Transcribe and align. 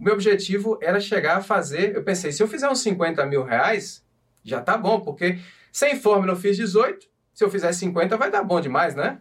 o 0.00 0.02
meu 0.02 0.14
objetivo 0.14 0.78
era 0.80 0.98
chegar 0.98 1.36
a 1.36 1.42
fazer. 1.42 1.94
Eu 1.94 2.02
pensei, 2.02 2.32
se 2.32 2.42
eu 2.42 2.48
fizer 2.48 2.70
uns 2.70 2.80
50 2.80 3.24
mil 3.26 3.44
reais, 3.44 4.02
já 4.42 4.60
tá 4.62 4.78
bom, 4.78 5.00
porque 5.00 5.38
sem 5.70 6.00
fórmula 6.00 6.32
eu 6.32 6.36
fiz 6.36 6.56
18, 6.56 7.06
se 7.34 7.44
eu 7.44 7.50
fizer 7.50 7.70
50 7.70 8.16
vai 8.16 8.30
dar 8.30 8.42
bom 8.42 8.60
demais, 8.60 8.94
né? 8.94 9.18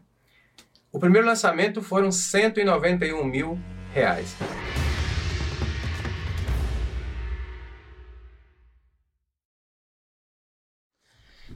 O 0.89 0.97
primeiro 0.97 1.27
lançamento 1.27 1.81
foram 1.81 2.11
191 2.11 3.23
mil 3.25 3.59
reais. 3.93 4.35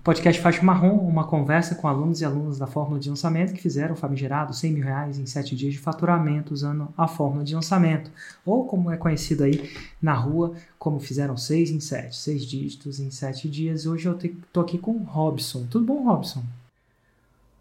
Podcast 0.04 0.42
Faixa 0.42 0.62
Marrom, 0.62 0.98
uma 0.98 1.26
conversa 1.26 1.76
com 1.76 1.88
alunos 1.88 2.20
e 2.20 2.26
alunas 2.26 2.60
da 2.60 2.68
fórmula 2.68 3.00
de 3.00 3.10
lançamento 3.10 3.54
que 3.54 3.62
fizeram 3.62 3.94
o 3.94 3.98
famigerado 3.98 4.54
100 4.54 4.74
mil 4.74 4.84
reais 4.84 5.18
em 5.18 5.26
7 5.26 5.56
dias 5.56 5.72
de 5.72 5.80
faturamento 5.80 6.54
usando 6.54 6.94
a 6.98 7.08
fórmula 7.08 7.42
de 7.46 7.56
lançamento, 7.56 8.12
ou 8.46 8.68
como 8.68 8.92
é 8.92 8.98
conhecido 8.98 9.46
aí 9.46 9.72
na 10.02 10.14
rua, 10.14 10.58
como 10.78 11.00
fizeram 11.00 11.38
6 11.38 11.72
em 11.72 11.80
7, 11.80 12.18
6 12.18 12.46
dígitos 12.46 13.00
em 13.00 13.10
7 13.10 13.50
dias. 13.50 13.86
Hoje 13.86 14.10
eu 14.10 14.20
tô 14.52 14.60
aqui 14.60 14.78
com 14.78 14.92
o 14.92 15.04
Robson. 15.04 15.66
Tudo 15.68 15.86
bom, 15.86 16.04
Robson? 16.04 16.44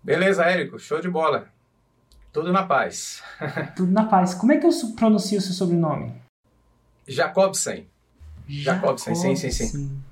Beleza, 0.02 0.42
Érico, 0.42 0.80
show 0.80 1.00
de 1.00 1.08
bola. 1.08 1.46
Tudo 2.32 2.52
na 2.52 2.64
paz. 2.64 3.22
Tudo 3.76 3.92
na 3.92 4.06
paz. 4.06 4.34
Como 4.34 4.50
é 4.50 4.56
que 4.56 4.66
eu 4.66 4.72
pronuncio 4.96 5.38
o 5.38 5.40
seu 5.40 5.52
sobrenome? 5.52 6.12
Jacobsen. 7.06 7.86
Jacobsen, 8.48 9.14
sim, 9.14 9.36
sim, 9.36 9.50
sim. 9.52 10.02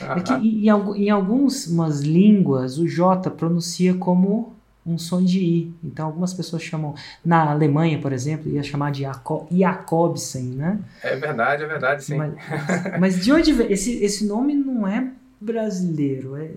É 0.00 0.20
que 0.20 0.32
em, 0.32 0.66
em 0.66 1.10
algumas 1.10 2.00
línguas 2.00 2.78
o 2.78 2.86
J 2.86 3.30
pronuncia 3.30 3.94
como 3.94 4.56
um 4.86 4.96
som 4.96 5.22
de 5.22 5.40
I. 5.40 5.74
Então 5.82 6.06
algumas 6.06 6.32
pessoas 6.32 6.62
chamam, 6.62 6.94
na 7.24 7.50
Alemanha, 7.50 8.00
por 8.00 8.12
exemplo, 8.12 8.50
ia 8.50 8.62
chamar 8.62 8.92
de 8.92 9.02
Jacobsen, 9.50 10.44
né? 10.44 10.78
É 11.02 11.16
verdade, 11.16 11.64
é 11.64 11.66
verdade, 11.66 12.04
sim. 12.04 12.16
Mas, 12.16 12.34
mas 13.00 13.24
de 13.24 13.32
onde 13.32 13.52
vem? 13.52 13.72
Esse, 13.72 14.02
esse 14.04 14.24
nome 14.24 14.54
não 14.54 14.86
é 14.86 15.10
brasileiro. 15.40 16.36
É, 16.36 16.50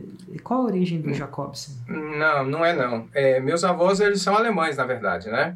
qual 0.43 0.61
a 0.61 0.65
origem 0.65 1.01
do 1.01 1.11
Jacobsen? 1.13 1.75
Não, 1.87 2.45
não 2.45 2.63
é 2.63 2.73
não. 2.73 3.07
É, 3.13 3.39
meus 3.39 3.63
avós, 3.63 3.99
eles 3.99 4.21
são 4.21 4.35
alemães, 4.35 4.77
na 4.77 4.85
verdade, 4.85 5.29
né? 5.29 5.55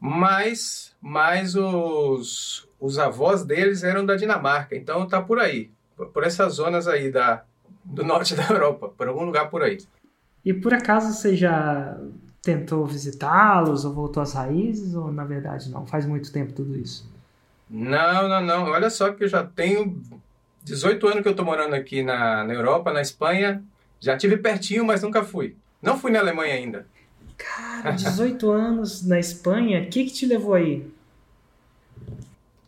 Mas, 0.00 0.94
mas 1.00 1.54
os, 1.54 2.68
os 2.80 2.98
avós 2.98 3.44
deles 3.44 3.84
eram 3.84 4.04
da 4.04 4.16
Dinamarca, 4.16 4.76
então 4.76 5.06
tá 5.06 5.20
por 5.20 5.38
aí 5.38 5.70
por 6.06 6.24
essas 6.24 6.54
zonas 6.54 6.86
aí 6.86 7.10
da, 7.10 7.44
do 7.84 8.04
norte 8.04 8.34
da 8.36 8.44
Europa, 8.44 8.88
por 8.88 9.08
algum 9.08 9.24
lugar 9.24 9.50
por 9.50 9.62
aí. 9.62 9.78
E 10.44 10.54
por 10.54 10.72
acaso 10.72 11.12
você 11.12 11.36
já 11.36 11.98
tentou 12.42 12.86
visitá-los 12.86 13.84
ou 13.84 13.92
voltou 13.92 14.22
às 14.22 14.32
raízes 14.32 14.94
ou 14.94 15.12
na 15.12 15.24
verdade 15.24 15.70
não? 15.70 15.86
Faz 15.86 16.06
muito 16.06 16.32
tempo 16.32 16.52
tudo 16.52 16.76
isso? 16.76 17.10
Não, 17.68 18.28
não, 18.28 18.40
não. 18.40 18.64
Olha 18.70 18.88
só 18.88 19.12
que 19.12 19.24
eu 19.24 19.28
já 19.28 19.44
tenho 19.44 20.00
18 20.64 21.06
anos 21.06 21.22
que 21.22 21.28
eu 21.28 21.32
estou 21.32 21.44
morando 21.44 21.74
aqui 21.74 22.02
na, 22.02 22.44
na 22.44 22.54
Europa, 22.54 22.92
na 22.92 23.02
Espanha. 23.02 23.62
Já 24.00 24.16
tive 24.16 24.36
pertinho, 24.36 24.84
mas 24.84 25.02
nunca 25.02 25.22
fui. 25.22 25.56
Não 25.82 25.98
fui 25.98 26.10
na 26.10 26.20
Alemanha 26.20 26.54
ainda. 26.54 26.86
Cara, 27.36 27.90
18 27.90 28.48
anos 28.50 29.06
na 29.06 29.18
Espanha, 29.18 29.82
o 29.82 29.86
que, 29.88 30.04
que 30.04 30.12
te 30.12 30.26
levou 30.26 30.54
aí? 30.54 30.86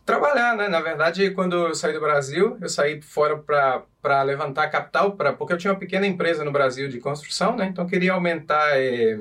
Trabalhar, 0.05 0.55
né? 0.55 0.67
Na 0.67 0.81
verdade, 0.81 1.31
quando 1.31 1.67
eu 1.67 1.75
saí 1.75 1.93
do 1.93 1.99
Brasil, 1.99 2.57
eu 2.61 2.69
saí 2.69 3.01
fora 3.01 3.37
para 3.37 4.23
levantar 4.23 4.69
capital, 4.69 5.13
pra, 5.13 5.33
porque 5.33 5.53
eu 5.53 5.57
tinha 5.57 5.73
uma 5.73 5.79
pequena 5.79 6.07
empresa 6.07 6.43
no 6.43 6.51
Brasil 6.51 6.87
de 6.87 6.99
construção, 6.99 7.55
né? 7.55 7.65
Então, 7.65 7.85
queria 7.85 8.13
aumentar 8.13 8.77
eh, 8.77 9.17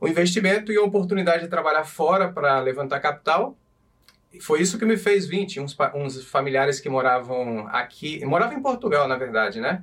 o 0.00 0.08
investimento 0.08 0.72
e 0.72 0.76
a 0.76 0.82
oportunidade 0.82 1.44
de 1.44 1.48
trabalhar 1.48 1.84
fora 1.84 2.30
para 2.30 2.60
levantar 2.60 3.00
capital. 3.00 3.56
E 4.32 4.40
foi 4.40 4.60
isso 4.60 4.78
que 4.78 4.84
me 4.84 4.96
fez 4.96 5.26
vir. 5.26 5.46
Tinha 5.46 5.64
uns, 5.64 5.76
uns 5.94 6.24
familiares 6.24 6.80
que 6.80 6.88
moravam 6.88 7.68
aqui, 7.68 8.24
moravam 8.24 8.58
em 8.58 8.62
Portugal, 8.62 9.06
na 9.06 9.16
verdade, 9.16 9.60
né? 9.60 9.82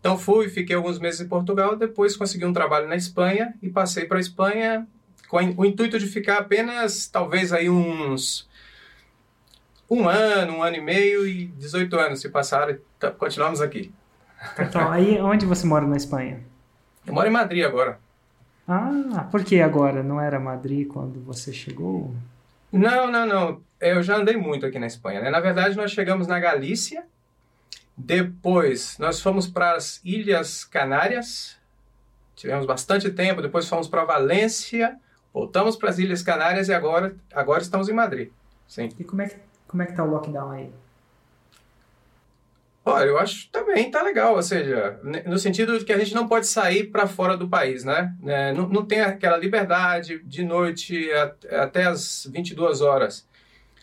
Então, 0.00 0.18
fui, 0.18 0.48
fiquei 0.48 0.74
alguns 0.76 0.98
meses 0.98 1.20
em 1.20 1.28
Portugal, 1.28 1.76
depois 1.76 2.16
consegui 2.16 2.44
um 2.44 2.52
trabalho 2.52 2.88
na 2.88 2.96
Espanha 2.96 3.54
e 3.62 3.68
passei 3.68 4.04
para 4.04 4.18
a 4.18 4.20
Espanha 4.20 4.86
com 5.28 5.38
o 5.38 5.64
intuito 5.64 5.98
de 5.98 6.06
ficar 6.06 6.38
apenas, 6.38 7.08
talvez, 7.08 7.52
aí 7.52 7.68
uns 7.68 8.45
um 9.88 10.08
ano, 10.08 10.58
um 10.58 10.62
ano 10.62 10.76
e 10.76 10.80
meio 10.80 11.26
e 11.26 11.46
18 11.46 11.98
anos 11.98 12.20
se 12.20 12.28
passaram 12.28 12.72
e 12.72 12.80
tá, 12.98 13.10
continuamos 13.10 13.60
aqui. 13.60 13.92
Então, 14.58 14.90
aí 14.90 15.20
onde 15.20 15.46
você 15.46 15.66
mora 15.66 15.86
na 15.86 15.96
Espanha? 15.96 16.40
Eu 17.06 17.14
moro 17.14 17.26
em 17.26 17.30
Madrid 17.30 17.64
agora. 17.64 17.98
Ah, 18.68 19.28
por 19.30 19.44
que 19.44 19.60
agora? 19.60 20.02
Não 20.02 20.20
era 20.20 20.40
Madrid 20.40 20.88
quando 20.88 21.20
você 21.20 21.52
chegou? 21.52 22.12
Não, 22.72 23.10
não, 23.10 23.24
não. 23.24 23.60
Eu 23.80 24.02
já 24.02 24.16
andei 24.16 24.36
muito 24.36 24.66
aqui 24.66 24.78
na 24.78 24.86
Espanha. 24.86 25.20
Né? 25.20 25.30
Na 25.30 25.38
verdade, 25.38 25.76
nós 25.76 25.92
chegamos 25.92 26.26
na 26.26 26.40
Galícia, 26.40 27.04
depois 27.96 28.98
nós 28.98 29.20
fomos 29.20 29.46
para 29.46 29.72
as 29.72 30.00
Ilhas 30.04 30.64
Canárias, 30.64 31.56
tivemos 32.34 32.66
bastante 32.66 33.08
tempo, 33.10 33.40
depois 33.40 33.68
fomos 33.68 33.86
para 33.86 34.04
Valência, 34.04 34.96
voltamos 35.32 35.76
para 35.76 35.90
as 35.90 35.98
Ilhas 35.98 36.22
Canárias 36.22 36.68
e 36.68 36.74
agora, 36.74 37.14
agora 37.32 37.62
estamos 37.62 37.88
em 37.88 37.92
Madrid. 37.92 38.30
Sim. 38.66 38.88
E 38.98 39.04
como 39.04 39.22
é 39.22 39.28
que 39.28 39.36
como 39.76 39.82
é 39.82 39.86
que 39.86 39.92
tá 39.92 40.02
o 40.02 40.10
lockdown 40.10 40.50
aí? 40.52 40.70
Olha, 42.82 43.08
eu 43.08 43.18
acho 43.18 43.50
também 43.50 43.90
tá 43.90 44.02
legal, 44.02 44.34
ou 44.36 44.42
seja, 44.42 44.98
no 45.26 45.38
sentido 45.38 45.78
de 45.78 45.84
que 45.84 45.92
a 45.92 45.98
gente 45.98 46.14
não 46.14 46.26
pode 46.26 46.46
sair 46.46 46.84
para 46.84 47.06
fora 47.06 47.36
do 47.36 47.46
país, 47.46 47.84
né? 47.84 48.14
É, 48.24 48.54
não, 48.54 48.66
não 48.68 48.86
tem 48.86 49.00
aquela 49.00 49.36
liberdade 49.36 50.22
de 50.24 50.44
noite 50.44 51.10
até 51.60 51.84
as 51.84 52.26
22 52.32 52.80
horas. 52.80 53.28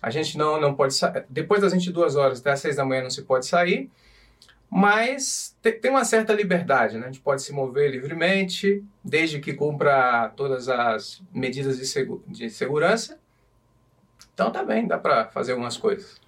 A 0.01 0.09
gente 0.09 0.35
não, 0.35 0.59
não 0.59 0.73
pode 0.73 0.95
sair, 0.95 1.25
depois 1.29 1.61
das 1.61 1.73
22 1.73 2.15
horas 2.15 2.39
até 2.39 2.51
as 2.53 2.61
6 2.61 2.77
da 2.77 2.85
manhã 2.85 3.03
não 3.03 3.09
se 3.11 3.21
pode 3.21 3.45
sair, 3.45 3.91
mas 4.69 5.55
tem 5.61 5.91
uma 5.91 6.05
certa 6.05 6.33
liberdade, 6.33 6.97
né? 6.97 7.03
A 7.03 7.11
gente 7.11 7.21
pode 7.21 7.43
se 7.43 7.53
mover 7.53 7.91
livremente, 7.91 8.83
desde 9.03 9.39
que 9.39 9.53
cumpra 9.53 10.29
todas 10.35 10.67
as 10.69 11.21
medidas 11.31 11.77
de, 11.77 11.85
de 12.29 12.49
segurança. 12.49 13.19
Então 14.33 14.51
tá 14.51 14.63
bem, 14.63 14.87
dá 14.87 14.97
para 14.97 15.27
fazer 15.27 15.51
algumas 15.51 15.77
coisas. 15.77 16.19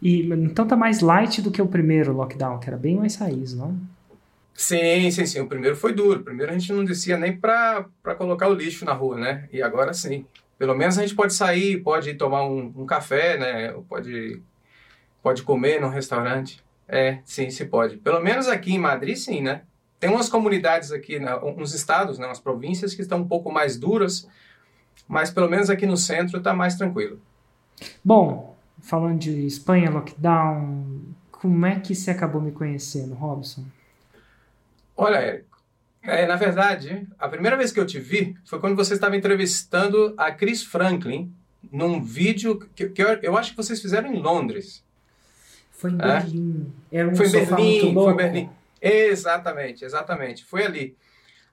E, 0.00 0.22
então 0.32 0.66
tá 0.66 0.76
mais 0.76 1.00
light 1.00 1.40
do 1.42 1.50
que 1.50 1.60
o 1.60 1.66
primeiro 1.66 2.12
lockdown, 2.12 2.58
que 2.58 2.68
era 2.68 2.76
bem 2.76 2.96
mais 2.96 3.16
raiz, 3.16 3.54
não? 3.54 3.78
Sim, 4.54 5.10
sim, 5.10 5.26
sim. 5.26 5.40
O 5.40 5.46
primeiro 5.46 5.76
foi 5.76 5.92
duro. 5.92 6.20
O 6.20 6.24
primeiro 6.24 6.52
a 6.52 6.58
gente 6.58 6.72
não 6.72 6.84
descia 6.84 7.16
nem 7.16 7.36
para 7.36 7.84
colocar 8.16 8.48
o 8.48 8.54
lixo 8.54 8.84
na 8.84 8.92
rua, 8.92 9.18
né? 9.18 9.48
E 9.52 9.62
agora 9.62 9.92
sim. 9.94 10.26
Pelo 10.58 10.74
menos 10.74 10.98
a 10.98 11.02
gente 11.02 11.14
pode 11.14 11.34
sair, 11.34 11.82
pode 11.82 12.14
tomar 12.14 12.44
um, 12.44 12.72
um 12.76 12.86
café, 12.86 13.36
né? 13.38 13.74
Pode, 13.88 14.42
pode 15.22 15.42
comer 15.42 15.80
num 15.80 15.88
restaurante. 15.88 16.62
É, 16.86 17.18
sim, 17.24 17.50
se 17.50 17.64
pode. 17.64 17.96
Pelo 17.96 18.20
menos 18.20 18.48
aqui 18.48 18.74
em 18.74 18.78
Madrid, 18.78 19.16
sim, 19.16 19.40
né? 19.40 19.62
Tem 19.98 20.10
umas 20.10 20.28
comunidades 20.28 20.90
aqui, 20.90 21.18
né? 21.18 21.34
uns 21.36 21.72
estados, 21.72 22.18
né? 22.18 22.26
umas 22.26 22.40
províncias 22.40 22.92
que 22.92 23.02
estão 23.02 23.18
um 23.18 23.28
pouco 23.28 23.52
mais 23.52 23.78
duras, 23.78 24.28
mas 25.06 25.30
pelo 25.30 25.48
menos 25.48 25.70
aqui 25.70 25.86
no 25.86 25.96
centro 25.96 26.38
está 26.38 26.52
mais 26.52 26.74
tranquilo. 26.74 27.20
Bom, 28.04 28.56
falando 28.80 29.18
de 29.18 29.46
Espanha, 29.46 29.90
lockdown, 29.90 31.02
como 31.30 31.66
é 31.66 31.80
que 31.80 31.94
você 31.94 32.10
acabou 32.10 32.40
me 32.40 32.52
conhecendo, 32.52 33.14
Robson? 33.14 33.64
Olha, 34.96 35.44
é, 36.02 36.26
na 36.26 36.36
verdade, 36.36 37.06
a 37.18 37.28
primeira 37.28 37.56
vez 37.56 37.72
que 37.72 37.80
eu 37.80 37.86
te 37.86 37.98
vi 37.98 38.36
foi 38.44 38.58
quando 38.58 38.76
você 38.76 38.94
estava 38.94 39.16
entrevistando 39.16 40.14
a 40.16 40.30
Chris 40.32 40.62
Franklin 40.62 41.32
num 41.70 42.02
vídeo 42.02 42.58
que, 42.74 42.88
que 42.88 43.02
eu, 43.02 43.08
eu, 43.22 43.36
acho 43.36 43.52
que 43.52 43.56
vocês 43.56 43.80
fizeram 43.80 44.12
em 44.12 44.20
Londres. 44.20 44.84
Foi 45.70 45.90
em 45.90 45.94
é? 45.94 45.98
Berlim. 45.98 46.72
Era 46.90 47.08
um 47.08 47.16
foi 47.16 47.28
em 47.28 47.32
Berlim, 47.32 47.94
foi 47.94 48.12
em 48.12 48.16
Berlim. 48.16 48.50
Exatamente, 48.80 49.84
exatamente. 49.84 50.44
Foi 50.44 50.64
ali. 50.64 50.96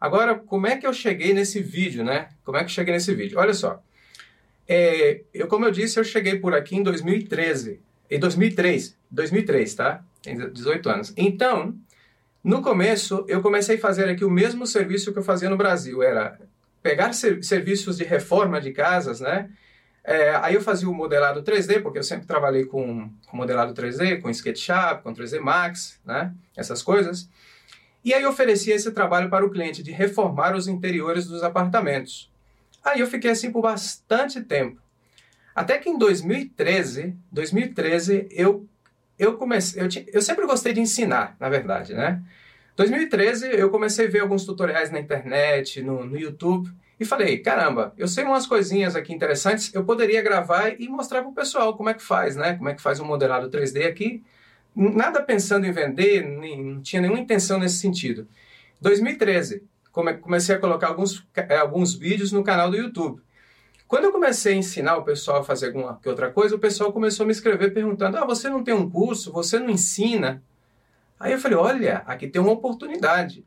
Agora, 0.02 0.36
como 0.36 0.66
é 0.66 0.78
que 0.78 0.88
eu 0.88 0.94
cheguei 0.94 1.34
nesse 1.34 1.62
vídeo, 1.62 2.04
né? 2.04 2.30
Como 2.44 2.58
é 2.58 2.62
que 2.62 2.66
eu 2.66 2.74
cheguei 2.74 2.94
nesse 2.94 3.14
vídeo? 3.14 3.38
Olha 3.38 3.54
só. 3.54 3.82
É, 4.72 5.22
eu, 5.34 5.48
como 5.48 5.66
eu 5.66 5.72
disse, 5.72 6.00
eu 6.00 6.04
cheguei 6.04 6.38
por 6.38 6.54
aqui 6.54 6.76
em 6.76 6.84
2013. 6.84 7.82
Em 8.08 8.20
2003. 8.20 8.96
2003, 9.10 9.74
tá? 9.74 10.04
Tem 10.22 10.38
18 10.38 10.90
anos. 10.90 11.14
Então, 11.18 11.76
no 12.44 12.62
começo, 12.62 13.26
eu 13.28 13.42
comecei 13.42 13.78
a 13.78 13.80
fazer 13.80 14.08
aqui 14.08 14.24
o 14.24 14.30
mesmo 14.30 14.68
serviço 14.68 15.12
que 15.12 15.18
eu 15.18 15.24
fazia 15.24 15.50
no 15.50 15.58
Brasil. 15.58 16.04
Era 16.04 16.40
pegar 16.84 17.14
ser, 17.14 17.44
serviços 17.44 17.98
de 17.98 18.04
reforma 18.04 18.62
de 18.62 18.72
casas, 18.72 19.20
né? 19.20 19.50
É, 20.04 20.36
aí 20.36 20.54
eu 20.54 20.62
fazia 20.62 20.88
o 20.88 20.94
modelado 20.94 21.42
3D, 21.42 21.82
porque 21.82 21.98
eu 21.98 22.04
sempre 22.04 22.28
trabalhei 22.28 22.66
com, 22.66 23.10
com 23.26 23.38
modelado 23.38 23.74
3D, 23.74 24.22
com 24.22 24.30
SketchUp, 24.30 25.02
com 25.04 25.14
3D 25.14 25.40
Max, 25.40 26.00
né? 26.06 26.32
Essas 26.56 26.84
coisas. 26.84 27.28
E 28.06 28.14
aí 28.14 28.24
oferecia 28.24 28.76
esse 28.76 28.92
trabalho 28.92 29.32
para 29.32 29.46
o 29.46 29.50
cliente 29.50 29.82
de 29.82 29.92
reformar 29.92 30.56
os 30.56 30.68
interiores 30.68 31.26
dos 31.26 31.42
apartamentos. 31.42 32.29
Aí 32.84 33.00
eu 33.00 33.08
fiquei 33.08 33.32
assim 33.32 33.52
por 33.52 33.62
bastante 33.62 34.42
tempo. 34.42 34.82
Até 35.54 35.78
que 35.78 35.90
em 35.90 35.98
2013, 35.98 37.16
2013 37.32 38.28
eu 38.32 38.68
eu 39.18 39.36
comecei, 39.36 39.82
eu, 39.84 39.90
eu 40.14 40.22
sempre 40.22 40.46
gostei 40.46 40.72
de 40.72 40.80
ensinar, 40.80 41.36
na 41.38 41.50
verdade, 41.50 41.94
né? 41.94 42.24
2013 42.78 43.50
eu 43.50 43.70
comecei 43.70 44.08
a 44.08 44.10
ver 44.10 44.22
alguns 44.22 44.46
tutoriais 44.46 44.90
na 44.90 45.00
internet, 45.00 45.82
no, 45.82 46.06
no 46.06 46.18
YouTube, 46.18 46.72
e 46.98 47.04
falei, 47.04 47.38
caramba, 47.40 47.94
eu 47.98 48.08
sei 48.08 48.24
umas 48.24 48.48
coisinhas 48.48 48.96
aqui 48.96 49.14
interessantes, 49.14 49.74
eu 49.74 49.84
poderia 49.84 50.22
gravar 50.22 50.80
e 50.80 50.88
mostrar 50.88 51.22
para 51.22 51.30
o 51.30 51.34
pessoal 51.34 51.76
como 51.76 51.90
é 51.90 51.94
que 51.94 52.02
faz, 52.02 52.38
né? 52.38 52.56
Como 52.56 52.70
é 52.70 52.74
que 52.74 52.82
faz 52.82 53.02
um 53.02 53.06
modelado 53.06 53.50
3D 53.50 53.86
aqui. 53.86 54.24
Nada 54.74 55.22
pensando 55.22 55.66
em 55.66 55.72
vender, 55.72 56.26
nem, 56.26 56.64
não 56.64 56.82
tinha 56.82 57.02
nenhuma 57.02 57.20
intenção 57.20 57.60
nesse 57.60 57.78
sentido. 57.78 58.28
2013, 58.80 59.64
comecei 60.22 60.56
a 60.56 60.60
colocar 60.60 60.88
alguns, 60.88 61.26
é, 61.36 61.58
alguns 61.58 61.94
vídeos 61.94 62.32
no 62.32 62.44
canal 62.44 62.70
do 62.70 62.78
YouTube. 62.78 63.22
Quando 63.88 64.04
eu 64.04 64.12
comecei 64.12 64.54
a 64.54 64.58
ensinar 64.58 64.98
o 64.98 65.04
pessoal 65.04 65.40
a 65.40 65.44
fazer 65.44 65.68
alguma 65.68 66.00
outra 66.06 66.30
coisa, 66.30 66.56
o 66.56 66.60
pessoal 66.60 66.94
começou 66.94 67.24
a 67.24 67.28
me 67.28 67.32
escrever 67.32 67.74
perguntando: 67.74 68.18
Ah, 68.18 68.26
você 68.26 68.50
não 68.50 68.64
tem 68.64 68.74
um 68.74 68.90
curso? 68.90 69.32
Você 69.32 69.58
não 69.58 69.70
ensina? 69.70 70.44
Aí 71.20 71.32
eu 71.32 71.40
falei: 71.40 71.58
Olha, 71.58 72.04
aqui 72.06 72.28
tem 72.28 72.42
uma 72.42 72.52
oportunidade. 72.52 73.44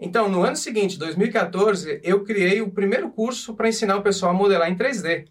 Então, 0.00 0.30
no 0.30 0.42
ano 0.42 0.56
seguinte, 0.56 0.98
2014, 0.98 2.00
eu 2.02 2.24
criei 2.24 2.62
o 2.62 2.70
primeiro 2.70 3.10
curso 3.10 3.54
para 3.54 3.68
ensinar 3.68 3.96
o 3.96 4.02
pessoal 4.02 4.32
a 4.32 4.34
modelar 4.34 4.70
em 4.70 4.76
3D. 4.76 5.26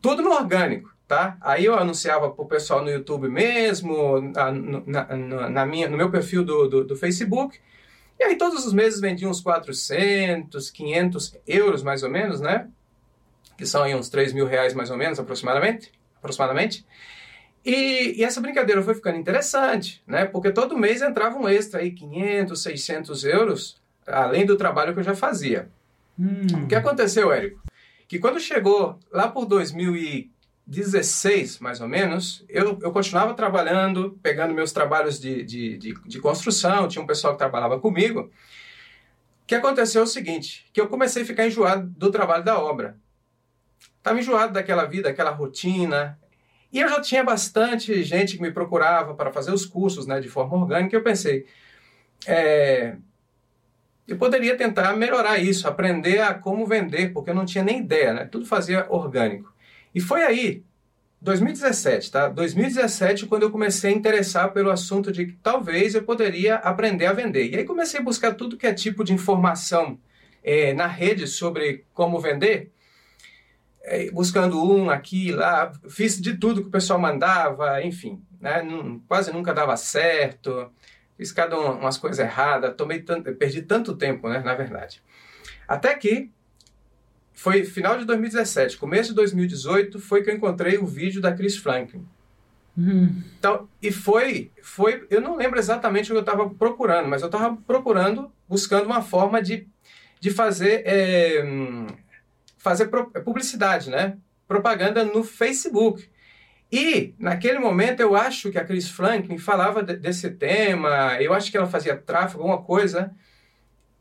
Tudo 0.00 0.22
no 0.22 0.30
orgânico, 0.30 0.90
tá? 1.06 1.36
Aí 1.42 1.66
eu 1.66 1.78
anunciava 1.78 2.30
para 2.30 2.42
o 2.42 2.48
pessoal 2.48 2.82
no 2.82 2.90
YouTube 2.90 3.28
mesmo, 3.28 4.20
na, 4.20 4.50
na, 4.50 5.50
na, 5.50 5.66
minha, 5.66 5.88
no 5.88 5.96
meu 5.96 6.10
perfil 6.10 6.42
do, 6.42 6.68
do, 6.68 6.84
do, 6.84 6.96
Facebook. 6.96 7.60
E 8.20 8.24
aí 8.24 8.36
todos 8.36 8.66
os 8.66 8.74
meses 8.74 9.00
vendia 9.00 9.26
uns 9.26 9.40
400, 9.40 10.68
500 10.68 11.38
euros 11.46 11.82
mais 11.82 12.02
ou 12.02 12.10
menos, 12.10 12.38
né? 12.38 12.68
Que 13.56 13.64
são 13.64 13.82
aí 13.82 13.94
uns 13.94 14.10
3 14.10 14.34
mil 14.34 14.46
reais 14.46 14.74
mais 14.74 14.90
ou 14.90 14.96
menos, 14.98 15.18
aproximadamente. 15.18 15.90
aproximadamente. 16.18 16.86
E, 17.64 18.20
e, 18.20 18.24
essa 18.24 18.40
brincadeira 18.40 18.82
foi 18.82 18.94
ficando 18.94 19.18
interessante, 19.18 20.02
né? 20.06 20.26
Porque 20.26 20.50
todo 20.50 20.76
mês 20.76 21.00
entrava 21.00 21.38
um 21.38 21.48
extra 21.48 21.80
aí, 21.80 21.92
500, 21.92 22.62
600 22.62 23.24
euros, 23.24 23.80
além 24.06 24.44
do 24.44 24.56
trabalho 24.56 24.92
que 24.92 25.00
eu 25.00 25.04
já 25.04 25.14
fazia. 25.14 25.70
Hum. 26.18 26.64
O 26.64 26.66
que 26.66 26.74
aconteceu, 26.74 27.32
Érico? 27.32 27.62
Que 28.06 28.18
quando 28.18 28.38
chegou 28.38 28.98
lá 29.10 29.28
por 29.28 29.46
2016, 30.70 31.58
mais 31.58 31.80
ou 31.80 31.88
menos, 31.88 32.44
eu, 32.48 32.78
eu 32.80 32.92
continuava 32.92 33.34
trabalhando, 33.34 34.16
pegando 34.22 34.54
meus 34.54 34.70
trabalhos 34.70 35.18
de, 35.18 35.42
de, 35.42 35.76
de, 35.76 35.94
de 36.06 36.20
construção, 36.20 36.86
tinha 36.86 37.02
um 37.02 37.06
pessoal 37.06 37.32
que 37.32 37.40
trabalhava 37.40 37.80
comigo. 37.80 38.30
O 39.42 39.46
que 39.46 39.56
aconteceu 39.56 40.02
é 40.02 40.04
o 40.04 40.06
seguinte, 40.06 40.70
que 40.72 40.80
eu 40.80 40.86
comecei 40.86 41.24
a 41.24 41.26
ficar 41.26 41.44
enjoado 41.44 41.88
do 41.88 42.10
trabalho 42.12 42.44
da 42.44 42.56
obra. 42.56 42.96
Estava 43.98 44.20
enjoado 44.20 44.52
daquela 44.52 44.84
vida, 44.84 45.08
aquela 45.08 45.30
rotina, 45.30 46.16
e 46.72 46.78
eu 46.78 46.88
já 46.88 47.00
tinha 47.00 47.24
bastante 47.24 48.00
gente 48.04 48.36
que 48.36 48.42
me 48.42 48.52
procurava 48.52 49.12
para 49.14 49.32
fazer 49.32 49.52
os 49.52 49.66
cursos 49.66 50.06
né, 50.06 50.20
de 50.20 50.28
forma 50.28 50.56
orgânica. 50.56 50.94
Eu 50.94 51.02
pensei, 51.02 51.46
é, 52.28 52.96
eu 54.06 54.16
poderia 54.16 54.56
tentar 54.56 54.96
melhorar 54.96 55.38
isso, 55.38 55.66
aprender 55.66 56.20
a 56.20 56.32
como 56.32 56.64
vender, 56.64 57.12
porque 57.12 57.30
eu 57.30 57.34
não 57.34 57.44
tinha 57.44 57.64
nem 57.64 57.80
ideia, 57.80 58.14
né? 58.14 58.24
Tudo 58.24 58.46
fazia 58.46 58.86
orgânico. 58.88 59.52
E 59.94 60.00
foi 60.00 60.22
aí, 60.22 60.64
2017, 61.20 62.10
tá? 62.10 62.28
2017, 62.28 63.26
quando 63.26 63.42
eu 63.42 63.50
comecei 63.50 63.92
a 63.92 63.96
interessar 63.96 64.52
pelo 64.52 64.70
assunto 64.70 65.12
de 65.12 65.26
que 65.26 65.32
talvez 65.42 65.94
eu 65.94 66.02
poderia 66.02 66.56
aprender 66.56 67.06
a 67.06 67.12
vender. 67.12 67.50
E 67.50 67.56
aí 67.56 67.64
comecei 67.64 68.00
a 68.00 68.02
buscar 68.02 68.34
tudo 68.34 68.56
que 68.56 68.66
é 68.66 68.72
tipo 68.72 69.04
de 69.04 69.12
informação 69.12 69.98
é, 70.42 70.72
na 70.72 70.86
rede 70.86 71.26
sobre 71.26 71.84
como 71.92 72.18
vender 72.20 72.72
é, 73.82 74.10
buscando 74.10 74.62
um 74.62 74.90
aqui 74.90 75.32
lá, 75.32 75.72
fiz 75.88 76.20
de 76.20 76.36
tudo 76.36 76.62
que 76.62 76.68
o 76.68 76.72
pessoal 76.72 76.98
mandava, 76.98 77.82
enfim, 77.82 78.22
né? 78.40 78.62
quase 79.08 79.32
nunca 79.32 79.54
dava 79.54 79.76
certo, 79.76 80.70
fiz 81.16 81.32
cada 81.32 81.58
um, 81.58 81.78
umas 81.78 81.96
coisas 81.96 82.18
erradas, 82.18 82.74
tomei 82.76 83.00
tanto, 83.00 83.34
perdi 83.34 83.62
tanto 83.62 83.96
tempo, 83.96 84.28
né, 84.28 84.40
na 84.40 84.54
verdade. 84.54 85.02
Até 85.66 85.94
que 85.94 86.30
foi 87.40 87.64
final 87.64 87.96
de 87.96 88.04
2017, 88.04 88.76
começo 88.76 89.08
de 89.08 89.14
2018, 89.14 89.98
foi 89.98 90.22
que 90.22 90.28
eu 90.28 90.34
encontrei 90.34 90.76
o 90.76 90.86
vídeo 90.86 91.22
da 91.22 91.32
Chris 91.32 91.56
Franklin. 91.56 92.06
Uhum. 92.76 93.22
Então, 93.38 93.66
e 93.80 93.90
foi, 93.90 94.50
foi, 94.62 95.06
eu 95.08 95.22
não 95.22 95.36
lembro 95.36 95.58
exatamente 95.58 96.10
o 96.10 96.14
que 96.14 96.18
eu 96.18 96.20
estava 96.20 96.50
procurando, 96.50 97.08
mas 97.08 97.22
eu 97.22 97.28
estava 97.28 97.56
procurando, 97.66 98.30
buscando 98.46 98.84
uma 98.84 99.00
forma 99.00 99.40
de, 99.40 99.66
de 100.20 100.30
fazer 100.30 100.82
é, 100.84 101.42
fazer 102.58 102.90
publicidade, 103.24 103.88
né? 103.88 104.18
Propaganda 104.46 105.02
no 105.02 105.24
Facebook. 105.24 106.10
E, 106.70 107.14
naquele 107.18 107.58
momento, 107.58 108.00
eu 108.00 108.14
acho 108.14 108.50
que 108.50 108.58
a 108.58 108.64
Chris 108.66 108.90
Franklin 108.90 109.38
falava 109.38 109.82
de, 109.82 109.96
desse 109.96 110.30
tema, 110.30 111.16
eu 111.22 111.32
acho 111.32 111.50
que 111.50 111.56
ela 111.56 111.66
fazia 111.66 111.96
tráfego, 111.96 112.42
alguma 112.42 112.62
coisa, 112.62 113.10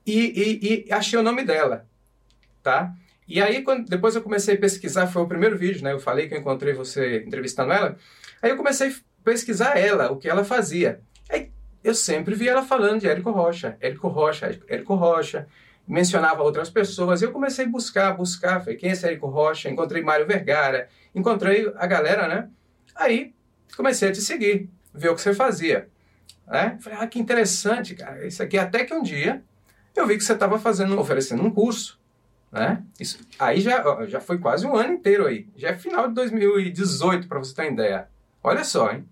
e, 0.06 0.20
e, 0.20 0.86
e, 0.90 0.92
achei 0.92 1.18
o 1.18 1.24
nome 1.24 1.46
dela, 1.46 1.88
tá? 2.62 2.94
E 3.30 3.40
aí, 3.40 3.62
quando, 3.62 3.88
depois 3.88 4.16
eu 4.16 4.24
comecei 4.24 4.56
a 4.56 4.58
pesquisar, 4.58 5.06
foi 5.06 5.22
o 5.22 5.28
primeiro 5.28 5.56
vídeo, 5.56 5.84
né? 5.84 5.94
Eu 5.94 6.00
falei 6.00 6.28
que 6.28 6.34
eu 6.34 6.40
encontrei 6.40 6.74
você 6.74 7.24
entrevistando 7.26 7.72
ela. 7.72 7.96
Aí 8.42 8.50
eu 8.50 8.58
comecei 8.58 8.90
a 8.90 8.94
pesquisar 9.24 9.78
ela, 9.78 10.12
o 10.12 10.18
que 10.18 10.28
ela 10.28 10.44
fazia. 10.44 11.00
Aí 11.30 11.52
eu 11.84 11.94
sempre 11.94 12.34
vi 12.34 12.50
ela 12.50 12.64
falando 12.64 13.02
de 13.02 13.08
Érico 13.08 13.30
Rocha, 13.30 13.78
Érico 13.80 14.08
Rocha, 14.08 14.60
Érico 14.68 14.96
Rocha 14.96 15.48
mencionava 15.88 16.42
outras 16.42 16.70
pessoas, 16.70 17.22
e 17.22 17.26
eu 17.26 17.32
comecei 17.32 17.66
a 17.66 17.68
buscar, 17.68 18.14
buscar, 18.14 18.60
falei, 18.62 18.76
quem 18.76 18.90
é 18.90 18.94
esse 18.94 19.06
Érico 19.06 19.28
Rocha? 19.28 19.70
Encontrei 19.70 20.04
Mário 20.04 20.26
Vergara, 20.26 20.88
encontrei 21.14 21.72
a 21.78 21.86
galera, 21.86 22.28
né? 22.28 22.50
Aí 22.96 23.34
comecei 23.78 24.10
a 24.10 24.12
te 24.12 24.22
seguir, 24.22 24.70
ver 24.94 25.10
o 25.10 25.16
que 25.16 25.22
você 25.22 25.36
fazia. 25.36 25.88
Né? 26.48 26.80
Falei, 26.82 27.00
ah, 27.00 27.08
que 27.08 27.20
interessante, 27.20 27.94
cara, 27.94 28.26
isso 28.26 28.42
aqui. 28.42 28.58
Até 28.58 28.84
que 28.84 28.94
um 28.94 29.04
dia 29.04 29.44
eu 29.96 30.08
vi 30.08 30.18
que 30.18 30.24
você 30.24 30.34
estava 30.34 30.58
fazendo, 30.58 31.00
oferecendo 31.00 31.44
um 31.44 31.52
curso, 31.52 31.99
né? 32.52 32.84
Isso, 33.00 33.20
aí 33.38 33.62
já, 33.62 34.06
já 34.08 34.20
foi 34.20 34.38
quase 34.40 34.66
um 34.66 34.76
ano 34.76 34.94
inteiro 34.94 35.28
aí. 35.28 35.48
Já 35.56 35.70
é 35.70 35.76
final 35.76 36.08
de 36.08 36.16
2018, 36.16 37.28
para 37.28 37.40
você 37.40 37.54
ter 37.54 37.72
ideia. 37.72 38.08
Olha 38.44 38.64
só, 38.64 38.92
hein? 38.92 39.08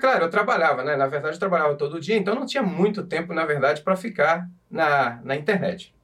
Claro, 0.00 0.24
eu 0.24 0.30
trabalhava, 0.30 0.82
né? 0.82 0.96
Na 0.96 1.06
verdade, 1.06 1.36
eu 1.36 1.38
trabalhava 1.38 1.76
todo 1.76 2.00
dia, 2.00 2.16
então 2.16 2.34
não 2.34 2.46
tinha 2.46 2.62
muito 2.62 3.06
tempo, 3.06 3.32
na 3.32 3.44
verdade, 3.44 3.82
para 3.82 3.94
ficar 3.94 4.48
na, 4.68 5.20
na 5.22 5.36
internet. 5.36 5.94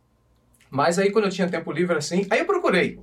Mas 0.70 0.98
aí, 0.98 1.10
quando 1.10 1.24
eu 1.24 1.30
tinha 1.30 1.48
tempo 1.48 1.72
livre 1.72 1.96
assim, 1.96 2.26
aí 2.30 2.40
eu 2.40 2.46
procurei. 2.46 3.00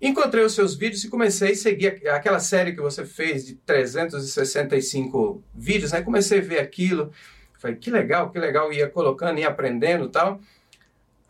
Encontrei 0.00 0.42
os 0.42 0.54
seus 0.54 0.74
vídeos 0.74 1.04
e 1.04 1.10
comecei 1.10 1.52
a 1.52 1.56
seguir 1.56 2.08
aquela 2.08 2.40
série 2.40 2.72
que 2.72 2.80
você 2.80 3.04
fez 3.04 3.46
de 3.46 3.54
365 3.54 5.44
vídeos, 5.54 5.92
né? 5.92 6.00
Comecei 6.02 6.38
a 6.38 6.42
ver 6.42 6.58
aquilo. 6.58 7.12
Falei, 7.58 7.76
que 7.76 7.90
legal, 7.90 8.30
que 8.30 8.38
legal, 8.38 8.72
ia 8.72 8.88
colocando, 8.88 9.38
ia 9.38 9.48
aprendendo 9.48 10.06
e 10.06 10.08
tal. 10.08 10.40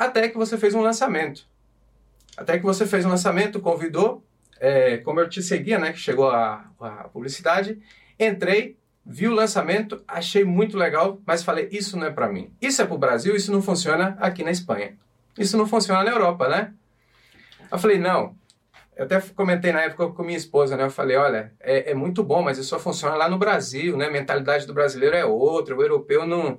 Até 0.00 0.30
que 0.30 0.38
você 0.38 0.56
fez 0.56 0.74
um 0.74 0.80
lançamento. 0.80 1.46
Até 2.34 2.58
que 2.58 2.64
você 2.64 2.86
fez 2.86 3.04
um 3.04 3.10
lançamento, 3.10 3.60
convidou, 3.60 4.24
é, 4.58 4.96
como 4.96 5.20
eu 5.20 5.28
te 5.28 5.42
seguia, 5.42 5.78
né? 5.78 5.92
Que 5.92 5.98
chegou 5.98 6.30
a, 6.30 6.64
a 6.80 7.08
publicidade 7.08 7.78
Entrei, 8.18 8.78
vi 9.04 9.28
o 9.28 9.34
lançamento, 9.34 10.02
achei 10.08 10.42
muito 10.42 10.76
legal, 10.76 11.20
mas 11.26 11.42
falei, 11.42 11.68
isso 11.70 11.98
não 11.98 12.06
é 12.06 12.10
para 12.10 12.28
mim. 12.28 12.50
Isso 12.60 12.80
é 12.80 12.86
para 12.86 12.94
o 12.94 12.98
Brasil, 12.98 13.36
isso 13.36 13.52
não 13.52 13.60
funciona 13.60 14.16
aqui 14.20 14.42
na 14.42 14.50
Espanha. 14.50 14.96
Isso 15.38 15.56
não 15.56 15.66
funciona 15.66 16.02
na 16.02 16.10
Europa, 16.10 16.48
né? 16.48 16.72
Eu 17.70 17.78
falei, 17.78 17.98
não. 17.98 18.34
Eu 18.96 19.04
até 19.04 19.20
comentei 19.34 19.70
na 19.70 19.82
época 19.82 20.08
com 20.08 20.22
minha 20.22 20.36
esposa, 20.36 20.76
né? 20.78 20.84
Eu 20.84 20.90
falei, 20.90 21.16
olha, 21.16 21.52
é, 21.60 21.92
é 21.92 21.94
muito 21.94 22.22
bom, 22.22 22.42
mas 22.42 22.56
isso 22.56 22.70
só 22.70 22.78
funciona 22.78 23.16
lá 23.16 23.28
no 23.28 23.38
Brasil, 23.38 23.96
né? 23.96 24.06
A 24.06 24.10
mentalidade 24.10 24.66
do 24.66 24.74
brasileiro 24.74 25.14
é 25.14 25.24
outra, 25.26 25.76
o 25.76 25.82
europeu 25.82 26.26
não... 26.26 26.58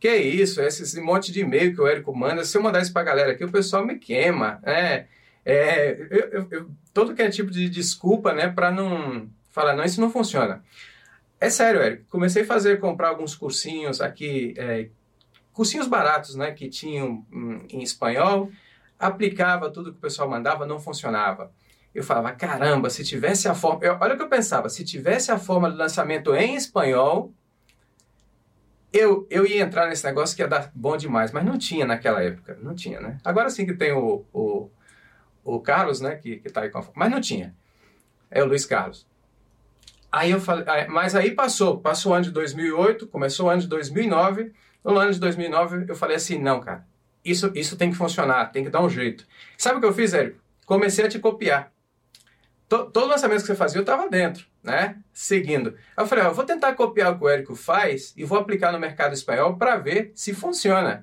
Que 0.00 0.08
é 0.08 0.16
isso, 0.16 0.62
esse, 0.62 0.98
monte 1.00 1.30
de 1.30 1.40
e-mail 1.40 1.74
que 1.74 1.80
o 1.80 1.86
Érico 1.86 2.16
manda, 2.16 2.42
se 2.42 2.56
eu 2.56 2.62
mandar 2.62 2.80
isso 2.80 2.92
pra 2.92 3.02
galera 3.02 3.32
aqui, 3.32 3.44
o 3.44 3.52
pessoal 3.52 3.84
me 3.86 3.98
queima, 3.98 4.58
né? 4.64 5.06
É, 5.44 5.90
eu, 6.10 6.28
eu, 6.30 6.48
eu, 6.50 6.70
todo 6.92 7.14
que 7.14 7.20
é 7.20 7.28
tipo 7.28 7.50
de 7.50 7.68
desculpa, 7.68 8.32
né, 8.32 8.48
para 8.48 8.70
não 8.70 9.28
falar, 9.50 9.74
não, 9.76 9.84
isso 9.84 10.00
não 10.00 10.10
funciona. 10.10 10.64
É 11.38 11.50
sério, 11.50 11.82
Eric. 11.82 12.04
Comecei 12.04 12.42
a 12.42 12.46
fazer, 12.46 12.80
comprar 12.80 13.08
alguns 13.08 13.34
cursinhos 13.34 14.00
aqui, 14.00 14.54
é, 14.56 14.88
cursinhos 15.52 15.86
baratos, 15.86 16.34
né, 16.34 16.50
que 16.52 16.68
tinham 16.68 17.26
hum, 17.32 17.66
em 17.70 17.82
espanhol. 17.82 18.50
Aplicava 18.98 19.70
tudo 19.70 19.92
que 19.92 19.98
o 19.98 20.00
pessoal 20.00 20.28
mandava, 20.28 20.66
não 20.66 20.78
funcionava. 20.78 21.52
Eu 21.94 22.04
falava, 22.04 22.32
caramba, 22.32 22.88
se 22.88 23.04
tivesse 23.04 23.48
a 23.48 23.54
forma. 23.54 23.80
Olha 24.00 24.14
o 24.14 24.16
que 24.16 24.22
eu 24.22 24.28
pensava, 24.28 24.68
se 24.68 24.84
tivesse 24.84 25.32
a 25.32 25.38
forma 25.38 25.70
de 25.70 25.76
lançamento 25.76 26.34
em 26.34 26.54
espanhol, 26.54 27.34
eu, 28.92 29.26
eu 29.30 29.46
ia 29.46 29.62
entrar 29.62 29.88
nesse 29.88 30.04
negócio 30.04 30.34
que 30.34 30.42
ia 30.42 30.48
dar 30.48 30.70
bom 30.74 30.96
demais, 30.96 31.30
mas 31.32 31.44
não 31.44 31.56
tinha 31.56 31.86
naquela 31.86 32.22
época, 32.22 32.58
não 32.60 32.74
tinha, 32.74 33.00
né? 33.00 33.18
Agora 33.24 33.50
sim 33.50 33.64
que 33.64 33.74
tem 33.74 33.92
o, 33.92 34.24
o, 34.32 34.70
o 35.44 35.60
Carlos, 35.60 36.00
né, 36.00 36.16
que, 36.16 36.36
que 36.38 36.50
tá 36.50 36.62
aí 36.62 36.70
com 36.70 36.78
a... 36.78 36.84
Mas 36.94 37.10
não 37.10 37.20
tinha. 37.20 37.54
É 38.30 38.42
o 38.42 38.46
Luiz 38.46 38.66
Carlos. 38.66 39.06
Aí 40.10 40.32
eu 40.32 40.40
falei, 40.40 40.64
mas 40.88 41.14
aí 41.14 41.30
passou, 41.30 41.78
passou 41.78 42.12
o 42.12 42.14
ano 42.14 42.24
de 42.24 42.30
2008, 42.32 43.06
começou 43.06 43.46
o 43.46 43.50
ano 43.50 43.60
de 43.60 43.68
2009. 43.68 44.52
No 44.84 44.98
ano 44.98 45.12
de 45.12 45.20
2009 45.20 45.84
eu 45.88 45.94
falei 45.94 46.16
assim, 46.16 46.38
não, 46.38 46.60
cara, 46.60 46.84
isso, 47.24 47.52
isso 47.54 47.76
tem 47.76 47.90
que 47.90 47.96
funcionar, 47.96 48.46
tem 48.46 48.64
que 48.64 48.70
dar 48.70 48.82
um 48.82 48.90
jeito. 48.90 49.26
Sabe 49.56 49.76
o 49.76 49.80
que 49.80 49.86
eu 49.86 49.92
fiz, 49.92 50.12
Érico? 50.12 50.40
Comecei 50.66 51.04
a 51.04 51.08
te 51.08 51.18
copiar. 51.18 51.72
Todo 52.70 53.06
lançamento 53.06 53.40
que 53.40 53.48
você 53.48 53.56
fazia 53.56 53.78
eu 53.78 53.82
estava 53.82 54.08
dentro, 54.08 54.46
né? 54.62 54.96
Seguindo. 55.12 55.70
Aí 55.96 56.04
eu 56.04 56.06
falei, 56.06 56.24
eu 56.24 56.32
vou 56.32 56.44
tentar 56.44 56.72
copiar 56.74 57.12
o 57.12 57.18
que 57.18 57.24
o 57.24 57.28
Érico 57.28 57.56
faz 57.56 58.14
e 58.16 58.24
vou 58.24 58.38
aplicar 58.38 58.70
no 58.70 58.78
mercado 58.78 59.12
espanhol 59.12 59.56
para 59.56 59.76
ver 59.76 60.12
se 60.14 60.32
funciona. 60.32 61.02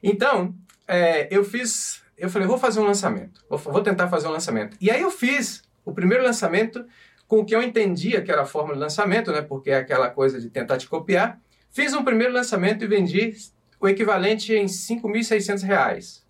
Então, 0.00 0.54
é, 0.86 1.26
eu 1.34 1.42
fiz 1.44 2.04
eu 2.16 2.30
falei, 2.30 2.46
vou 2.46 2.56
fazer 2.56 2.78
um 2.78 2.84
lançamento, 2.84 3.44
vou, 3.48 3.58
vou 3.58 3.82
tentar 3.82 4.08
fazer 4.08 4.28
um 4.28 4.30
lançamento. 4.30 4.76
E 4.80 4.88
aí 4.88 5.00
eu 5.00 5.10
fiz 5.10 5.62
o 5.84 5.92
primeiro 5.92 6.22
lançamento 6.22 6.86
com 7.26 7.40
o 7.40 7.44
que 7.44 7.54
eu 7.54 7.60
entendia 7.60 8.22
que 8.22 8.30
era 8.30 8.42
a 8.42 8.46
fórmula 8.46 8.76
de 8.76 8.80
lançamento, 8.80 9.32
né? 9.32 9.42
Porque 9.42 9.70
é 9.70 9.78
aquela 9.78 10.08
coisa 10.08 10.40
de 10.40 10.48
tentar 10.48 10.78
te 10.78 10.88
copiar. 10.88 11.40
Fiz 11.72 11.92
um 11.92 12.04
primeiro 12.04 12.32
lançamento 12.32 12.84
e 12.84 12.86
vendi 12.86 13.34
o 13.80 13.88
equivalente 13.88 14.52
em 14.52 14.62
R$ 14.62 14.66
5.600, 14.66 16.22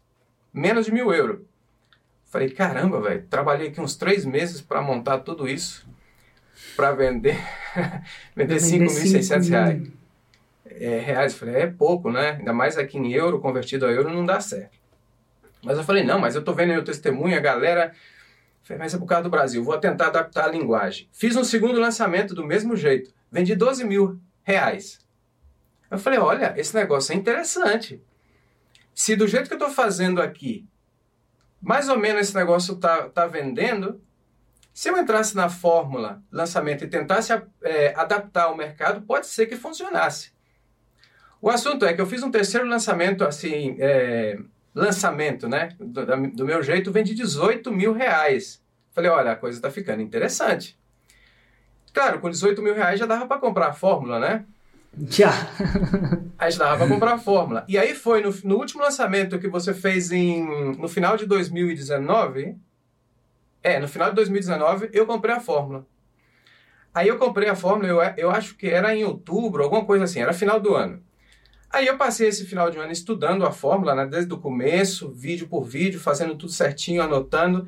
menos 0.53 0.87
de 0.87 0.93
mil 0.93 1.13
euros. 1.13 1.41
Falei, 2.35 2.51
caramba, 2.51 3.01
velho, 3.01 3.25
trabalhei 3.31 3.69
aqui 3.69 3.81
uns 3.81 3.95
três 3.95 4.25
meses 4.25 4.61
para 4.61 4.83
montar 4.83 5.21
tudo 5.21 5.47
isso, 5.47 5.87
para 6.75 6.91
vender, 6.91 7.39
vender 8.35 8.57
5.600 8.57 9.49
reais. 9.51 9.89
É, 10.67 10.99
reais. 10.99 11.35
Falei, 11.35 11.55
é 11.55 11.67
pouco, 11.69 12.11
né? 12.11 12.31
Ainda 12.31 12.53
mais 12.53 12.77
aqui 12.77 12.99
em 12.99 13.13
euro, 13.13 13.39
convertido 13.39 13.87
a 13.87 13.93
euro, 13.93 14.13
não 14.13 14.27
dá 14.27 14.41
certo. 14.41 14.77
Mas 15.63 15.79
eu 15.79 15.85
falei, 15.85 16.03
não, 16.03 16.19
mas 16.19 16.35
eu 16.35 16.43
tô 16.43 16.53
vendo 16.53 16.73
aí 16.73 16.77
o 16.77 16.83
testemunho, 16.83 17.37
a 17.37 17.41
galera 17.41 17.95
Falei, 18.65 18.81
mas 18.81 18.93
é 18.93 18.99
por 18.99 19.07
causa 19.07 19.23
do 19.23 19.31
Brasil, 19.31 19.63
vou 19.63 19.79
tentar 19.79 20.09
adaptar 20.09 20.47
a 20.47 20.51
linguagem. 20.51 21.09
Fiz 21.13 21.37
um 21.37 21.45
segundo 21.45 21.79
lançamento 21.79 22.35
do 22.35 22.45
mesmo 22.45 22.75
jeito, 22.75 23.15
vendi 23.31 23.55
12 23.55 23.85
mil 23.85 24.19
reais. 24.43 24.99
Eu 25.89 26.01
falei, 26.01 26.19
olha, 26.19 26.53
esse 26.57 26.75
negócio 26.75 27.13
é 27.13 27.15
interessante. 27.15 28.03
Se 28.93 29.15
do 29.15 29.29
jeito 29.29 29.47
que 29.47 29.55
eu 29.55 29.59
estou 29.59 29.71
fazendo 29.71 30.21
aqui, 30.21 30.67
mais 31.65 31.89
ou 31.89 31.99
menos 31.99 32.21
esse 32.21 32.35
negócio 32.37 32.75
está 32.75 33.09
tá 33.09 33.27
vendendo, 33.27 34.01
se 34.73 34.89
eu 34.89 34.99
entrasse 34.99 35.35
na 35.35 35.49
fórmula 35.49 36.23
lançamento 36.31 36.85
e 36.85 36.89
tentasse 36.89 37.33
é, 37.63 37.95
adaptar 37.97 38.45
ao 38.45 38.57
mercado, 38.57 39.03
pode 39.03 39.27
ser 39.27 39.47
que 39.47 39.57
funcionasse. 39.57 40.33
O 41.41 41.49
assunto 41.49 41.87
é 41.87 41.95
que 41.95 42.01
eu 42.01 42.07
fiz 42.07 42.23
um 42.23 42.31
terceiro 42.31 42.67
lançamento 42.67 43.25
assim, 43.25 43.77
é, 43.79 44.39
lançamento, 44.75 45.49
né? 45.49 45.71
Do, 45.79 46.05
do, 46.33 46.45
meu 46.45 46.63
jeito, 46.63 46.93
vendi 46.93 47.15
18 47.15 47.71
mil 47.73 47.93
reais. 47.93 48.63
Falei, 48.93 49.11
olha, 49.11 49.33
a 49.33 49.37
coisa 49.37 49.59
está 49.59 49.71
ficando 49.71 50.03
interessante. 50.03 50.79
Claro, 51.93 52.21
com 52.21 52.29
18 52.29 52.61
mil 52.61 52.75
reais 52.75 52.99
já 52.99 53.07
dava 53.07 53.27
para 53.27 53.41
comprar 53.41 53.69
a 53.69 53.73
fórmula, 53.73 54.19
né? 54.19 54.45
Já. 55.09 55.33
já 56.51 56.59
dava 56.59 56.79
para 56.79 56.89
comprar 56.89 57.15
a 57.15 57.19
fórmula. 57.19 57.65
E 57.69 57.77
aí 57.77 57.95
foi 57.95 58.23
no, 58.23 58.35
no, 58.45 58.57
último 58.57 58.83
lançamento 58.83 59.39
que 59.39 59.49
você 59.49 59.75
fez 59.75 60.13
em, 60.13 60.77
no 60.77 60.89
final 60.89 61.17
de 61.17 61.27
2019. 61.27 62.57
É, 63.63 63.79
no 63.81 63.89
final 63.89 64.11
de 64.11 64.17
2019 64.17 64.91
eu 64.93 65.07
comprei 65.07 65.35
a 65.35 65.41
fórmula. 65.41 65.87
Aí 66.95 67.09
eu 67.09 67.19
comprei 67.19 67.49
a 67.49 67.57
fórmula, 67.57 67.89
eu, 67.89 68.01
eu 68.17 68.31
acho 68.31 68.57
que 68.57 68.69
era 68.69 68.95
em 68.95 69.05
outubro, 69.05 69.65
alguma 69.65 69.85
coisa 69.85 70.05
assim, 70.05 70.21
era 70.21 70.33
final 70.33 70.61
do 70.61 70.75
ano. 70.75 71.03
Aí 71.69 71.89
eu 71.89 71.97
passei 71.97 72.29
esse 72.29 72.47
final 72.47 72.71
de 72.71 72.79
ano 72.79 72.93
estudando 72.93 73.45
a 73.45 73.51
fórmula, 73.51 73.97
né, 73.97 74.07
desde 74.07 74.33
o 74.33 74.39
começo, 74.39 75.11
vídeo 75.11 75.49
por 75.49 75.65
vídeo, 75.65 75.99
fazendo 75.99 76.37
tudo 76.37 76.53
certinho, 76.53 77.03
anotando. 77.03 77.67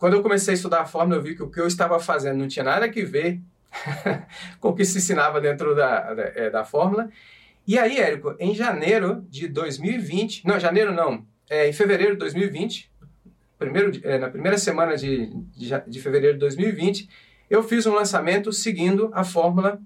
Quando 0.00 0.14
eu 0.14 0.22
comecei 0.22 0.54
a 0.54 0.56
estudar 0.56 0.80
a 0.80 0.86
fórmula, 0.86 1.20
eu 1.20 1.22
vi 1.22 1.36
que 1.36 1.42
o 1.42 1.48
que 1.48 1.60
eu 1.60 1.68
estava 1.68 2.00
fazendo 2.00 2.36
não 2.36 2.48
tinha 2.48 2.64
nada 2.64 2.86
a 2.86 2.88
ver 2.88 3.40
com 4.60 4.68
o 4.68 4.74
que 4.74 4.84
se 4.84 4.98
ensinava 4.98 5.40
dentro 5.40 5.74
da, 5.74 6.14
da, 6.14 6.22
é, 6.22 6.50
da 6.50 6.64
fórmula. 6.64 7.08
E 7.66 7.78
aí, 7.78 7.98
Érico, 7.98 8.34
em 8.38 8.54
janeiro 8.54 9.26
de 9.28 9.46
2020, 9.48 10.46
não, 10.46 10.58
janeiro 10.58 10.92
não, 10.92 11.26
é, 11.50 11.68
em 11.68 11.72
fevereiro 11.72 12.12
de 12.12 12.18
2020, 12.18 12.90
primeiro, 13.58 13.92
é, 14.02 14.18
na 14.18 14.30
primeira 14.30 14.56
semana 14.56 14.96
de, 14.96 15.26
de, 15.56 15.68
de 15.86 16.00
fevereiro 16.00 16.34
de 16.34 16.40
2020, 16.40 17.08
eu 17.50 17.62
fiz 17.62 17.86
um 17.86 17.94
lançamento 17.94 18.52
seguindo 18.52 19.10
a 19.12 19.24
fórmula 19.24 19.80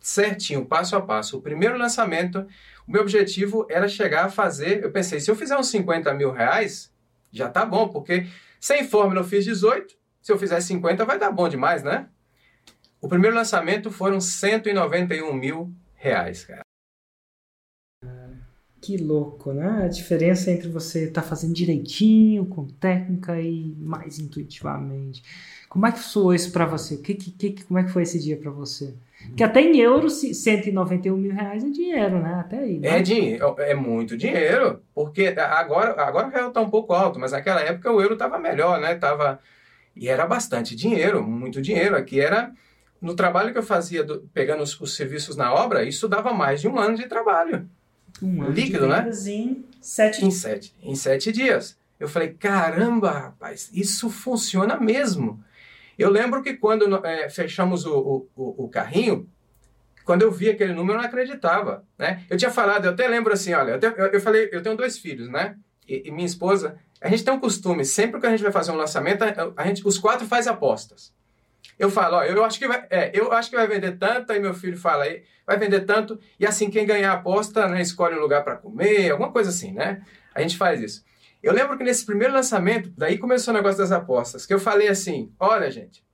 certinho, 0.00 0.64
passo 0.64 0.96
a 0.96 1.00
passo. 1.00 1.38
O 1.38 1.42
primeiro 1.42 1.76
lançamento, 1.76 2.46
o 2.86 2.92
meu 2.92 3.02
objetivo 3.02 3.66
era 3.68 3.88
chegar 3.88 4.26
a 4.26 4.28
fazer. 4.28 4.82
Eu 4.84 4.90
pensei, 4.90 5.18
se 5.18 5.30
eu 5.30 5.34
fizer 5.36 5.56
uns 5.56 5.68
50 5.68 6.14
mil 6.14 6.30
reais, 6.30 6.92
já 7.32 7.48
tá 7.48 7.66
bom, 7.66 7.88
porque 7.88 8.26
sem 8.60 8.86
fórmula 8.86 9.20
eu 9.20 9.24
fiz 9.24 9.44
18, 9.44 9.94
se 10.22 10.32
eu 10.32 10.38
fizer 10.38 10.60
50 10.60 11.04
vai 11.04 11.18
dar 11.18 11.30
bom 11.30 11.48
demais, 11.48 11.82
né? 11.82 12.08
O 13.00 13.08
primeiro 13.08 13.36
lançamento 13.36 13.90
foram 13.90 14.20
191 14.20 15.32
mil 15.34 15.72
reais, 15.94 16.44
cara. 16.44 16.62
Que 18.80 18.96
louco, 18.96 19.52
né? 19.52 19.84
A 19.84 19.88
diferença 19.88 20.50
entre 20.50 20.68
você 20.68 21.04
estar 21.04 21.22
tá 21.22 21.26
fazendo 21.26 21.52
direitinho, 21.52 22.46
com 22.46 22.66
técnica 22.66 23.40
e 23.40 23.74
mais 23.78 24.18
intuitivamente. 24.18 25.22
Como 25.68 25.86
é 25.86 25.92
que 25.92 25.98
soou 25.98 26.32
isso 26.32 26.52
para 26.52 26.66
você? 26.66 26.96
Que, 26.98 27.14
que, 27.14 27.30
que, 27.32 27.64
como 27.64 27.78
é 27.80 27.84
que 27.84 27.90
foi 27.90 28.04
esse 28.04 28.22
dia 28.22 28.36
para 28.36 28.50
você? 28.50 28.94
Que 29.36 29.42
até 29.42 29.60
em 29.60 29.78
euros, 29.78 30.20
191 30.20 31.16
mil 31.16 31.32
reais 31.34 31.64
é 31.64 31.68
dinheiro, 31.68 32.22
né? 32.22 32.34
Até 32.34 32.58
aí. 32.58 32.78
Né? 32.78 32.88
É, 32.88 33.02
dinheiro, 33.02 33.56
é 33.58 33.74
muito 33.74 34.16
dinheiro, 34.16 34.80
porque 34.94 35.34
agora, 35.36 36.00
agora 36.00 36.28
o 36.28 36.30
real 36.30 36.48
está 36.48 36.60
um 36.60 36.70
pouco 36.70 36.92
alto, 36.92 37.18
mas 37.18 37.32
naquela 37.32 37.60
época 37.60 37.90
o 37.90 38.00
euro 38.00 38.12
estava 38.12 38.38
melhor, 38.38 38.80
né? 38.80 38.94
Tava, 38.94 39.40
e 39.96 40.08
era 40.08 40.26
bastante 40.26 40.76
dinheiro, 40.76 41.26
muito 41.26 41.60
dinheiro. 41.60 41.96
Aqui 41.96 42.20
era, 42.20 42.52
no 43.06 43.14
trabalho 43.14 43.52
que 43.52 43.58
eu 43.58 43.62
fazia, 43.62 44.02
do, 44.02 44.28
pegando 44.34 44.62
os, 44.62 44.78
os, 44.80 44.96
serviços 44.96 45.36
na 45.36 45.54
obra, 45.54 45.84
isso 45.84 46.08
dava 46.08 46.34
mais 46.34 46.60
de 46.60 46.68
um 46.68 46.78
ano 46.78 46.96
de 46.96 47.06
trabalho. 47.06 47.68
Um 48.20 48.42
ano 48.42 48.50
Líquido, 48.50 48.88
né? 48.88 49.08
Em 49.08 49.64
sete... 49.80 50.24
Em, 50.24 50.30
sete, 50.30 50.74
em 50.82 50.96
sete 50.96 51.30
dias. 51.30 51.78
Eu 52.00 52.08
falei, 52.08 52.30
caramba, 52.34 53.10
rapaz, 53.10 53.70
isso 53.72 54.10
funciona 54.10 54.78
mesmo. 54.78 55.42
Eu 55.96 56.10
lembro 56.10 56.42
que 56.42 56.54
quando 56.54 57.06
é, 57.06 57.30
fechamos 57.30 57.86
o, 57.86 58.26
o, 58.36 58.64
o, 58.64 58.68
carrinho, 58.68 59.28
quando 60.04 60.22
eu 60.22 60.30
vi 60.30 60.50
aquele 60.50 60.74
número, 60.74 60.98
eu 60.98 61.02
não 61.02 61.08
acreditava, 61.08 61.84
né? 61.96 62.24
Eu 62.28 62.36
tinha 62.36 62.50
falado, 62.50 62.84
eu 62.86 62.90
até 62.90 63.06
lembro 63.08 63.32
assim, 63.32 63.54
olha, 63.54 63.78
eu, 63.80 63.90
eu, 63.92 64.06
eu 64.06 64.20
falei, 64.20 64.48
eu 64.52 64.62
tenho 64.62 64.76
dois 64.76 64.98
filhos, 64.98 65.30
né? 65.30 65.56
E, 65.88 66.08
e, 66.08 66.10
minha 66.10 66.26
esposa, 66.26 66.76
a 67.00 67.08
gente 67.08 67.24
tem 67.24 67.32
um 67.32 67.40
costume, 67.40 67.84
sempre 67.84 68.20
que 68.20 68.26
a 68.26 68.30
gente 68.30 68.42
vai 68.42 68.52
fazer 68.52 68.72
um 68.72 68.76
lançamento, 68.76 69.22
a, 69.22 69.52
a 69.56 69.66
gente, 69.66 69.86
os 69.86 69.96
quatro 69.96 70.26
faz 70.26 70.46
apostas. 70.46 71.14
Eu 71.78 71.90
falo, 71.90 72.16
ó, 72.16 72.24
eu 72.24 72.44
acho 72.44 72.58
que 72.58 72.66
vai, 72.66 72.86
é, 72.90 73.10
eu 73.14 73.32
acho 73.32 73.50
que 73.50 73.56
vai 73.56 73.66
vender 73.66 73.98
tanto, 73.98 74.32
aí 74.32 74.40
meu 74.40 74.54
filho 74.54 74.76
fala 74.76 75.04
aí, 75.04 75.22
vai 75.46 75.58
vender 75.58 75.80
tanto, 75.80 76.18
e 76.40 76.46
assim 76.46 76.70
quem 76.70 76.86
ganhar 76.86 77.12
a 77.12 77.14
aposta, 77.14 77.68
né, 77.68 77.82
escolhe 77.82 78.16
um 78.16 78.20
lugar 78.20 78.42
para 78.42 78.56
comer, 78.56 79.10
alguma 79.10 79.30
coisa 79.30 79.50
assim, 79.50 79.72
né? 79.72 80.02
A 80.34 80.40
gente 80.40 80.56
faz 80.56 80.80
isso. 80.80 81.04
Eu 81.42 81.52
lembro 81.52 81.76
que 81.76 81.84
nesse 81.84 82.04
primeiro 82.04 82.34
lançamento, 82.34 82.90
daí 82.96 83.18
começou 83.18 83.52
o 83.52 83.56
negócio 83.56 83.78
das 83.78 83.92
apostas, 83.92 84.44
que 84.44 84.52
eu 84.52 84.58
falei 84.58 84.88
assim: 84.88 85.32
olha, 85.38 85.70
gente, 85.70 86.04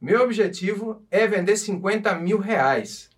meu 0.00 0.22
objetivo 0.22 1.06
é 1.10 1.26
vender 1.26 1.56
50 1.56 2.14
mil 2.16 2.38
reais. 2.38 3.08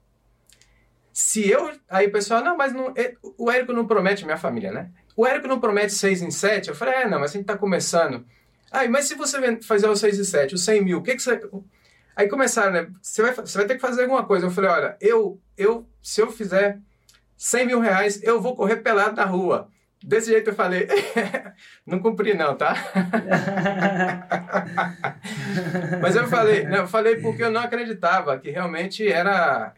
Se 1.10 1.48
eu. 1.48 1.72
Aí 1.88 2.08
o 2.08 2.12
pessoal, 2.12 2.44
não, 2.44 2.56
mas 2.56 2.74
não, 2.74 2.92
é, 2.96 3.14
o 3.38 3.50
Érico 3.50 3.72
não 3.72 3.86
promete, 3.86 4.24
minha 4.24 4.36
família, 4.36 4.70
né? 4.70 4.90
O 5.16 5.26
Érico 5.26 5.46
não 5.46 5.60
promete 5.60 5.94
6 5.94 6.22
em 6.22 6.30
7? 6.30 6.68
Eu 6.68 6.74
falei, 6.74 6.94
é, 6.94 7.08
não, 7.08 7.20
mas 7.20 7.30
a 7.30 7.34
gente 7.34 7.46
tá 7.46 7.56
começando. 7.56 8.26
Aí, 8.74 8.88
mas 8.88 9.06
se 9.06 9.14
você 9.14 9.38
fazer 9.62 9.88
o 9.88 9.94
6 9.94 10.18
em 10.18 10.24
7, 10.24 10.56
o 10.56 10.58
100 10.58 10.84
mil, 10.84 10.98
o 10.98 11.02
que, 11.02 11.14
que 11.14 11.22
você. 11.22 11.40
Aí 12.16 12.28
começaram, 12.28 12.72
né? 12.72 12.88
Você 13.00 13.22
vai, 13.22 13.32
você 13.32 13.56
vai 13.56 13.68
ter 13.68 13.76
que 13.76 13.80
fazer 13.80 14.02
alguma 14.02 14.24
coisa. 14.24 14.46
Eu 14.46 14.50
falei, 14.50 14.68
olha, 14.68 14.96
eu, 15.00 15.40
eu, 15.56 15.88
se 16.02 16.20
eu 16.20 16.32
fizer 16.32 16.80
100 17.36 17.66
mil 17.66 17.78
reais, 17.78 18.20
eu 18.24 18.40
vou 18.40 18.56
correr 18.56 18.78
pelado 18.78 19.14
na 19.14 19.24
rua. 19.24 19.68
Desse 20.02 20.32
jeito 20.32 20.50
eu 20.50 20.54
falei, 20.54 20.88
não 21.86 22.00
cumpri 22.00 22.34
não, 22.34 22.56
tá? 22.56 22.74
Mas 26.02 26.16
eu 26.16 26.26
falei, 26.26 26.66
eu 26.66 26.88
falei 26.88 27.20
porque 27.20 27.44
eu 27.44 27.50
não 27.50 27.60
acreditava 27.60 28.36
que 28.38 28.50
realmente 28.50 29.06
era... 29.06 29.72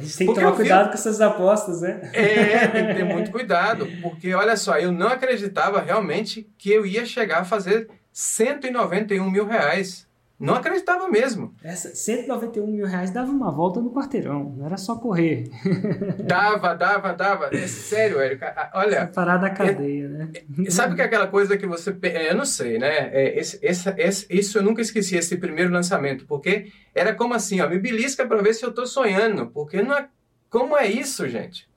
A 0.00 0.02
gente 0.02 0.16
tem 0.16 0.26
que 0.26 0.34
tomar 0.34 0.52
cuidado 0.52 0.84
vi... 0.84 0.88
com 0.88 0.94
essas 0.94 1.20
apostas, 1.20 1.82
né? 1.82 2.10
É, 2.14 2.66
tem 2.68 2.86
que 2.86 2.94
ter 2.94 3.04
muito 3.04 3.30
cuidado, 3.30 3.86
porque 4.00 4.32
olha 4.34 4.56
só, 4.56 4.78
eu 4.78 4.90
não 4.90 5.08
acreditava 5.08 5.80
realmente 5.80 6.48
que 6.56 6.70
eu 6.70 6.86
ia 6.86 7.04
chegar 7.04 7.40
a 7.40 7.44
fazer 7.44 7.88
191 8.12 9.30
mil 9.30 9.46
reais. 9.46 10.08
Não 10.40 10.54
acreditava 10.54 11.06
mesmo. 11.06 11.54
Essa 11.62 11.94
191 11.94 12.66
mil 12.66 12.86
reais 12.86 13.10
dava 13.10 13.30
uma 13.30 13.52
volta 13.52 13.78
no 13.78 13.92
quarteirão, 13.92 14.54
não 14.56 14.64
era 14.64 14.78
só 14.78 14.96
correr. 14.96 15.50
Dava, 16.24 16.74
dava, 16.74 17.12
dava. 17.12 17.50
É 17.52 17.66
sério, 17.66 18.20
Érico. 18.20 18.44
Olha. 18.72 19.06
Parar 19.08 19.36
da 19.36 19.50
cadeia, 19.50 20.06
é, 20.06 20.08
né? 20.08 20.32
É, 20.66 20.70
sabe 20.70 20.94
que 20.94 21.02
é 21.02 21.04
aquela 21.04 21.26
coisa 21.26 21.58
que 21.58 21.66
você. 21.66 21.94
É, 22.02 22.30
eu 22.30 22.36
não 22.36 22.46
sei, 22.46 22.78
né? 22.78 23.10
É, 23.12 23.38
esse, 23.38 23.58
esse, 23.60 23.90
esse, 23.98 24.26
isso 24.30 24.58
eu 24.58 24.62
nunca 24.62 24.80
esqueci, 24.80 25.16
esse 25.16 25.36
primeiro 25.36 25.70
lançamento, 25.70 26.24
porque 26.26 26.72
era 26.94 27.14
como 27.14 27.34
assim, 27.34 27.60
ó, 27.60 27.68
me 27.68 27.78
belisca 27.78 28.24
para 28.24 28.40
ver 28.40 28.54
se 28.54 28.64
eu 28.64 28.72
tô 28.72 28.86
sonhando, 28.86 29.48
porque 29.48 29.82
não 29.82 29.94
é. 29.94 30.08
Como 30.48 30.76
é 30.76 30.86
isso, 30.86 31.28
gente? 31.28 31.68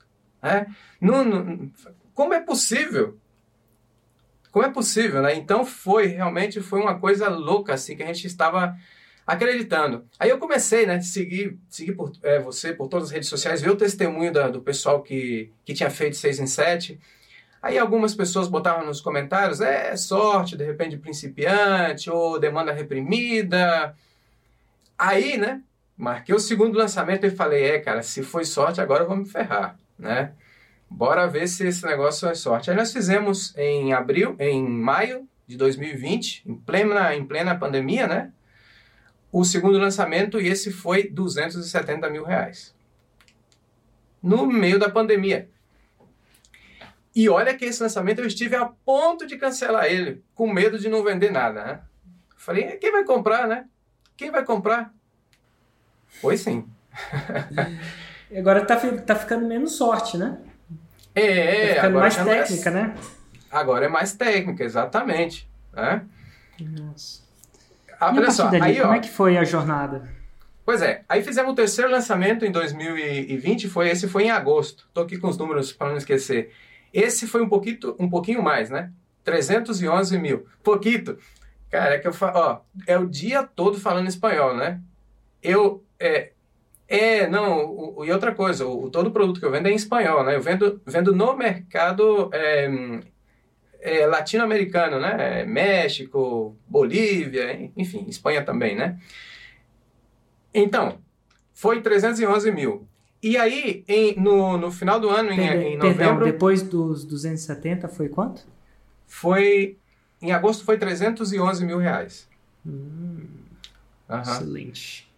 É? 0.42 0.66
Não, 1.00 1.24
não, 1.24 1.70
como 2.14 2.32
é 2.32 2.40
possível? 2.40 3.18
Como 4.54 4.64
é 4.64 4.70
possível, 4.70 5.20
né? 5.20 5.34
Então 5.34 5.64
foi, 5.66 6.06
realmente 6.06 6.60
foi 6.60 6.80
uma 6.80 6.96
coisa 6.96 7.28
louca, 7.28 7.74
assim, 7.74 7.96
que 7.96 8.04
a 8.04 8.06
gente 8.06 8.28
estava 8.28 8.76
acreditando. 9.26 10.06
Aí 10.16 10.30
eu 10.30 10.38
comecei, 10.38 10.86
né, 10.86 11.00
seguir, 11.00 11.58
seguir 11.68 11.94
por, 11.94 12.12
é, 12.22 12.38
você 12.38 12.72
por 12.72 12.86
todas 12.86 13.08
as 13.08 13.12
redes 13.12 13.28
sociais, 13.28 13.60
ver 13.60 13.70
o 13.70 13.76
testemunho 13.76 14.32
da, 14.32 14.48
do 14.48 14.62
pessoal 14.62 15.02
que, 15.02 15.50
que 15.64 15.74
tinha 15.74 15.90
feito 15.90 16.16
6 16.16 16.38
em 16.38 16.46
7. 16.46 17.00
Aí 17.60 17.76
algumas 17.76 18.14
pessoas 18.14 18.46
botavam 18.46 18.86
nos 18.86 19.00
comentários, 19.00 19.60
é 19.60 19.96
sorte, 19.96 20.56
de 20.56 20.64
repente 20.64 20.96
principiante, 20.98 22.08
ou 22.08 22.38
demanda 22.38 22.70
reprimida. 22.70 23.92
Aí, 24.96 25.36
né, 25.36 25.62
marquei 25.96 26.32
o 26.32 26.38
segundo 26.38 26.78
lançamento 26.78 27.26
e 27.26 27.30
falei, 27.30 27.64
é, 27.64 27.80
cara, 27.80 28.04
se 28.04 28.22
foi 28.22 28.44
sorte, 28.44 28.80
agora 28.80 29.02
eu 29.02 29.08
vou 29.08 29.16
me 29.16 29.26
ferrar, 29.26 29.76
né? 29.98 30.32
Bora 30.88 31.26
ver 31.26 31.48
se 31.48 31.66
esse 31.66 31.84
negócio 31.84 32.28
é 32.28 32.34
sorte. 32.34 32.70
Aí 32.70 32.76
nós 32.76 32.92
fizemos 32.92 33.56
em 33.56 33.92
abril, 33.92 34.36
em 34.38 34.66
maio 34.66 35.28
de 35.46 35.56
2020, 35.56 36.44
em 36.46 36.54
plena, 36.54 37.14
em 37.14 37.24
plena 37.24 37.58
pandemia, 37.58 38.06
né? 38.06 38.32
O 39.32 39.44
segundo 39.44 39.78
lançamento 39.78 40.40
e 40.40 40.48
esse 40.48 40.72
foi 40.72 41.08
270 41.08 42.08
mil 42.08 42.24
reais. 42.24 42.74
No 44.22 44.46
meio 44.46 44.78
da 44.78 44.88
pandemia. 44.88 45.50
E 47.14 47.28
olha 47.28 47.54
que 47.54 47.64
esse 47.64 47.82
lançamento 47.82 48.20
eu 48.20 48.26
estive 48.26 48.56
a 48.56 48.66
ponto 48.66 49.26
de 49.26 49.36
cancelar 49.36 49.86
ele, 49.86 50.22
com 50.34 50.52
medo 50.52 50.78
de 50.78 50.88
não 50.88 51.02
vender 51.02 51.30
nada, 51.30 51.64
né? 51.64 51.80
Falei, 52.36 52.76
quem 52.76 52.90
vai 52.90 53.04
comprar, 53.04 53.46
né? 53.46 53.66
Quem 54.16 54.30
vai 54.30 54.44
comprar? 54.44 54.92
Foi 56.06 56.36
sim. 56.36 56.68
agora 58.36 58.64
tá, 58.64 58.76
tá 58.76 59.16
ficando 59.16 59.46
menos 59.46 59.76
sorte, 59.76 60.16
né? 60.16 60.38
É, 61.14 61.68
tá 61.68 61.74
ficando 61.74 61.98
mais 61.98 62.18
é 62.18 62.24
técnica, 62.24 62.70
né? 62.70 62.94
Agora 63.50 63.86
é 63.86 63.88
mais 63.88 64.12
técnica, 64.14 64.64
exatamente. 64.64 65.48
Né? 65.72 66.02
Nossa. 66.60 67.22
Ah, 68.00 68.12
olha 68.12 68.30
só, 68.30 68.48
dali, 68.48 68.62
aí, 68.62 68.80
como 68.80 68.92
ó, 68.92 68.94
é 68.96 69.00
que 69.00 69.08
foi 69.08 69.36
a 69.36 69.44
jornada? 69.44 70.08
Pois 70.64 70.80
é, 70.80 71.04
aí 71.08 71.22
fizemos 71.22 71.52
o 71.52 71.54
terceiro 71.54 71.90
lançamento 71.90 72.44
em 72.44 72.50
2020, 72.50 73.68
foi, 73.68 73.90
esse 73.90 74.08
foi 74.08 74.24
em 74.24 74.30
agosto. 74.30 74.88
Tô 74.92 75.02
aqui 75.02 75.18
com 75.18 75.28
os 75.28 75.36
números 75.36 75.72
para 75.72 75.90
não 75.90 75.96
esquecer. 75.96 76.52
Esse 76.92 77.26
foi 77.26 77.42
um 77.42 77.48
pouquinho, 77.48 77.78
um 77.98 78.08
pouquinho 78.08 78.42
mais, 78.42 78.70
né? 78.70 78.90
311 79.24 80.18
mil. 80.18 80.46
Pouquito. 80.62 81.18
Cara, 81.70 81.96
é 81.96 81.98
que 81.98 82.08
eu 82.08 82.12
falo, 82.12 82.38
ó, 82.38 82.60
é 82.86 82.98
o 82.98 83.06
dia 83.06 83.42
todo 83.42 83.78
falando 83.78 84.08
espanhol, 84.08 84.56
né? 84.56 84.80
Eu, 85.42 85.83
é, 87.24 87.28
não, 87.28 87.64
o, 87.64 88.04
e 88.04 88.12
outra 88.12 88.34
coisa, 88.34 88.66
o, 88.66 88.90
todo 88.90 89.10
produto 89.10 89.40
que 89.40 89.46
eu 89.46 89.50
vendo 89.50 89.66
é 89.66 89.70
em 89.70 89.76
espanhol, 89.76 90.24
né? 90.24 90.34
Eu 90.34 90.40
vendo, 90.40 90.80
vendo 90.86 91.14
no 91.14 91.36
mercado 91.36 92.30
é, 92.32 92.68
é, 93.80 94.06
latino-americano, 94.06 94.98
né? 95.00 95.44
México, 95.44 96.56
Bolívia, 96.66 97.70
enfim, 97.76 98.04
Espanha 98.08 98.44
também, 98.44 98.76
né? 98.76 98.98
Então, 100.52 100.98
foi 101.52 101.80
311 101.80 102.50
mil. 102.52 102.86
E 103.22 103.36
aí, 103.36 103.84
em, 103.88 104.20
no, 104.20 104.56
no 104.58 104.70
final 104.70 105.00
do 105.00 105.08
ano, 105.08 105.30
em, 105.30 105.40
em 105.40 105.76
novembro... 105.76 105.96
Perdão, 105.96 106.18
depois 106.20 106.62
dos 106.62 107.04
270 107.04 107.88
foi 107.88 108.08
quanto? 108.08 108.46
Foi 109.06 109.78
em 110.24 110.32
agosto 110.32 110.64
foi 110.64 110.78
311 110.78 111.64
mil 111.66 111.78
reais. 111.78 112.28
Hum, 112.66 113.26
uhum. 114.08 114.20
Excelente. 114.20 115.12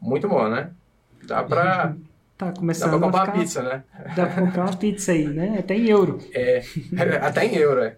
Muito 0.00 0.26
bom, 0.26 0.48
né? 0.48 0.70
Dá 1.26 1.42
pra. 1.42 1.96
Tá 2.36 2.52
começando 2.52 2.90
dá 2.90 2.98
pra 2.98 3.06
comprar 3.06 3.20
ficar... 3.20 3.34
uma 3.34 3.42
pizza, 3.42 3.62
né? 3.62 3.84
Dá 4.16 4.26
pra 4.26 4.42
comprar 4.42 4.64
uma 4.64 4.76
pizza 4.76 5.12
aí, 5.12 5.28
né? 5.28 5.58
Até 5.58 5.76
em 5.76 5.88
euro. 5.88 6.18
É, 6.32 6.64
até 7.20 7.44
em 7.44 7.54
euro, 7.54 7.82
é. 7.82 7.96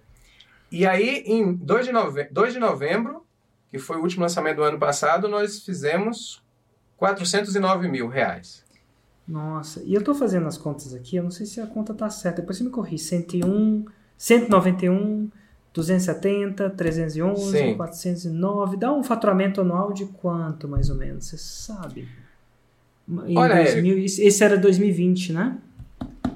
E 0.71 0.87
aí, 0.87 1.23
em 1.27 1.55
2 1.55 1.87
de, 1.87 1.93
nove... 1.93 2.25
2 2.31 2.53
de 2.53 2.59
novembro, 2.59 3.25
que 3.71 3.79
foi 3.79 3.97
o 3.97 4.03
último 4.03 4.23
lançamento 4.23 4.57
do 4.57 4.65
ano 4.65 4.79
passado, 4.79 5.29
nós 5.29 5.65
fizemos 5.65 6.43
409 6.97 7.89
mil 7.89 8.09
reais. 8.09 8.65
Nossa, 9.27 9.83
e 9.85 9.95
eu 9.95 10.05
tô 10.05 10.15
fazendo 10.15 10.47
as 10.47 10.59
contas 10.59 10.93
aqui, 10.93 11.17
eu 11.17 11.23
não 11.23 11.31
sei 11.31 11.47
se 11.47 11.61
a 11.61 11.67
conta 11.67 11.95
tá 11.95 12.11
certa, 12.11 12.43
depois 12.43 12.59
você 12.59 12.65
me 12.65 12.71
corri, 12.71 12.99
101, 12.99 13.87
191, 14.19 15.31
270, 15.73 16.71
311, 16.71 17.51
Sim. 17.51 17.77
409. 17.77 18.77
Dá 18.77 18.93
um 18.93 19.03
faturamento 19.03 19.61
anual 19.61 19.93
de 19.93 20.07
quanto, 20.07 20.69
mais 20.69 20.91
ou 20.91 20.97
menos? 20.97 21.27
Você 21.27 21.39
sabe? 21.39 22.09
Olha, 23.37 23.57
2000, 23.57 24.05
esse 24.05 24.45
era 24.45 24.57
2020, 24.57 25.33
né? 25.33 25.59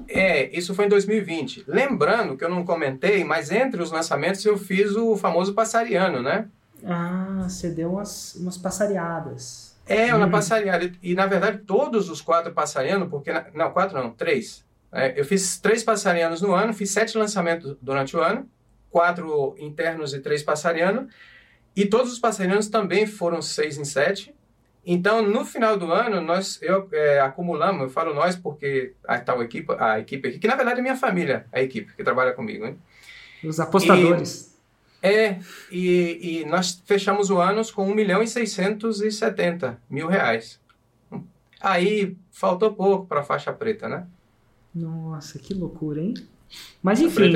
É, 0.07 0.55
isso 0.57 0.73
foi 0.73 0.85
em 0.85 0.89
2020. 0.89 1.65
Lembrando 1.67 2.35
que 2.35 2.43
eu 2.43 2.49
não 2.49 2.63
comentei, 2.63 3.23
mas 3.23 3.51
entre 3.51 3.81
os 3.81 3.91
lançamentos 3.91 4.43
eu 4.45 4.57
fiz 4.57 4.95
o 4.95 5.15
famoso 5.15 5.53
passariano, 5.53 6.21
né? 6.21 6.47
Ah, 6.83 7.45
você 7.47 7.69
deu 7.69 7.93
umas, 7.93 8.35
umas 8.35 8.57
passareadas. 8.57 9.77
É, 9.85 10.13
uma 10.13 10.27
hum. 10.27 10.31
passareada. 10.31 10.91
E, 11.01 11.13
na 11.15 11.25
verdade, 11.25 11.59
todos 11.59 12.09
os 12.09 12.21
quatro 12.21 12.53
passarianos, 12.53 13.09
porque... 13.09 13.31
Não, 13.53 13.71
quatro 13.71 13.97
não, 13.97 14.11
três. 14.11 14.63
É, 14.91 15.19
eu 15.19 15.25
fiz 15.25 15.59
três 15.59 15.83
passarianos 15.83 16.41
no 16.41 16.53
ano, 16.53 16.73
fiz 16.73 16.91
sete 16.91 17.17
lançamentos 17.17 17.75
durante 17.81 18.15
o 18.15 18.21
ano 18.21 18.47
quatro 18.89 19.55
internos 19.59 20.13
e 20.13 20.19
três 20.19 20.43
passarianos. 20.43 21.11
E 21.75 21.85
todos 21.85 22.11
os 22.11 22.19
passarianos 22.19 22.67
também 22.67 23.05
foram 23.05 23.41
seis 23.41 23.77
em 23.77 23.85
sete. 23.85 24.33
Então, 24.91 25.21
no 25.21 25.45
final 25.45 25.77
do 25.77 25.91
ano, 25.91 26.19
nós 26.19 26.59
eu, 26.63 26.89
é, 26.91 27.19
acumulamos, 27.19 27.83
eu 27.83 27.89
falo 27.91 28.11
nós 28.11 28.35
porque 28.35 28.93
a 29.07 29.19
tal 29.19 29.43
equipe, 29.43 29.71
a 29.77 29.99
equipe 29.99 30.27
aqui, 30.27 30.39
que 30.39 30.47
na 30.47 30.55
verdade 30.55 30.79
é 30.79 30.81
minha 30.81 30.95
família, 30.95 31.45
a 31.51 31.61
equipe 31.61 31.93
que 31.95 32.03
trabalha 32.03 32.33
comigo. 32.33 32.65
Hein? 32.65 32.75
Os 33.43 33.59
apostadores. 33.59 34.57
E, 35.03 35.07
é, 35.07 35.39
e, 35.71 36.39
e 36.39 36.45
nós 36.45 36.81
fechamos 36.85 37.29
o 37.29 37.37
ano 37.37 37.61
com 37.71 37.87
1 37.87 37.93
milhão 37.93 38.23
e 38.23 38.27
670 38.27 39.79
mil 39.87 40.07
reais. 40.07 40.59
Aí 41.61 42.17
faltou 42.31 42.73
pouco 42.73 43.05
para 43.05 43.19
a 43.19 43.23
faixa 43.23 43.53
preta, 43.53 43.87
né? 43.87 44.07
Nossa, 44.73 45.37
que 45.37 45.53
loucura, 45.53 46.01
hein? 46.01 46.15
Mas 46.81 46.99
enfim, 46.99 47.31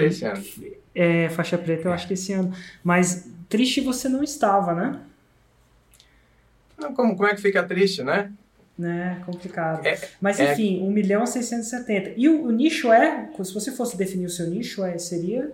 é, 0.95 1.29
faixa 1.29 1.55
preta 1.59 1.87
eu 1.87 1.91
é. 1.91 1.93
acho 1.93 2.07
que 2.07 2.15
esse 2.15 2.33
ano. 2.33 2.51
Mas 2.83 3.29
triste 3.47 3.79
você 3.79 4.09
não 4.09 4.23
estava, 4.23 4.73
né? 4.73 4.99
Como, 6.95 7.15
como 7.15 7.27
é 7.27 7.36
que 7.36 7.41
fica 7.41 7.63
triste, 7.63 8.03
né? 8.03 8.31
Né, 8.77 9.21
complicado. 9.25 9.86
É, 9.86 9.99
Mas 10.19 10.39
é 10.39 10.51
enfim, 10.51 10.79
é... 10.79 10.83
1 10.83 10.91
milhão 10.91 11.25
670. 11.25 12.13
E 12.17 12.27
o, 12.27 12.45
o, 12.45 12.51
nicho 12.51 12.91
é, 12.91 13.29
se 13.43 13.53
você 13.53 13.71
fosse 13.71 13.95
definir 13.95 14.25
o 14.25 14.29
seu 14.29 14.47
nicho, 14.47 14.83
é, 14.83 14.97
seria? 14.97 15.51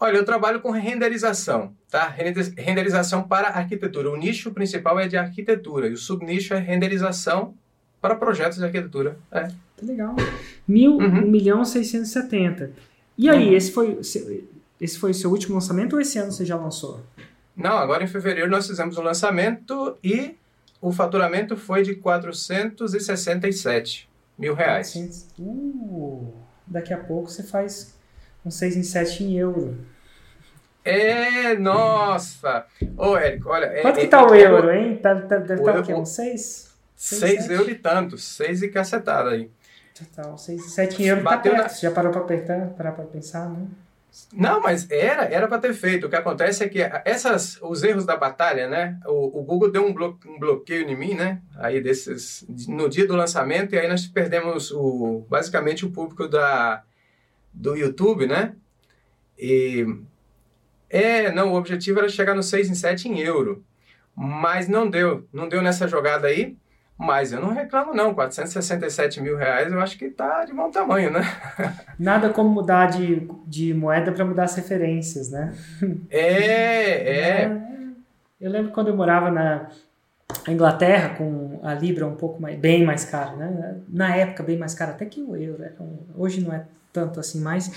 Olha, 0.00 0.16
eu 0.16 0.24
trabalho 0.24 0.60
com 0.60 0.70
renderização, 0.70 1.72
tá? 1.90 2.08
Renderização 2.56 3.22
para 3.22 3.48
arquitetura. 3.48 4.10
O 4.10 4.16
nicho 4.16 4.52
principal 4.52 4.98
é 4.98 5.08
de 5.08 5.16
arquitetura 5.16 5.88
e 5.88 5.92
o 5.92 5.96
subnicho 5.96 6.54
é 6.54 6.58
renderização 6.58 7.54
para 8.00 8.14
projetos 8.14 8.58
de 8.58 8.64
arquitetura. 8.64 9.16
É. 9.30 9.48
Que 9.76 9.84
legal. 9.84 10.14
Mil, 10.66 10.96
uhum. 10.96 11.24
1 11.24 11.26
milhão 11.28 11.64
670. 11.64 12.72
E 13.16 13.28
aí, 13.28 13.48
uhum. 13.48 13.54
esse, 13.54 13.72
foi, 13.72 13.98
esse 14.80 14.98
foi 14.98 15.10
o 15.10 15.14
seu 15.14 15.30
último 15.30 15.54
lançamento 15.54 15.94
ou 15.94 16.00
esse 16.00 16.18
ano 16.18 16.30
você 16.30 16.44
já 16.44 16.56
lançou? 16.56 17.00
Não, 17.58 17.76
agora 17.76 18.04
em 18.04 18.06
fevereiro 18.06 18.48
nós 18.48 18.68
fizemos 18.68 18.96
o 18.96 19.00
um 19.00 19.04
lançamento 19.04 19.98
e 20.02 20.36
o 20.80 20.92
faturamento 20.92 21.56
foi 21.56 21.82
de 21.82 21.96
467 21.96 24.08
mil 24.38 24.54
reais. 24.54 24.94
Uh, 25.36 26.32
daqui 26.64 26.94
a 26.94 26.98
pouco 26.98 27.28
você 27.28 27.42
faz 27.42 27.98
um 28.46 28.50
6 28.50 28.76
em 28.76 28.84
7 28.84 29.24
em 29.24 29.36
euro. 29.36 29.76
É, 30.84 31.58
nossa! 31.58 32.64
Ô, 32.96 33.16
Érico, 33.16 33.48
olha... 33.48 33.82
Quanto 33.82 33.98
é, 33.98 34.02
que 34.02 34.06
tá 34.06 34.24
o 34.24 34.32
euro, 34.32 34.70
hein? 34.70 34.96
Tá, 34.98 35.20
tá, 35.20 35.38
deve 35.38 35.60
estar 35.60 35.72
tá 35.72 35.80
o 35.80 35.82
quê? 35.82 35.92
Um 35.92 36.06
6? 36.06 36.72
6 36.94 37.50
euros 37.50 37.68
e 37.68 37.74
tantos. 37.74 38.24
6 38.36 38.62
e 38.62 38.68
cacetada 38.68 39.30
aí. 39.30 39.50
Total, 39.98 40.38
6, 40.38 40.72
7 40.72 41.04
euros 41.04 41.24
tá 41.24 41.30
Bateu 41.30 41.52
tá 41.52 41.58
perto. 41.58 41.72
Na... 41.72 41.80
Já 41.80 41.90
parou 41.90 42.12
para 42.12 42.20
apertar, 42.20 42.68
parar 42.68 42.92
para 42.92 43.04
pensar, 43.04 43.50
né? 43.50 43.66
Não, 44.32 44.60
mas 44.60 44.90
era, 44.90 45.24
era 45.24 45.46
para 45.46 45.58
ter 45.58 45.74
feito. 45.74 46.06
O 46.06 46.10
que 46.10 46.16
acontece 46.16 46.64
é 46.64 46.68
que 46.68 46.80
essas, 47.04 47.58
os 47.62 47.82
erros 47.82 48.04
da 48.04 48.16
batalha, 48.16 48.68
né? 48.68 48.98
O, 49.06 49.40
o 49.40 49.42
Google 49.42 49.70
deu 49.70 49.86
um, 49.86 49.92
blo, 49.92 50.18
um, 50.26 50.38
bloqueio 50.38 50.88
em 50.88 50.96
mim, 50.96 51.14
né? 51.14 51.40
Aí 51.56 51.80
desses, 51.80 52.44
no 52.66 52.88
dia 52.88 53.06
do 53.06 53.16
lançamento 53.16 53.74
e 53.74 53.78
aí 53.78 53.88
nós 53.88 54.06
perdemos 54.06 54.70
o, 54.70 55.24
basicamente 55.28 55.84
o 55.84 55.90
público 55.90 56.26
da, 56.26 56.82
do 57.52 57.76
YouTube, 57.76 58.26
né? 58.26 58.54
E 59.38 59.86
é, 60.90 61.30
não, 61.30 61.52
o 61.52 61.56
objetivo 61.56 61.98
era 61.98 62.08
chegar 62.08 62.34
no 62.34 62.42
6 62.42 62.70
em 62.70 62.74
7 62.74 63.08
em 63.08 63.20
euro, 63.20 63.64
mas 64.16 64.68
não 64.68 64.88
deu, 64.88 65.26
não 65.32 65.48
deu 65.48 65.62
nessa 65.62 65.86
jogada 65.86 66.28
aí. 66.28 66.56
Mas 66.98 67.32
eu 67.32 67.40
não 67.40 67.52
reclamo 67.52 67.94
não, 67.94 68.12
467 68.12 69.20
mil 69.20 69.36
reais 69.36 69.72
eu 69.72 69.80
acho 69.80 69.96
que 69.96 70.10
tá 70.10 70.44
de 70.44 70.52
bom 70.52 70.68
tamanho, 70.68 71.12
né? 71.12 71.20
Nada 71.96 72.30
como 72.30 72.50
mudar 72.50 72.86
de, 72.86 73.28
de 73.46 73.72
moeda 73.72 74.10
para 74.10 74.24
mudar 74.24 74.44
as 74.44 74.56
referências, 74.56 75.30
né? 75.30 75.54
É, 76.10 76.20
é, 76.26 77.42
é. 77.44 77.62
Eu 78.40 78.50
lembro 78.50 78.72
quando 78.72 78.88
eu 78.88 78.96
morava 78.96 79.30
na 79.30 79.68
Inglaterra 80.48 81.10
com 81.10 81.60
a 81.62 81.72
libra 81.72 82.04
um 82.04 82.16
pouco 82.16 82.42
mais, 82.42 82.58
bem 82.58 82.84
mais 82.84 83.04
cara, 83.04 83.36
né? 83.36 83.76
Na 83.88 84.16
época 84.16 84.42
bem 84.42 84.58
mais 84.58 84.74
cara 84.74 84.90
até 84.90 85.06
que 85.06 85.22
o 85.22 85.36
euro. 85.36 85.64
Hoje 86.16 86.40
não 86.40 86.52
é 86.52 86.64
tanto 86.92 87.20
assim 87.20 87.40
mais. 87.40 87.70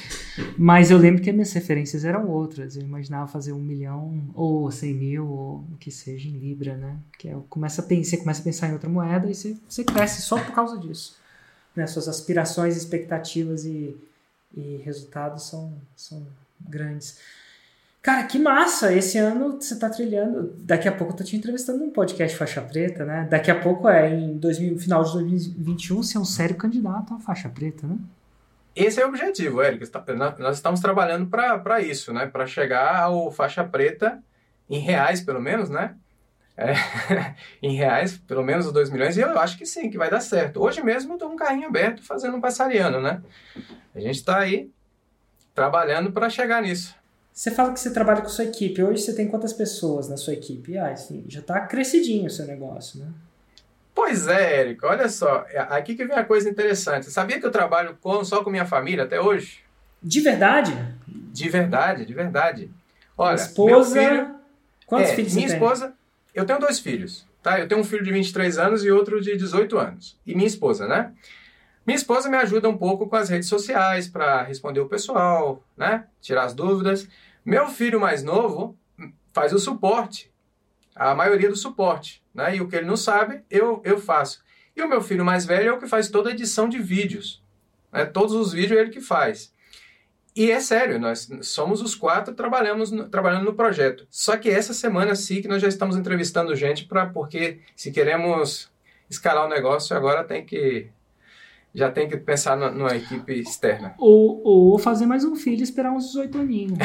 Mas 0.57 0.91
eu 0.91 0.97
lembro 0.97 1.21
que 1.21 1.29
as 1.29 1.35
minhas 1.35 1.53
referências 1.53 2.05
eram 2.05 2.27
outras. 2.29 2.75
Eu 2.75 2.83
imaginava 2.83 3.27
fazer 3.27 3.53
um 3.53 3.59
milhão 3.59 4.29
ou 4.33 4.69
cem 4.71 4.93
mil 4.93 5.27
ou 5.27 5.65
o 5.71 5.77
que 5.79 5.91
seja 5.91 6.27
em 6.27 6.37
Libra, 6.37 6.75
né? 6.75 6.97
Que 7.17 7.29
é, 7.29 7.37
começa 7.49 7.81
a, 7.81 7.85
você 7.85 8.17
começa 8.17 8.41
a 8.41 8.43
pensar 8.43 8.69
em 8.69 8.73
outra 8.73 8.89
moeda 8.89 9.29
e 9.29 9.35
você, 9.35 9.57
você 9.67 9.83
cresce 9.83 10.21
só 10.21 10.39
por 10.39 10.53
causa 10.53 10.77
disso. 10.77 11.17
Né? 11.75 11.87
Suas 11.87 12.07
aspirações, 12.07 12.75
expectativas 12.75 13.65
e, 13.65 13.95
e 14.55 14.81
resultados 14.83 15.43
são, 15.43 15.73
são 15.95 16.25
grandes. 16.59 17.17
Cara, 18.01 18.23
que 18.23 18.39
massa! 18.39 18.91
Esse 18.91 19.19
ano 19.19 19.61
você 19.61 19.75
está 19.75 19.87
trilhando. 19.87 20.55
Daqui 20.59 20.87
a 20.87 20.91
pouco 20.91 21.13
eu 21.13 21.17
tô 21.17 21.23
te 21.23 21.35
entrevistando 21.35 21.79
num 21.79 21.91
podcast 21.91 22.35
faixa 22.35 22.59
preta, 22.59 23.05
né? 23.05 23.27
Daqui 23.29 23.51
a 23.51 23.59
pouco 23.59 23.87
é 23.87 24.11
em 24.11 24.37
2000, 24.37 24.79
final 24.79 25.03
de 25.03 25.13
2021 25.13 26.01
você 26.01 26.17
é 26.17 26.19
um 26.19 26.25
sério 26.25 26.55
candidato 26.55 27.13
a 27.13 27.19
faixa 27.19 27.47
preta, 27.47 27.85
né? 27.85 27.97
Esse 28.75 29.01
é 29.01 29.05
o 29.05 29.09
objetivo, 29.09 29.61
Érico. 29.61 29.85
Nós 30.39 30.57
estamos 30.57 30.79
trabalhando 30.79 31.27
para 31.27 31.81
isso, 31.81 32.13
né? 32.13 32.25
Para 32.25 32.45
chegar 32.45 33.01
ao 33.01 33.31
faixa 33.31 33.63
preta 33.63 34.23
em 34.69 34.79
reais, 34.79 35.21
pelo 35.21 35.41
menos, 35.41 35.69
né? 35.69 35.95
É, 36.55 36.73
em 37.61 37.75
reais, 37.75 38.17
pelo 38.17 38.43
menos 38.43 38.65
os 38.65 38.73
2 38.73 38.89
milhões, 38.89 39.17
e 39.17 39.21
eu 39.21 39.39
acho 39.39 39.57
que 39.57 39.65
sim, 39.65 39.89
que 39.89 39.97
vai 39.97 40.09
dar 40.09 40.21
certo. 40.21 40.61
Hoje 40.61 40.83
mesmo 40.83 41.13
eu 41.13 41.15
estou 41.15 41.31
um 41.31 41.35
carrinho 41.35 41.67
aberto 41.67 42.03
fazendo 42.03 42.37
um 42.37 42.41
passariano, 42.41 43.01
né? 43.01 43.21
A 43.95 43.99
gente 43.99 44.15
está 44.15 44.39
aí 44.39 44.69
trabalhando 45.53 46.11
para 46.11 46.29
chegar 46.29 46.61
nisso. 46.61 46.95
Você 47.33 47.49
fala 47.51 47.73
que 47.73 47.79
você 47.79 47.91
trabalha 47.91 48.21
com 48.21 48.29
sua 48.29 48.43
equipe. 48.45 48.83
Hoje 48.83 49.01
você 49.01 49.15
tem 49.15 49.27
quantas 49.27 49.53
pessoas 49.53 50.09
na 50.09 50.17
sua 50.17 50.33
equipe? 50.33 50.77
Ah, 50.77 50.91
assim, 50.91 51.23
já 51.27 51.39
está 51.39 51.59
crescidinho 51.61 52.27
o 52.27 52.29
seu 52.29 52.45
negócio, 52.45 52.99
né? 52.99 53.07
Pois 54.11 54.27
é, 54.27 54.59
Érico, 54.59 54.87
olha 54.87 55.07
só, 55.07 55.45
é, 55.47 55.59
aqui 55.59 55.95
que 55.95 56.03
vem 56.03 56.17
a 56.17 56.25
coisa 56.25 56.49
interessante. 56.49 57.05
Você 57.05 57.11
sabia 57.11 57.39
que 57.39 57.45
eu 57.45 57.49
trabalho 57.49 57.97
com, 58.01 58.25
só 58.25 58.43
com 58.43 58.49
minha 58.49 58.65
família 58.65 59.05
até 59.05 59.21
hoje? 59.21 59.59
De 60.03 60.19
verdade? 60.19 60.73
De 61.07 61.47
verdade, 61.47 62.05
de 62.05 62.13
verdade. 62.13 62.69
Olha, 63.17 63.35
esposa... 63.35 64.01
Filho, 64.01 64.35
Quantos 64.85 65.11
é, 65.11 65.15
filhos 65.15 65.33
minha 65.33 65.47
esposa, 65.47 65.85
tem? 65.85 65.95
eu 66.35 66.45
tenho 66.45 66.59
dois 66.59 66.77
filhos, 66.77 67.25
tá? 67.41 67.57
Eu 67.57 67.69
tenho 67.69 67.79
um 67.79 67.85
filho 67.85 68.03
de 68.03 68.11
23 68.11 68.57
anos 68.57 68.83
e 68.83 68.91
outro 68.91 69.21
de 69.21 69.37
18 69.37 69.77
anos. 69.77 70.19
E 70.27 70.35
minha 70.35 70.47
esposa, 70.47 70.85
né? 70.85 71.13
Minha 71.87 71.95
esposa 71.95 72.27
me 72.27 72.35
ajuda 72.35 72.67
um 72.67 72.75
pouco 72.75 73.07
com 73.07 73.15
as 73.15 73.29
redes 73.29 73.47
sociais 73.47 74.09
para 74.09 74.43
responder 74.43 74.81
o 74.81 74.89
pessoal, 74.89 75.63
né? 75.77 76.03
Tirar 76.19 76.43
as 76.43 76.53
dúvidas. 76.53 77.07
Meu 77.45 77.69
filho 77.69 77.97
mais 77.97 78.23
novo 78.23 78.77
faz 79.31 79.53
o 79.53 79.57
suporte, 79.57 80.29
a 80.93 81.15
maioria 81.15 81.47
do 81.47 81.55
suporte, 81.55 82.20
né? 82.33 82.55
E 82.55 82.61
o 82.61 82.67
que 82.67 82.75
ele 82.75 82.85
não 82.85 82.97
sabe, 82.97 83.43
eu, 83.49 83.81
eu 83.83 83.99
faço. 83.99 84.43
E 84.75 84.81
o 84.81 84.87
meu 84.87 85.01
filho 85.01 85.25
mais 85.25 85.45
velho 85.45 85.69
é 85.69 85.73
o 85.73 85.79
que 85.79 85.87
faz 85.87 86.09
toda 86.09 86.29
a 86.29 86.33
edição 86.33 86.69
de 86.69 86.79
vídeos. 86.79 87.43
Né? 87.91 88.05
Todos 88.05 88.33
os 88.33 88.53
vídeos 88.53 88.79
é 88.79 88.81
ele 88.81 88.89
que 88.89 89.01
faz. 89.01 89.53
E 90.33 90.49
é 90.49 90.61
sério, 90.61 90.97
nós 90.97 91.29
somos 91.41 91.81
os 91.81 91.93
quatro 91.93 92.33
trabalhamos 92.33 92.89
no, 92.89 93.09
trabalhando 93.09 93.43
no 93.43 93.53
projeto. 93.53 94.07
Só 94.09 94.37
que 94.37 94.49
essa 94.49 94.73
semana 94.73 95.13
sim 95.13 95.41
que 95.41 95.47
nós 95.47 95.61
já 95.61 95.67
estamos 95.67 95.97
entrevistando 95.97 96.55
gente 96.55 96.85
para 96.85 97.05
porque 97.05 97.59
se 97.75 97.91
queremos 97.91 98.71
escalar 99.09 99.45
o 99.45 99.49
negócio 99.49 99.95
agora 99.95 100.23
tem 100.23 100.45
que 100.45 100.87
já 101.73 101.89
tem 101.89 102.07
que 102.07 102.17
pensar 102.17 102.57
na, 102.57 102.69
numa 102.69 102.95
equipe 102.95 103.33
externa. 103.33 103.93
Ou, 103.97 104.41
ou 104.43 104.77
fazer 104.77 105.05
mais 105.05 105.23
um 105.23 105.35
filho 105.35 105.61
e 105.61 105.63
esperar 105.63 105.91
uns 105.91 106.07
18 106.07 106.37
aninhos. 106.39 106.79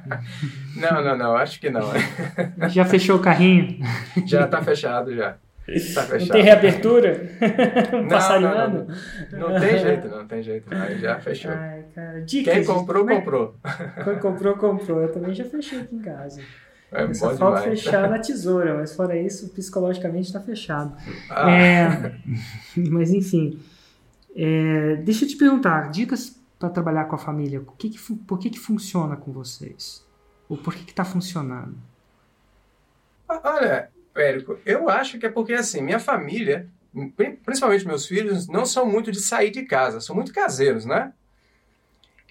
não, 0.76 1.02
não, 1.02 1.16
não, 1.16 1.36
acho 1.36 1.58
que 1.58 1.70
não. 1.70 1.90
já 2.68 2.84
fechou 2.84 3.16
o 3.16 3.22
carrinho? 3.22 3.78
Já 4.26 4.44
está 4.44 4.62
fechado, 4.62 5.14
já. 5.14 5.36
Tá 5.94 6.02
fechado. 6.02 6.18
Não 6.26 6.28
tem 6.28 6.42
reabertura? 6.42 7.30
Um 7.92 8.02
não, 8.02 8.40
não, 8.40 8.68
não, 8.68 9.48
não, 9.50 9.60
tem 9.60 9.78
jeito, 9.78 10.08
não 10.08 10.26
tem 10.26 10.42
jeito. 10.42 10.74
Aí 10.74 10.98
já 10.98 11.20
fechou. 11.20 11.52
Ai, 11.52 11.84
cara. 11.94 12.20
Dicas, 12.22 12.54
Quem 12.54 12.64
comprou, 12.64 13.08
é... 13.08 13.14
comprou. 13.14 13.54
Quem 14.02 14.18
comprou, 14.18 14.56
comprou. 14.56 15.02
Eu 15.02 15.12
também 15.12 15.32
já 15.32 15.44
fechei 15.44 15.82
aqui 15.82 15.94
em 15.94 16.00
casa. 16.00 16.40
É 16.90 17.14
Só 17.14 17.34
falta 17.36 17.62
fechar 17.62 18.10
na 18.10 18.18
tesoura, 18.18 18.76
mas 18.76 18.94
fora 18.94 19.16
isso, 19.16 19.48
psicologicamente 19.50 20.26
está 20.26 20.40
fechado. 20.40 20.94
Ah. 21.30 21.50
É, 21.50 22.12
mas 22.90 23.10
enfim. 23.10 23.58
É, 24.34 24.96
deixa 24.96 25.24
eu 25.24 25.28
te 25.28 25.36
perguntar, 25.36 25.90
dicas 25.90 26.40
para 26.58 26.70
trabalhar 26.70 27.04
com 27.06 27.16
a 27.16 27.18
família. 27.18 27.60
O 27.60 27.72
que 27.72 27.90
que, 27.90 28.14
por 28.14 28.38
que, 28.38 28.50
que 28.50 28.58
funciona 28.58 29.16
com 29.16 29.32
vocês? 29.32 30.06
Ou 30.48 30.56
por 30.56 30.74
que 30.74 30.90
está 30.90 31.04
funcionando? 31.04 31.76
Olha, 33.28 33.90
Érico, 34.14 34.58
eu 34.64 34.88
acho 34.88 35.18
que 35.18 35.26
é 35.26 35.30
porque 35.30 35.54
assim, 35.54 35.80
minha 35.80 35.98
família, 35.98 36.68
principalmente 37.44 37.86
meus 37.86 38.06
filhos, 38.06 38.46
não 38.46 38.66
são 38.66 38.86
muito 38.86 39.10
de 39.10 39.20
sair 39.20 39.50
de 39.50 39.64
casa, 39.64 40.00
são 40.00 40.14
muito 40.14 40.32
caseiros, 40.32 40.84
né? 40.84 41.12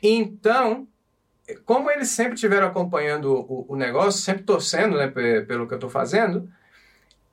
Então, 0.02 0.88
como 1.66 1.90
eles 1.90 2.10
sempre 2.10 2.36
estiveram 2.36 2.68
acompanhando 2.68 3.34
o, 3.34 3.66
o, 3.70 3.76
negócio, 3.76 4.22
sempre 4.22 4.44
torcendo 4.44 4.98
né, 4.98 5.08
pelo 5.08 5.68
que 5.68 5.74
eu 5.74 5.78
estou 5.78 5.90
fazendo, 5.90 6.50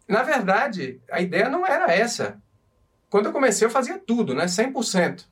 na 0.07 0.23
verdade, 0.23 1.01
a 1.11 1.21
ideia 1.21 1.49
não 1.49 1.67
era 1.67 1.93
essa. 1.93 2.41
Quando 3.11 3.27
eu 3.27 3.33
comecei, 3.33 3.67
eu 3.67 3.71
fazia 3.71 3.99
tudo, 3.99 4.35
né? 4.35 4.45
100%. 4.47 5.25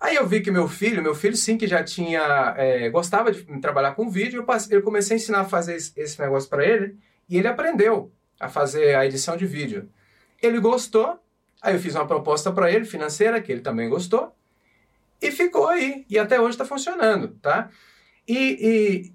Aí 0.00 0.14
eu 0.14 0.26
vi 0.26 0.40
que 0.40 0.50
meu 0.50 0.68
filho, 0.68 1.02
meu 1.02 1.14
filho 1.14 1.36
sim 1.36 1.58
que 1.58 1.66
já 1.66 1.82
tinha, 1.82 2.54
é, 2.56 2.88
gostava 2.88 3.32
de 3.32 3.42
trabalhar 3.60 3.94
com 3.94 4.08
vídeo, 4.08 4.40
eu, 4.40 4.44
passei, 4.44 4.76
eu 4.76 4.82
comecei 4.82 5.16
a 5.16 5.18
ensinar 5.18 5.40
a 5.40 5.44
fazer 5.44 5.74
esse, 5.74 6.20
negócio 6.20 6.48
para 6.48 6.64
ele 6.64 6.96
e 7.28 7.36
ele 7.36 7.48
aprendeu 7.48 8.12
a 8.38 8.48
fazer 8.48 8.94
a 8.94 9.04
edição 9.04 9.36
de 9.36 9.44
vídeo. 9.44 9.88
Ele 10.40 10.60
gostou, 10.60 11.20
aí 11.60 11.74
eu 11.74 11.80
fiz 11.80 11.96
uma 11.96 12.06
proposta 12.06 12.52
para 12.52 12.70
ele 12.70 12.84
financeira 12.84 13.40
que 13.40 13.50
ele 13.50 13.60
também 13.60 13.88
gostou 13.88 14.32
e 15.20 15.32
ficou 15.32 15.66
aí 15.66 16.06
e 16.08 16.16
até 16.16 16.40
hoje 16.40 16.50
está 16.50 16.64
funcionando, 16.64 17.36
tá? 17.42 17.68
E, 18.26 19.12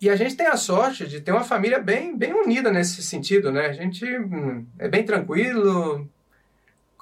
e, 0.00 0.06
e, 0.06 0.10
a 0.10 0.14
gente 0.14 0.36
tem 0.36 0.46
a 0.46 0.56
sorte 0.56 1.08
de 1.08 1.20
ter 1.20 1.32
uma 1.32 1.42
família 1.42 1.80
bem, 1.80 2.16
bem 2.16 2.32
unida 2.32 2.70
nesse 2.70 3.02
sentido, 3.02 3.50
né? 3.50 3.66
A 3.66 3.72
gente 3.72 4.04
hum, 4.06 4.64
é 4.78 4.86
bem 4.86 5.02
tranquilo, 5.02 6.08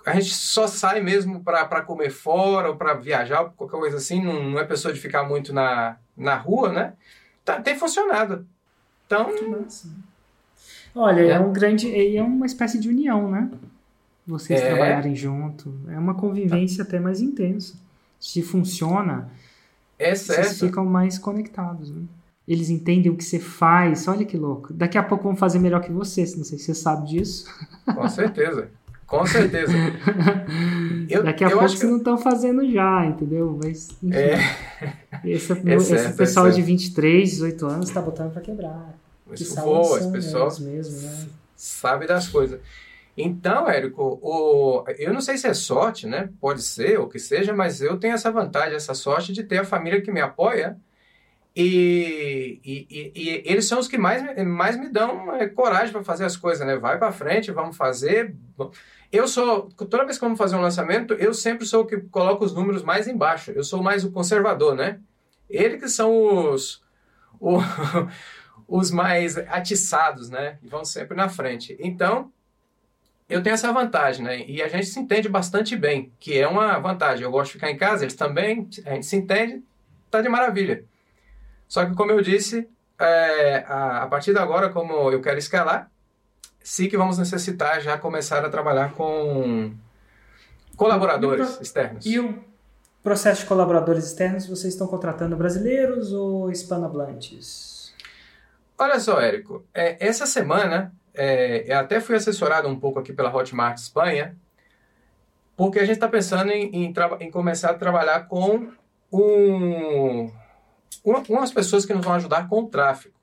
a 0.09 0.15
gente 0.15 0.35
só 0.35 0.67
sai 0.67 1.01
mesmo 1.01 1.43
para 1.43 1.83
comer 1.83 2.11
fora 2.11 2.71
ou 2.71 2.77
para 2.77 2.95
viajar, 2.95 3.45
qualquer 3.57 3.79
coisa 3.79 3.97
assim, 3.97 4.23
não, 4.23 4.51
não, 4.51 4.59
é 4.59 4.65
pessoa 4.65 4.93
de 4.93 5.01
ficar 5.01 5.25
muito 5.25 5.53
na, 5.53 5.97
na 6.17 6.37
rua, 6.37 6.73
né? 6.73 6.93
Tá, 7.45 7.61
tem 7.61 7.77
funcionado. 7.77 8.47
Então. 9.07 9.31
Olha, 10.95 11.21
é. 11.21 11.31
é 11.31 11.41
um 11.41 11.53
grande. 11.53 12.17
É 12.17 12.23
uma 12.23 12.47
espécie 12.47 12.79
de 12.79 12.89
união, 12.89 13.31
né? 13.31 13.51
Vocês 14.27 14.61
é. 14.61 14.69
trabalharem 14.69 15.15
junto. 15.15 15.75
É 15.89 15.99
uma 15.99 16.15
convivência 16.15 16.85
até 16.85 17.01
mais 17.01 17.21
intensa. 17.21 17.77
Se 18.21 18.43
funciona, 18.43 19.31
é 19.99 20.15
certo. 20.15 20.45
vocês 20.45 20.61
ficam 20.61 20.85
mais 20.85 21.19
conectados, 21.19 21.91
né? 21.91 22.03
Eles 22.47 22.71
entendem 22.71 23.11
o 23.11 23.17
que 23.17 23.25
você 23.25 23.39
faz. 23.39 24.09
Olha 24.09 24.25
que 24.25 24.37
louco. 24.37 24.73
Daqui 24.73 24.97
a 24.97 25.03
pouco 25.03 25.25
vão 25.25 25.37
fazer 25.37 25.59
melhor 25.59 25.81
que 25.83 25.93
você. 25.93 26.23
Não 26.37 26.45
sei 26.45 26.59
se 26.59 26.65
você 26.65 26.75
sabe 26.75 27.09
disso. 27.09 27.47
Com 27.95 28.09
certeza. 28.09 28.71
Com 29.09 29.25
certeza. 29.27 29.73
Eu, 31.09 31.25
Daqui 31.25 31.43
a 31.43 31.49
pouco 31.49 31.67
vocês 31.67 31.81
que... 31.81 31.87
não 31.87 31.97
estão 31.97 32.19
fazendo 32.19 32.71
já, 32.71 33.07
entendeu? 33.07 33.59
Mas, 33.61 33.89
enfim, 34.03 34.15
é... 34.15 34.37
esse, 35.25 35.53
é 35.53 35.75
esse 35.75 35.87
certo, 35.87 36.17
pessoal 36.17 36.49
é 36.49 36.51
de 36.51 36.61
23, 36.61 37.31
18 37.31 37.67
anos 37.67 37.89
está 37.89 38.03
botando 38.03 38.33
para 38.33 38.43
quebrar. 38.43 38.95
Isso 39.33 39.55
voa, 39.57 39.99
esse 39.99 40.13
pessoal 40.13 40.49
mesmo, 40.61 41.01
né? 41.01 41.27
sabe 41.57 42.07
das 42.07 42.29
coisas. 42.29 42.61
Então, 43.17 43.69
Érico, 43.69 44.19
o, 44.23 44.85
eu 44.99 45.13
não 45.13 45.23
sei 45.23 45.39
se 45.39 45.47
é 45.47 45.55
sorte, 45.55 46.07
né? 46.07 46.29
Pode 46.39 46.63
ser, 46.63 47.01
ou 47.01 47.09
que 47.09 47.19
seja, 47.19 47.55
mas 47.55 47.81
eu 47.81 47.99
tenho 47.99 48.15
essa 48.15 48.31
vantagem, 48.31 48.77
essa 48.77 48.95
sorte 48.95 49.33
de 49.33 49.43
ter 49.43 49.59
a 49.59 49.65
família 49.65 50.03
que 50.03 50.13
me 50.13 50.21
apoia 50.21 50.77
e, 51.61 52.61
e, 52.65 52.87
e, 52.89 53.13
e, 53.17 53.43
eles 53.45 53.67
são 53.67 53.81
os 53.81 53.89
que 53.89 53.99
mais, 53.99 54.23
mais 54.47 54.77
me 54.77 54.89
dão 54.89 55.35
é, 55.35 55.49
coragem 55.49 55.93
para 55.93 56.05
fazer 56.05 56.25
as 56.25 56.37
coisas, 56.37 56.65
né? 56.65 56.77
Vai 56.77 56.99
para 56.99 57.11
frente, 57.11 57.51
vamos 57.51 57.77
fazer. 57.77 58.33
Eu 59.11 59.27
sou, 59.27 59.71
toda 59.71 60.05
vez 60.05 60.19
que 60.19 60.25
vamos 60.25 60.39
fazer 60.39 60.57
um 60.57 60.61
lançamento, 60.61 61.15
eu 61.15 61.33
sempre 61.33 61.65
sou 61.65 61.83
o 61.83 61.87
que 61.87 61.97
coloca 61.97 62.45
os 62.45 62.55
números 62.55 62.83
mais 62.83 63.09
embaixo. 63.09 63.51
Eu 63.53 63.65
sou 63.65 63.83
mais 63.83 64.05
o 64.05 64.13
conservador, 64.13 64.75
né? 64.75 65.01
Eles 65.49 65.81
que 65.81 65.89
são 65.89 66.53
os, 66.53 66.83
o, 67.41 67.59
os 68.69 68.91
mais 68.91 69.39
atiçados, 69.39 70.29
né? 70.29 70.59
E 70.63 70.69
vão 70.69 70.85
sempre 70.85 71.17
na 71.17 71.29
frente. 71.29 71.77
Então, 71.81 72.31
eu 73.29 73.43
tenho 73.43 73.55
essa 73.55 73.73
vantagem, 73.73 74.25
né? 74.25 74.45
E 74.47 74.63
a 74.63 74.69
gente 74.69 74.87
se 74.87 75.01
entende 75.01 75.29
bastante 75.29 75.75
bem, 75.75 76.13
que 76.19 76.39
é 76.39 76.47
uma 76.47 76.79
vantagem. 76.79 77.25
Eu 77.25 77.31
gosto 77.31 77.49
de 77.49 77.53
ficar 77.55 77.71
em 77.71 77.77
casa, 77.77 78.05
eles 78.05 78.15
também, 78.15 78.69
a 78.85 78.95
gente 78.95 79.07
se 79.07 79.17
entende, 79.17 79.63
tá 80.11 80.21
de 80.21 80.29
maravilha. 80.29 80.85
Só 81.67 81.85
que, 81.85 81.95
como 81.95 82.11
eu 82.11 82.23
disse, 82.23 82.69
é, 82.99 83.65
a, 83.67 84.03
a, 84.03 84.07
partir 84.07 84.33
de 84.33 84.39
agora, 84.39 84.71
como 84.71 85.11
eu 85.11 85.21
quero 85.21 85.39
escalar, 85.39 85.91
sim 86.69 86.87
que 86.87 86.99
vamos 86.99 87.17
necessitar 87.17 87.81
já 87.81 87.97
começar 87.97 88.45
a 88.45 88.51
trabalhar 88.51 88.93
com 88.93 89.73
colaboradores 90.77 91.57
e 91.59 91.63
externos. 91.63 92.05
E 92.05 92.21
o 92.21 92.45
processo 93.03 93.41
de 93.41 93.47
colaboradores 93.47 94.05
externos, 94.05 94.47
vocês 94.47 94.75
estão 94.75 94.87
contratando 94.87 95.35
brasileiros 95.35 96.13
ou 96.13 96.51
hispanohablantes? 96.51 97.95
Olha 98.77 99.01
só, 99.01 99.19
Érico, 99.19 99.65
é, 99.73 99.97
essa 100.07 100.27
semana 100.27 100.93
é, 101.15 101.65
eu 101.73 101.79
até 101.79 102.01
fui 102.01 102.17
assessorado 102.17 102.69
um 102.69 102.79
pouco 102.79 102.99
aqui 102.99 103.15
pela 103.15 103.35
Hotmart 103.35 103.79
Espanha, 103.79 104.37
porque 105.57 105.79
a 105.79 105.87
gente 105.87 105.95
está 105.95 106.07
pensando 106.07 106.51
em, 106.53 106.71
em, 106.71 106.95
em 107.21 107.31
começar 107.31 107.71
a 107.71 107.75
trabalhar 107.75 108.29
com 108.29 108.69
um 109.11 110.31
umas 111.03 111.51
pessoas 111.51 111.87
que 111.87 111.95
nos 111.95 112.05
vão 112.05 112.15
ajudar 112.15 112.47
com 112.47 112.65
o 112.65 112.69
tráfego, 112.69 113.15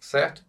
certo? 0.00 0.45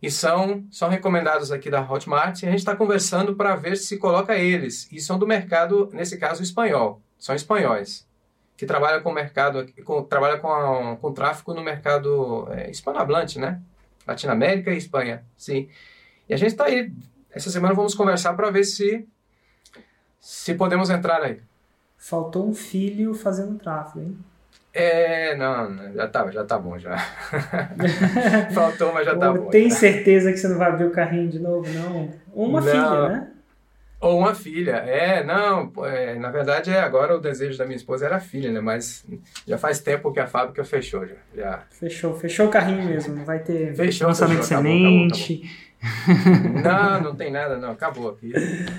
E 0.00 0.10
são, 0.10 0.64
são 0.70 0.88
recomendados 0.88 1.50
aqui 1.50 1.68
da 1.68 1.80
Hotmart 1.80 2.42
e 2.42 2.46
a 2.46 2.50
gente 2.50 2.60
está 2.60 2.76
conversando 2.76 3.34
para 3.34 3.56
ver 3.56 3.76
se 3.76 3.98
coloca 3.98 4.36
eles. 4.36 4.88
E 4.92 5.00
são 5.00 5.18
do 5.18 5.26
mercado, 5.26 5.90
nesse 5.92 6.16
caso, 6.18 6.42
espanhol. 6.42 7.02
São 7.18 7.34
espanhóis 7.34 8.06
que 8.56 8.66
trabalham 8.66 9.00
com 9.02 9.12
mercado, 9.12 9.66
com, 9.84 10.02
com, 10.04 10.98
com 11.00 11.12
tráfego 11.12 11.54
no 11.54 11.62
mercado 11.62 12.48
é, 12.50 12.70
hispanohablante, 12.70 13.38
né? 13.38 13.60
Latinoamérica 14.06 14.72
e 14.72 14.78
Espanha, 14.78 15.24
sim. 15.36 15.68
E 16.28 16.34
a 16.34 16.36
gente 16.36 16.50
está 16.50 16.64
aí. 16.64 16.92
Essa 17.30 17.50
semana 17.50 17.74
vamos 17.74 17.94
conversar 17.94 18.34
para 18.34 18.50
ver 18.50 18.64
se, 18.64 19.06
se 20.18 20.54
podemos 20.54 20.90
entrar 20.90 21.22
aí. 21.22 21.40
Faltou 21.96 22.48
um 22.48 22.54
filho 22.54 23.14
fazendo 23.14 23.58
tráfego, 23.58 24.00
hein? 24.00 24.18
É, 24.78 25.34
não, 25.36 25.92
já 25.92 26.06
tá, 26.06 26.30
já 26.30 26.44
tá 26.44 26.56
bom 26.56 26.78
já. 26.78 26.96
Faltou, 28.54 28.92
mas 28.92 29.04
já 29.04 29.16
tá 29.16 29.32
bom. 29.32 29.50
Tem 29.50 29.68
certeza 29.70 30.30
que 30.30 30.38
você 30.38 30.46
não 30.46 30.56
vai 30.56 30.68
abrir 30.68 30.84
o 30.84 30.92
carrinho 30.92 31.28
de 31.28 31.40
novo, 31.40 31.68
não? 31.72 32.08
Uma 32.32 32.60
não. 32.60 32.70
filha, 32.70 33.08
né? 33.08 33.28
Ou 34.00 34.20
uma 34.20 34.32
filha, 34.32 34.76
é, 34.76 35.24
não, 35.24 35.72
é, 35.84 36.14
na 36.14 36.30
verdade 36.30 36.70
é 36.70 36.78
agora 36.78 37.16
o 37.16 37.20
desejo 37.20 37.58
da 37.58 37.64
minha 37.64 37.76
esposa 37.76 38.06
era 38.06 38.20
filha, 38.20 38.52
né, 38.52 38.60
mas 38.60 39.04
já 39.44 39.58
faz 39.58 39.80
tempo 39.80 40.12
que 40.12 40.20
a 40.20 40.26
fábrica 40.28 40.62
fechou 40.62 41.04
já. 41.04 41.16
já. 41.34 41.62
Fechou, 41.68 42.14
fechou 42.14 42.46
o 42.46 42.48
carrinho 42.48 42.84
mesmo, 42.84 43.16
não 43.16 43.24
vai 43.24 43.40
ter 43.40 43.74
fechou, 43.74 44.06
lançamento 44.06 44.44
fechou, 44.44 44.62
de 44.62 44.68
semente, 44.68 45.12
acabou, 45.12 45.40
acabou. 45.40 45.67
Não, 46.64 47.00
não 47.00 47.14
tem 47.14 47.30
nada, 47.30 47.56
não. 47.56 47.70
Acabou 47.70 48.10
aqui. 48.10 48.32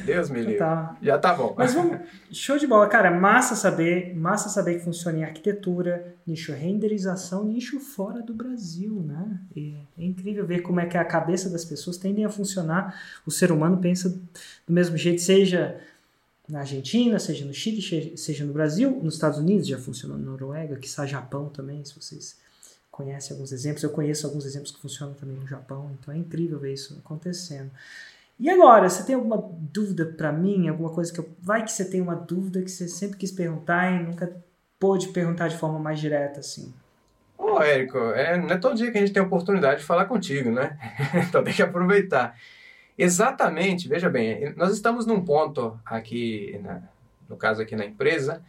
Deus 0.06 0.30
me 0.30 0.40
livre. 0.40 0.58
Tá. 0.58 0.98
Já 1.02 1.18
tá 1.18 1.34
bom. 1.34 1.56
Mas 1.58 1.74
vamos. 1.74 2.00
Show 2.32 2.58
de 2.58 2.68
bola, 2.68 2.88
cara. 2.88 3.10
Massa 3.10 3.56
saber, 3.56 4.14
massa 4.16 4.50
saber 4.50 4.76
que 4.76 4.84
funciona 4.84 5.20
em 5.20 5.24
arquitetura, 5.24 6.16
nicho 6.28 6.52
renderização, 6.52 7.46
nicho 7.46 7.80
fora 7.80 8.22
do 8.22 8.34
Brasil, 8.34 9.02
né? 9.02 9.40
E 9.56 9.76
é 9.98 10.04
incrível 10.04 10.46
ver 10.46 10.62
como 10.62 10.80
é 10.80 10.86
que 10.86 10.98
a 10.98 11.06
cabeça 11.06 11.50
das 11.50 11.64
pessoas 11.64 11.98
tendem 11.98 12.26
a 12.26 12.30
funcionar. 12.30 12.94
O 13.26 13.32
ser 13.32 13.52
humano 13.52 13.78
pensa 13.78 14.10
do 14.10 14.74
mesmo 14.74 14.98
jeito, 14.98 15.22
seja 15.22 15.80
na 16.50 16.60
Argentina, 16.60 17.20
seja 17.20 17.46
no 17.46 17.54
Chile, 17.54 18.18
seja 18.18 18.44
no 18.44 18.52
Brasil, 18.52 19.00
nos 19.04 19.14
Estados 19.14 19.38
Unidos 19.38 19.68
já 19.68 19.78
funcionou 19.78 20.18
na 20.18 20.26
Noruega, 20.26 20.76
que 20.76 20.88
está 20.88 21.06
Japão 21.06 21.48
também, 21.48 21.86
se 21.86 21.94
vocês 21.96 22.38
conhece 23.00 23.32
alguns 23.32 23.54
exemplos. 23.54 23.82
Eu 23.82 23.92
conheço 23.92 24.28
alguns 24.28 24.46
exemplos 24.46 24.72
que 24.72 24.82
funcionam 24.82 25.14
também 25.14 25.38
no 25.38 25.48
Japão, 25.48 25.90
então 25.98 26.14
é 26.14 26.18
incrível 26.18 26.60
ver 26.60 26.74
isso 26.74 27.02
acontecendo. 27.04 27.72
E 28.38 28.50
agora, 28.50 28.90
você 28.90 29.06
tem 29.06 29.16
alguma 29.16 29.38
dúvida 29.74 30.06
para 30.06 30.34
mim? 30.34 30.68
Alguma 30.68 30.90
coisa 30.90 31.12
que 31.14 31.20
eu... 31.20 31.30
Vai 31.42 31.64
que 31.64 31.72
você 31.72 31.86
tem 31.86 32.02
uma 32.02 32.16
dúvida 32.16 32.62
que 32.62 32.70
você 32.70 32.88
sempre 32.90 33.18
quis 33.18 33.32
perguntar 33.32 33.92
e 33.92 34.04
nunca 34.04 34.36
pôde 34.78 35.08
perguntar 35.10 35.48
de 35.48 35.58
forma 35.58 35.80
mais 35.80 36.00
direta, 36.00 36.42
assim. 36.42 36.74
Ô, 37.38 37.62
Érico, 37.62 37.98
é, 37.98 38.38
não 38.38 38.50
é 38.50 38.58
todo 38.58 38.76
dia 38.76 38.92
que 38.92 38.98
a 38.98 39.02
gente 39.02 39.14
tem 39.14 39.24
a 39.24 39.26
oportunidade 39.26 39.80
de 39.80 39.86
falar 39.86 40.06
contigo, 40.06 40.52
né? 40.52 40.78
então 41.28 41.44
tem 41.44 41.54
que 41.54 41.64
aproveitar. 41.64 42.36
Exatamente, 42.98 43.88
veja 43.88 44.10
bem, 44.10 44.54
nós 44.58 44.74
estamos 44.74 45.06
num 45.06 45.24
ponto 45.24 45.80
aqui, 45.86 46.62
no 47.30 47.38
caso 47.38 47.62
aqui 47.62 47.74
na 47.74 47.86
empresa, 47.86 48.42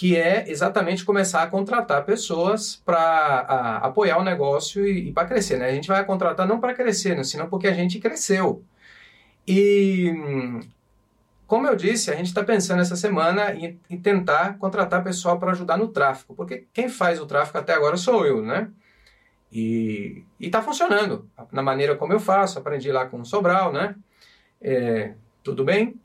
que 0.00 0.16
é 0.16 0.50
exatamente 0.50 1.04
começar 1.04 1.42
a 1.42 1.46
contratar 1.46 2.06
pessoas 2.06 2.76
para 2.86 3.80
apoiar 3.82 4.16
o 4.16 4.24
negócio 4.24 4.88
e, 4.88 5.10
e 5.10 5.12
para 5.12 5.28
crescer. 5.28 5.58
Né? 5.58 5.66
A 5.66 5.74
gente 5.74 5.88
vai 5.88 6.02
contratar 6.06 6.48
não 6.48 6.58
para 6.58 6.72
crescer, 6.72 7.14
né? 7.14 7.22
senão 7.22 7.50
porque 7.50 7.68
a 7.68 7.74
gente 7.74 7.98
cresceu. 7.98 8.64
E, 9.46 10.10
como 11.46 11.66
eu 11.66 11.76
disse, 11.76 12.10
a 12.10 12.16
gente 12.16 12.28
está 12.28 12.42
pensando 12.42 12.80
essa 12.80 12.96
semana 12.96 13.52
em, 13.52 13.78
em 13.90 14.00
tentar 14.00 14.56
contratar 14.56 15.04
pessoal 15.04 15.38
para 15.38 15.50
ajudar 15.50 15.76
no 15.76 15.88
tráfego, 15.88 16.34
porque 16.34 16.66
quem 16.72 16.88
faz 16.88 17.20
o 17.20 17.26
tráfego 17.26 17.58
até 17.58 17.74
agora 17.74 17.98
sou 17.98 18.24
eu, 18.24 18.40
né? 18.40 18.70
E 19.52 20.24
está 20.40 20.62
funcionando 20.62 21.28
na 21.52 21.62
maneira 21.62 21.94
como 21.94 22.14
eu 22.14 22.20
faço, 22.20 22.58
aprendi 22.58 22.90
lá 22.90 23.04
com 23.04 23.20
o 23.20 23.26
Sobral, 23.26 23.70
né? 23.70 23.94
É, 24.62 25.12
tudo 25.44 25.62
bem? 25.62 26.00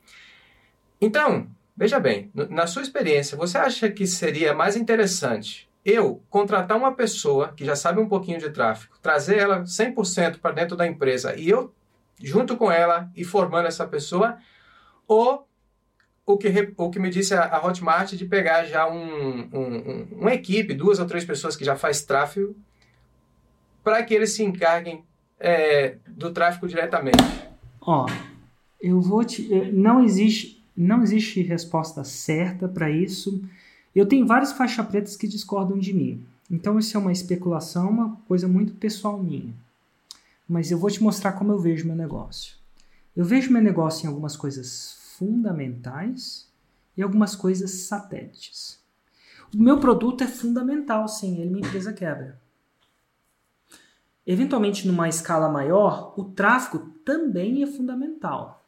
Então, 1.00 1.48
Veja 1.76 2.00
bem, 2.00 2.30
na 2.34 2.66
sua 2.66 2.82
experiência, 2.82 3.36
você 3.36 3.58
acha 3.58 3.90
que 3.90 4.06
seria 4.06 4.54
mais 4.54 4.76
interessante 4.76 5.68
eu 5.84 6.22
contratar 6.30 6.76
uma 6.76 6.94
pessoa 6.94 7.52
que 7.52 7.64
já 7.64 7.76
sabe 7.76 8.00
um 8.00 8.08
pouquinho 8.08 8.40
de 8.40 8.50
tráfego, 8.50 8.96
trazer 9.00 9.38
ela 9.38 9.62
100% 9.62 10.38
para 10.38 10.52
dentro 10.52 10.76
da 10.76 10.86
empresa 10.86 11.36
e 11.36 11.48
eu, 11.48 11.72
junto 12.18 12.56
com 12.56 12.72
ela, 12.72 13.08
e 13.14 13.22
formando 13.22 13.68
essa 13.68 13.86
pessoa, 13.86 14.38
ou 15.06 15.46
o 16.24 16.36
que, 16.36 16.48
o 16.76 16.90
que 16.90 16.98
me 16.98 17.08
disse 17.08 17.34
a, 17.34 17.64
Hotmart 17.64 18.14
de 18.14 18.24
pegar 18.24 18.64
já 18.64 18.88
um, 18.88 19.48
um, 19.52 20.08
uma 20.12 20.34
equipe, 20.34 20.74
duas 20.74 20.98
ou 20.98 21.06
três 21.06 21.24
pessoas 21.24 21.54
que 21.54 21.64
já 21.64 21.76
faz 21.76 22.02
tráfego, 22.02 22.56
para 23.84 24.02
que 24.02 24.12
eles 24.12 24.32
se 24.32 24.42
encarguem 24.42 25.04
é, 25.38 25.98
do 26.08 26.32
tráfego 26.32 26.66
diretamente? 26.66 27.22
Ó, 27.80 28.06
eu 28.80 29.00
vou 29.00 29.24
te. 29.24 29.46
Não 29.70 30.02
existe 30.02 30.55
não 30.76 31.02
existe 31.02 31.42
resposta 31.42 32.04
certa 32.04 32.68
para 32.68 32.90
isso. 32.90 33.42
Eu 33.94 34.06
tenho 34.06 34.26
vários 34.26 34.52
faixa 34.52 34.84
pretas 34.84 35.16
que 35.16 35.26
discordam 35.26 35.78
de 35.78 35.92
mim. 35.92 36.24
Então 36.50 36.78
isso 36.78 36.96
é 36.96 37.00
uma 37.00 37.12
especulação, 37.12 37.88
uma 37.88 38.16
coisa 38.28 38.46
muito 38.46 38.74
pessoal 38.74 39.18
minha. 39.18 39.54
Mas 40.48 40.70
eu 40.70 40.78
vou 40.78 40.90
te 40.90 41.02
mostrar 41.02 41.32
como 41.32 41.52
eu 41.52 41.58
vejo 41.58 41.86
meu 41.86 41.96
negócio. 41.96 42.56
Eu 43.16 43.24
vejo 43.24 43.52
meu 43.52 43.62
negócio 43.62 44.04
em 44.04 44.08
algumas 44.08 44.36
coisas 44.36 44.96
fundamentais 45.16 46.46
e 46.96 47.02
algumas 47.02 47.34
coisas 47.34 47.70
satélites. 47.70 48.78
O 49.54 49.58
meu 49.58 49.80
produto 49.80 50.22
é 50.22 50.26
fundamental, 50.26 51.08
sem 51.08 51.40
ele 51.40 51.50
minha 51.50 51.66
empresa 51.66 51.92
quebra. 51.92 52.38
Eventualmente, 54.26 54.86
numa 54.86 55.08
escala 55.08 55.48
maior, 55.48 56.12
o 56.16 56.24
tráfego 56.24 56.90
também 57.04 57.62
é 57.62 57.66
fundamental. 57.66 58.65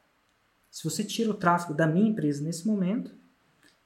Se 0.71 0.83
você 0.83 1.03
tira 1.03 1.31
o 1.31 1.33
tráfego 1.33 1.73
da 1.73 1.87
minha 1.87 2.09
empresa 2.09 2.43
nesse 2.43 2.67
momento, 2.67 3.11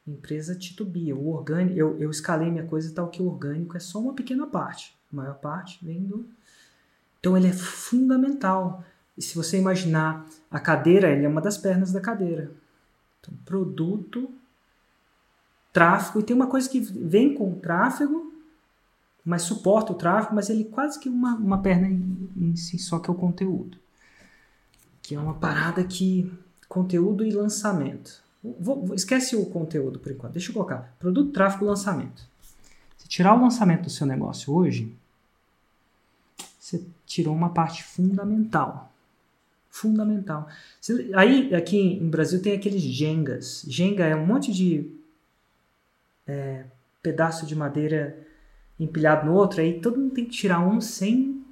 empresa 0.05 0.55
titubia. 0.55 1.15
O 1.15 1.29
orgânico, 1.29 1.77
eu, 1.77 1.97
eu 1.99 2.11
escalei 2.11 2.51
minha 2.51 2.65
coisa 2.65 2.93
tal 2.93 3.09
que 3.09 3.21
o 3.21 3.27
orgânico 3.27 3.77
é 3.77 3.79
só 3.79 3.99
uma 3.99 4.13
pequena 4.13 4.45
parte. 4.45 4.95
A 5.11 5.15
maior 5.15 5.35
parte 5.35 5.83
vem 5.83 6.03
do. 6.03 6.27
Então 7.19 7.37
ele 7.37 7.47
é 7.47 7.53
fundamental. 7.53 8.83
E 9.17 9.21
se 9.21 9.35
você 9.35 9.57
imaginar 9.57 10.25
a 10.49 10.59
cadeira, 10.59 11.09
ele 11.09 11.25
é 11.25 11.29
uma 11.29 11.41
das 11.41 11.57
pernas 11.57 11.91
da 11.91 12.01
cadeira. 12.01 12.51
Então, 13.19 13.33
produto, 13.45 14.29
tráfego, 15.71 16.19
e 16.19 16.23
tem 16.23 16.35
uma 16.35 16.47
coisa 16.47 16.67
que 16.67 16.79
vem 16.79 17.33
com 17.33 17.53
o 17.53 17.55
tráfego, 17.55 18.33
mas 19.23 19.43
suporta 19.43 19.93
o 19.93 19.95
tráfego, 19.95 20.35
mas 20.35 20.49
ele 20.49 20.65
quase 20.65 20.99
que 20.99 21.07
uma, 21.07 21.35
uma 21.35 21.61
perna 21.61 21.87
em, 21.87 22.29
em 22.35 22.55
si, 22.55 22.77
só 22.77 22.99
que 22.99 23.09
é 23.09 23.13
o 23.13 23.15
conteúdo. 23.15 23.77
Que 25.01 25.15
é 25.15 25.19
uma 25.19 25.35
parada 25.35 25.83
que 25.83 26.31
conteúdo 26.73 27.23
e 27.23 27.31
lançamento. 27.31 28.23
Vou, 28.59 28.95
esquece 28.95 29.35
o 29.35 29.45
conteúdo 29.45 29.99
por 29.99 30.11
enquanto. 30.11 30.33
Deixa 30.33 30.49
eu 30.49 30.53
colocar. 30.53 30.95
Produto, 30.99 31.31
tráfego, 31.31 31.65
lançamento. 31.65 32.27
Se 32.97 33.07
tirar 33.07 33.35
o 33.35 33.41
lançamento 33.41 33.83
do 33.83 33.89
seu 33.91 34.07
negócio 34.07 34.51
hoje, 34.51 34.91
você 36.59 36.83
tirou 37.05 37.35
uma 37.35 37.49
parte 37.49 37.83
fundamental. 37.83 38.91
Fundamental. 39.69 40.47
Aí, 41.15 41.53
aqui 41.53 41.77
em 41.77 42.09
Brasil, 42.09 42.41
tem 42.41 42.53
aqueles 42.53 42.81
Jengas. 42.81 43.63
Jenga 43.67 44.05
é 44.05 44.15
um 44.15 44.25
monte 44.25 44.51
de 44.51 44.91
é, 46.25 46.65
pedaço 47.03 47.45
de 47.45 47.55
madeira 47.55 48.17
empilhado 48.79 49.27
no 49.27 49.35
outro. 49.35 49.61
Aí 49.61 49.79
todo 49.79 49.99
mundo 49.99 50.15
tem 50.15 50.25
que 50.25 50.31
tirar 50.31 50.59
um 50.59 50.81
sem 50.81 51.45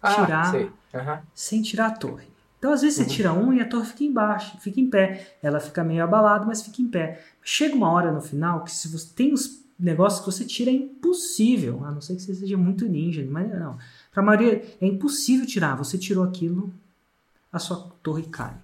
ah, 0.00 0.14
tirar, 0.14 0.54
uhum. 0.54 1.18
sem 1.34 1.60
tirar 1.60 1.86
a 1.86 1.90
torre. 1.90 2.29
Então, 2.60 2.74
às 2.74 2.82
vezes, 2.82 2.98
você 2.98 3.04
uhum. 3.04 3.08
tira 3.08 3.32
um 3.32 3.54
e 3.54 3.60
a 3.62 3.66
torre 3.66 3.86
fica 3.86 4.04
embaixo, 4.04 4.60
fica 4.60 4.78
em 4.78 4.90
pé. 4.90 5.34
Ela 5.42 5.58
fica 5.58 5.82
meio 5.82 6.04
abalada, 6.04 6.44
mas 6.44 6.60
fica 6.60 6.82
em 6.82 6.88
pé. 6.88 7.24
Chega 7.42 7.74
uma 7.74 7.90
hora 7.90 8.12
no 8.12 8.20
final 8.20 8.62
que 8.64 8.70
se 8.70 8.86
você 8.88 9.08
tem 9.14 9.32
os 9.32 9.64
negócios 9.78 10.20
que 10.20 10.26
você 10.30 10.44
tira 10.44 10.70
é 10.70 10.74
impossível, 10.74 11.82
a 11.86 11.90
não 11.90 12.02
ser 12.02 12.16
que 12.16 12.20
você 12.20 12.34
seja 12.34 12.58
muito 12.58 12.86
ninja, 12.86 13.26
mas 13.26 13.48
não. 13.48 13.78
Para 14.12 14.22
a 14.22 14.26
maioria 14.26 14.76
é 14.78 14.86
impossível 14.86 15.46
tirar. 15.46 15.74
Você 15.76 15.96
tirou 15.96 16.22
aquilo, 16.22 16.70
a 17.50 17.58
sua 17.58 17.90
torre 18.02 18.24
cai. 18.24 18.54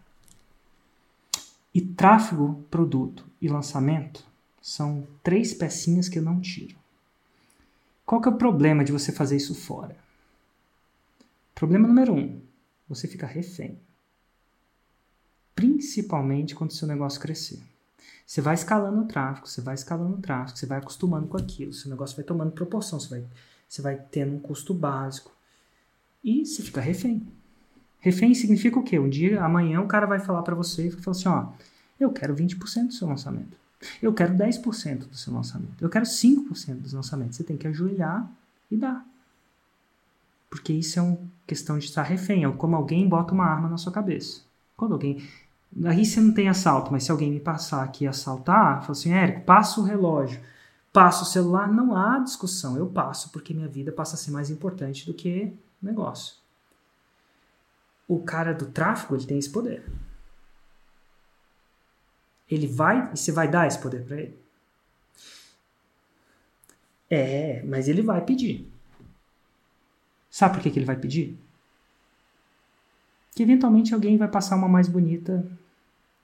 E 1.73 1.81
tráfego, 1.81 2.63
produto 2.71 3.25
e 3.41 3.49
lançamento 3.49 4.23
são 4.61 5.07
três 5.23 5.55
pecinhas 5.55 6.07
que 6.07 6.19
eu 6.19 6.23
não 6.23 6.39
tiro. 6.39 6.77
Qual 8.05 8.21
que 8.21 8.29
é 8.29 8.31
o 8.31 8.37
problema 8.37 8.85
de 8.85 8.93
você 8.93 9.11
fazer 9.11 9.37
isso 9.37 9.55
fora? 9.55 9.97
Problema 11.55 11.89
número 11.89 12.13
um, 12.13 12.39
você 12.87 13.09
fica 13.09 13.27
refém 13.27 13.79
principalmente 15.57 16.55
quando 16.55 16.71
o 16.71 16.75
seu 16.75 16.87
negócio 16.87 17.21
crescer. 17.21 17.59
Você 18.27 18.41
vai 18.41 18.55
escalando 18.55 19.01
o 19.01 19.07
tráfego, 19.07 19.49
você 19.49 19.61
vai 19.61 19.75
escalando 19.75 20.17
o 20.17 20.21
tráfego, 20.21 20.59
você 20.59 20.67
vai 20.67 20.79
acostumando 20.79 21.27
com 21.27 21.37
aquilo, 21.37 21.73
seu 21.73 21.91
negócio 21.91 22.15
vai 22.15 22.25
tomando 22.25 22.53
proporção, 22.53 23.01
você 23.01 23.09
vai, 23.09 23.25
você 23.69 23.83
vai 23.83 23.97
tendo 23.97 24.35
um 24.35 24.39
custo 24.39 24.75
básico 24.75 25.33
e 26.23 26.45
você 26.45 26.63
fica 26.63 26.81
refém. 26.81 27.27
Refém 28.01 28.35
significa 28.35 28.79
o 28.79 28.83
quê? 28.83 28.99
Um 28.99 29.09
dia, 29.09 29.43
amanhã, 29.43 29.81
o 29.81 29.89
cara 29.89 30.07
vai 30.07 30.21
falar 30.21 30.43
para 30.43 30.55
você 30.55 30.89
e 30.89 30.91
falar 30.91 31.17
assim, 31.17 31.29
ó, 31.29 31.49
eu 31.99 32.13
quero 32.13 32.37
20% 32.37 32.89
do 32.89 32.93
seu 32.93 33.09
lançamento. 33.09 33.57
Eu 34.03 34.13
quero 34.13 34.35
10% 34.35 35.09
do 35.09 35.17
seu 35.17 35.33
lançamento. 35.33 35.75
Eu 35.81 35.89
quero 35.89 36.05
5% 36.05 36.81
dos 36.81 36.93
lançamentos. 36.93 37.37
Você 37.37 37.45
tem 37.45 37.57
que 37.57 37.67
ajoelhar 37.67 38.29
e 38.71 38.77
dar. 38.77 39.05
Porque 40.51 40.73
isso 40.73 40.99
é 40.99 41.03
uma 41.03 41.19
questão 41.47 41.79
de 41.79 41.87
estar 41.87 42.03
refém. 42.03 42.45
É 42.45 42.53
como 42.53 42.77
alguém 42.77 43.09
bota 43.09 43.35
uma 43.35 43.45
arma 43.45 43.69
na 43.69 43.77
sua 43.77 43.93
cabeça. 43.93 44.43
Quando 44.77 44.93
alguém 44.93 45.23
Aí 45.85 46.05
você 46.05 46.21
não 46.21 46.33
tem 46.33 46.49
assalto, 46.49 46.91
mas 46.91 47.05
se 47.05 47.11
alguém 47.11 47.31
me 47.31 47.41
passar 47.41 47.83
aqui 47.83 48.05
e 48.05 48.09
assaltar, 48.09 48.81
fala 48.81 48.93
assim, 48.93 49.13
Érico, 49.13 49.43
passa 49.43 49.81
o 49.81 49.85
relógio, 49.85 50.41
passa 50.93 51.23
o 51.23 51.27
celular, 51.27 51.71
não 51.71 51.95
há 51.95 52.19
discussão. 52.21 52.77
Eu 52.77 52.87
passo 52.87 53.31
porque 53.31 53.53
minha 53.53 53.69
vida 53.69 53.93
passa 53.93 54.15
a 54.15 54.19
ser 54.19 54.31
mais 54.31 54.49
importante 54.49 55.05
do 55.05 55.13
que 55.13 55.53
negócio. 55.83 56.37
O 58.09 58.23
cara 58.23 58.55
do 58.55 58.67
tráfico, 58.67 59.15
ele 59.15 59.27
tem 59.27 59.39
esse 59.39 59.51
poder. 59.51 59.85
Ele 62.51 62.67
vai, 62.67 63.13
e 63.13 63.17
você 63.17 63.33
vai 63.33 63.49
dar 63.49 63.67
esse 63.67 63.79
poder 63.79 64.05
para 64.05 64.21
ele? 64.21 64.39
É, 67.11 67.63
mas 67.65 67.89
ele 67.89 68.03
vai 68.03 68.25
pedir. 68.25 68.71
Sabe 70.31 70.55
por 70.55 70.63
que, 70.63 70.71
que 70.71 70.79
ele 70.79 70.87
vai 70.87 70.97
pedir? 70.97 71.39
Que 73.37 73.45
eventualmente 73.45 73.95
alguém 73.95 74.17
vai 74.17 74.27
passar 74.27 74.57
uma 74.57 74.67
mais 74.67 74.89
bonita 74.89 75.47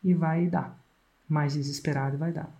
e 0.03 0.13
vai 0.13 0.49
dar. 0.49 0.77
Mais 1.29 1.53
desesperado 1.53 2.19
vai 2.19 2.33
dar. 2.33 2.51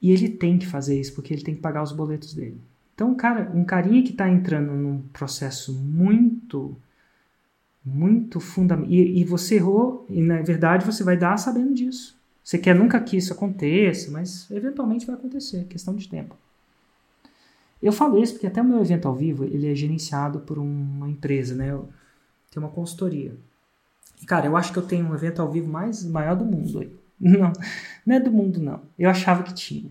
E 0.00 0.12
ele 0.12 0.28
tem 0.28 0.58
que 0.58 0.66
fazer 0.66 1.00
isso 1.00 1.14
porque 1.14 1.34
ele 1.34 1.42
tem 1.42 1.54
que 1.54 1.60
pagar 1.60 1.82
os 1.82 1.90
boletos 1.90 2.34
dele. 2.34 2.60
Então, 2.94 3.14
cara, 3.14 3.50
um 3.54 3.64
carinha 3.64 4.02
que 4.02 4.10
está 4.10 4.28
entrando 4.28 4.72
num 4.72 5.00
processo 5.12 5.72
muito, 5.72 6.76
muito 7.82 8.38
fundamental. 8.40 8.92
E, 8.92 9.20
e, 9.20 9.24
você 9.24 9.54
errou, 9.56 10.06
e 10.08 10.20
na 10.20 10.42
verdade 10.42 10.84
você 10.84 11.02
vai 11.02 11.16
dar 11.16 11.38
sabendo 11.38 11.74
disso. 11.74 12.14
Você 12.44 12.58
quer 12.58 12.74
nunca 12.74 13.00
que 13.00 13.16
isso 13.16 13.32
aconteça, 13.32 14.10
mas 14.10 14.50
eventualmente 14.50 15.06
vai 15.06 15.14
acontecer, 15.14 15.64
questão 15.64 15.96
de 15.96 16.08
tempo. 16.08 16.36
Eu 17.82 17.92
falo 17.92 18.22
isso 18.22 18.34
porque 18.34 18.46
até 18.46 18.60
o 18.60 18.64
meu 18.64 18.80
evento 18.80 19.08
ao 19.08 19.16
vivo 19.16 19.44
ele 19.44 19.70
é 19.70 19.74
gerenciado 19.74 20.40
por 20.40 20.58
uma 20.58 21.08
empresa, 21.08 21.54
né? 21.54 21.74
Tem 22.50 22.62
uma 22.62 22.70
consultoria. 22.70 23.34
E, 24.20 24.26
cara, 24.26 24.46
eu 24.46 24.56
acho 24.56 24.72
que 24.72 24.78
eu 24.78 24.86
tenho 24.86 25.06
um 25.06 25.14
evento 25.14 25.40
ao 25.40 25.50
vivo 25.50 25.70
mais 25.70 26.04
maior 26.04 26.36
do 26.36 26.44
mundo. 26.44 26.98
Não, 27.22 27.52
não 28.06 28.16
é 28.16 28.18
do 28.18 28.32
mundo, 28.32 28.58
não. 28.58 28.80
Eu 28.98 29.10
achava 29.10 29.42
que 29.42 29.52
tinha. 29.52 29.90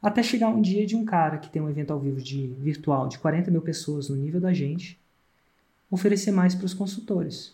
Até 0.00 0.22
chegar 0.22 0.46
um 0.46 0.62
dia 0.62 0.86
de 0.86 0.94
um 0.94 1.04
cara 1.04 1.36
que 1.36 1.50
tem 1.50 1.60
um 1.60 1.68
evento 1.68 1.92
ao 1.92 1.98
vivo 1.98 2.20
de 2.20 2.46
virtual 2.46 3.08
de 3.08 3.18
40 3.18 3.50
mil 3.50 3.60
pessoas 3.60 4.08
no 4.08 4.14
nível 4.14 4.40
da 4.40 4.52
gente, 4.52 4.96
oferecer 5.90 6.30
mais 6.30 6.54
para 6.54 6.66
os 6.66 6.74
consultores. 6.74 7.52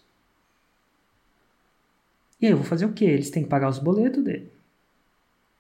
E 2.39 2.45
aí 2.45 2.53
eu 2.53 2.59
vou 2.59 2.67
fazer 2.67 2.85
o 2.85 2.93
quê? 2.93 3.07
Eles 3.07 3.31
têm 3.31 3.45
que 3.45 3.49
pagar 3.49 3.71
os 3.71 3.79
boletos 3.79 4.23
dele. 4.23 4.53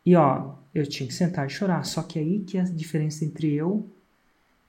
E 0.04 0.14
ó, 0.14 0.57
eu 0.74 0.87
tinha 0.87 1.07
que 1.07 1.14
sentar 1.14 1.46
e 1.46 1.50
chorar. 1.50 1.85
Só 1.87 2.02
que 2.02 2.18
aí 2.18 2.40
que 2.40 2.59
é 2.59 2.61
a 2.61 2.64
diferença 2.64 3.24
entre 3.24 3.50
eu. 3.50 3.88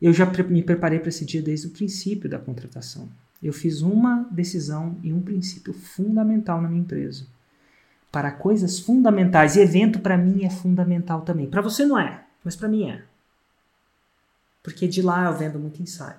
Eu 0.01 0.13
já 0.13 0.25
me 0.25 0.63
preparei 0.63 0.99
para 0.99 1.09
esse 1.09 1.25
dia 1.25 1.41
desde 1.41 1.67
o 1.67 1.71
princípio 1.71 2.29
da 2.29 2.39
contratação. 2.39 3.09
Eu 3.45 3.53
fiz 3.53 3.81
uma 3.81 4.27
decisão 4.31 4.97
e 5.03 5.13
um 5.13 5.21
princípio 5.21 5.73
fundamental 5.73 6.61
na 6.61 6.67
minha 6.67 6.81
empresa 6.81 7.27
para 8.11 8.31
coisas 8.31 8.79
fundamentais. 8.79 9.55
E 9.55 9.59
evento 9.59 9.99
para 9.99 10.17
mim 10.17 10.45
é 10.45 10.49
fundamental 10.49 11.21
também. 11.21 11.47
Para 11.47 11.61
você 11.61 11.85
não 11.85 11.99
é, 11.99 12.23
mas 12.43 12.55
para 12.55 12.67
mim 12.67 12.89
é. 12.89 13.03
Porque 14.63 14.87
de 14.87 15.01
lá 15.01 15.25
eu 15.25 15.37
vendo 15.37 15.59
muito 15.59 15.81
insider. 15.81 16.17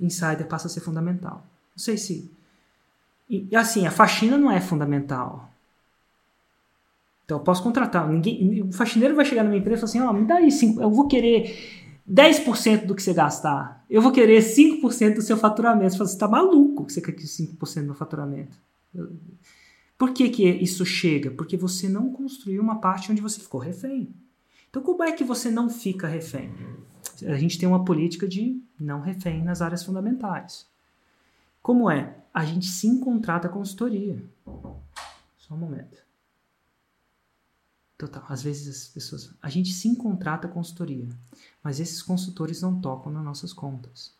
Insider 0.00 0.46
passa 0.46 0.68
a 0.68 0.70
ser 0.70 0.80
fundamental. 0.80 1.44
Não 1.76 1.82
sei 1.82 1.98
se. 1.98 2.30
E 3.28 3.54
assim, 3.54 3.86
a 3.86 3.90
faxina 3.90 4.38
não 4.38 4.50
é 4.50 4.60
fundamental. 4.60 5.50
Então 7.24 7.36
eu 7.36 7.44
posso 7.44 7.62
contratar. 7.62 8.08
Ninguém, 8.08 8.62
o 8.62 8.72
faxineiro 8.72 9.14
vai 9.14 9.26
chegar 9.26 9.42
na 9.42 9.50
minha 9.50 9.60
empresa 9.60 9.80
e 9.80 9.80
falar 9.80 9.90
assim: 9.90 10.00
ó, 10.00 10.10
oh, 10.10 10.14
me 10.14 10.26
dá 10.26 10.36
aí 10.36 10.50
5, 10.50 10.80
eu 10.80 10.90
vou 10.90 11.08
querer 11.08 11.77
10% 12.10 12.86
do 12.86 12.94
que 12.94 13.02
você 13.02 13.12
gastar. 13.12 13.84
Eu 13.88 14.00
vou 14.00 14.10
querer 14.10 14.40
5% 14.40 15.14
do 15.16 15.22
seu 15.22 15.36
faturamento. 15.36 15.92
Você 15.92 15.98
fala, 15.98 16.08
você 16.08 16.18
tá 16.18 16.28
maluco 16.28 16.86
que 16.86 16.92
você 16.92 17.00
quer 17.00 17.12
5% 17.12 17.80
do 17.80 17.86
meu 17.86 17.94
faturamento. 17.94 18.56
Por 19.98 20.12
que, 20.12 20.30
que 20.30 20.48
isso 20.48 20.86
chega? 20.86 21.30
Porque 21.30 21.56
você 21.56 21.88
não 21.88 22.12
construiu 22.12 22.62
uma 22.62 22.80
parte 22.80 23.12
onde 23.12 23.20
você 23.20 23.40
ficou 23.40 23.60
refém. 23.60 24.14
Então, 24.70 24.82
como 24.82 25.02
é 25.02 25.12
que 25.12 25.24
você 25.24 25.50
não 25.50 25.68
fica 25.68 26.06
refém? 26.06 26.52
A 27.26 27.36
gente 27.36 27.58
tem 27.58 27.68
uma 27.68 27.84
política 27.84 28.26
de 28.26 28.62
não 28.78 29.00
refém 29.00 29.42
nas 29.42 29.60
áreas 29.60 29.82
fundamentais. 29.82 30.66
Como 31.60 31.90
é? 31.90 32.16
A 32.32 32.44
gente 32.44 32.66
sim 32.66 33.00
contrata 33.00 33.48
consultoria. 33.48 34.22
Só 35.36 35.54
um 35.54 35.58
momento. 35.58 36.07
Total. 37.98 38.24
Às 38.28 38.42
vezes 38.42 38.68
as 38.68 38.88
pessoas. 38.88 39.34
A 39.42 39.50
gente 39.50 39.72
sim 39.72 39.92
contrata 39.92 40.46
consultoria, 40.46 41.08
mas 41.62 41.80
esses 41.80 42.00
consultores 42.00 42.62
não 42.62 42.80
tocam 42.80 43.12
nas 43.12 43.24
nossas 43.24 43.52
contas. 43.52 44.16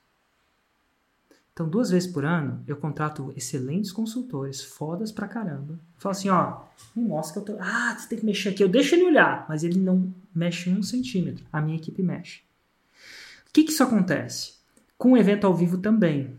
Então, 1.53 1.69
duas 1.69 1.91
vezes 1.91 2.09
por 2.09 2.25
ano, 2.25 2.63
eu 2.69 2.77
contrato 2.77 3.33
excelentes 3.37 3.91
consultores, 3.91 4.63
fodas 4.63 5.11
pra 5.11 5.27
caramba. 5.27 5.79
Falo 5.97 6.13
assim, 6.13 6.29
ó, 6.29 6.63
me 6.95 7.03
mostra 7.03 7.43
que 7.43 7.51
eu 7.51 7.57
tô... 7.57 7.63
Ah, 7.63 7.97
você 7.99 8.09
tem 8.09 8.19
que 8.19 8.25
mexer 8.25 8.51
aqui. 8.51 8.63
Eu 8.63 8.69
deixo 8.69 8.95
ele 8.95 9.05
olhar, 9.07 9.45
mas 9.49 9.65
ele 9.65 9.81
não 9.81 10.15
mexe 10.33 10.71
um 10.71 10.85
centímetro. 10.85 11.45
A 11.53 11.61
minha 11.61 11.77
equipe 11.77 12.01
mexe. 12.01 12.43
O 13.49 13.53
que 13.53 13.65
que 13.65 13.73
isso 13.73 13.83
acontece? 13.83 14.55
Com 14.97 15.13
o 15.13 15.17
evento 15.17 15.49
ao 15.49 15.57
vivo 15.57 15.79
também. 15.79 16.37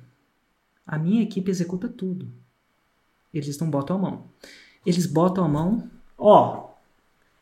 A 0.87 0.97
minha 0.97 1.21
equipe 1.21 1.51
executa 1.51 1.89
tudo. 1.89 2.31
Eles 3.33 3.59
não 3.59 3.69
botam 3.69 3.97
a 3.97 3.99
mão. 3.99 4.23
Eles 4.85 5.05
botam 5.05 5.43
a 5.43 5.49
mão, 5.49 5.91
ó, 6.17 6.68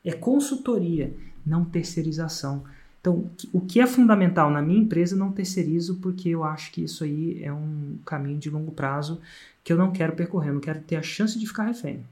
é 0.09 0.13
consultoria, 0.13 1.13
não 1.45 1.65
terceirização. 1.65 2.63
Então, 2.99 3.29
o 3.53 3.61
que 3.61 3.79
é 3.79 3.87
fundamental 3.87 4.49
na 4.49 4.61
minha 4.61 4.79
empresa, 4.79 5.15
não 5.15 5.31
terceirizo, 5.31 5.95
porque 5.95 6.29
eu 6.29 6.43
acho 6.43 6.71
que 6.71 6.83
isso 6.83 7.03
aí 7.03 7.41
é 7.43 7.53
um 7.53 7.97
caminho 8.05 8.37
de 8.37 8.49
longo 8.49 8.71
prazo 8.71 9.21
que 9.63 9.71
eu 9.71 9.77
não 9.77 9.91
quero 9.91 10.13
percorrer, 10.13 10.49
eu 10.49 10.55
não 10.55 10.61
quero 10.61 10.79
ter 10.81 10.95
a 10.95 11.01
chance 11.01 11.37
de 11.37 11.45
ficar 11.45 11.63
refém. 11.63 12.03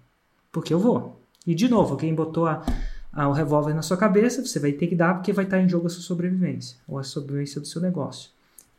Porque 0.51 0.73
eu 0.73 0.79
vou. 0.79 1.19
E, 1.45 1.53
de 1.53 1.67
novo, 1.67 1.97
quem 1.97 2.13
botou 2.13 2.47
a, 2.47 2.65
a, 3.12 3.27
o 3.27 3.31
revólver 3.31 3.73
na 3.73 3.81
sua 3.81 3.97
cabeça, 3.97 4.45
você 4.45 4.60
vai 4.60 4.71
ter 4.71 4.88
que 4.88 4.95
dar, 4.95 5.15
porque 5.15 5.34
vai 5.34 5.45
estar 5.45 5.60
em 5.60 5.67
jogo 5.67 5.88
a 5.88 5.89
sua 5.89 6.01
sobrevivência, 6.01 6.77
ou 6.88 6.97
a 6.97 7.03
sobrevivência 7.03 7.60
do 7.60 7.67
seu 7.67 7.81
negócio. 7.81 8.29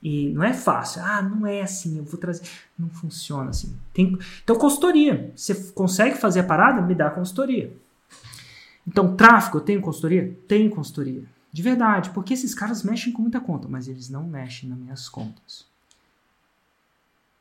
E 0.02 0.28
não 0.30 0.44
é 0.44 0.52
fácil. 0.52 1.02
Ah, 1.02 1.22
não 1.22 1.46
é 1.46 1.62
assim, 1.62 1.98
eu 1.98 2.04
vou 2.04 2.20
trazer. 2.20 2.42
Não 2.78 2.88
funciona 2.88 3.50
assim. 3.50 3.74
Tem... 3.92 4.16
Então, 4.44 4.56
consultoria. 4.56 5.32
Você 5.34 5.54
consegue 5.72 6.16
fazer 6.16 6.40
a 6.40 6.44
parada? 6.44 6.80
Me 6.82 6.94
dá 6.94 7.10
consultoria. 7.10 7.72
Então, 8.86 9.16
tráfego, 9.16 9.58
eu 9.58 9.62
tenho 9.62 9.80
consultoria? 9.80 10.38
Tenho 10.46 10.70
consultoria. 10.70 11.24
De 11.52 11.62
verdade, 11.62 12.10
porque 12.10 12.34
esses 12.34 12.54
caras 12.54 12.82
mexem 12.82 13.12
com 13.12 13.22
muita 13.22 13.40
conta, 13.40 13.66
mas 13.66 13.88
eles 13.88 14.08
não 14.08 14.24
mexem 14.24 14.68
nas 14.68 14.78
minhas 14.78 15.08
contas. 15.08 15.66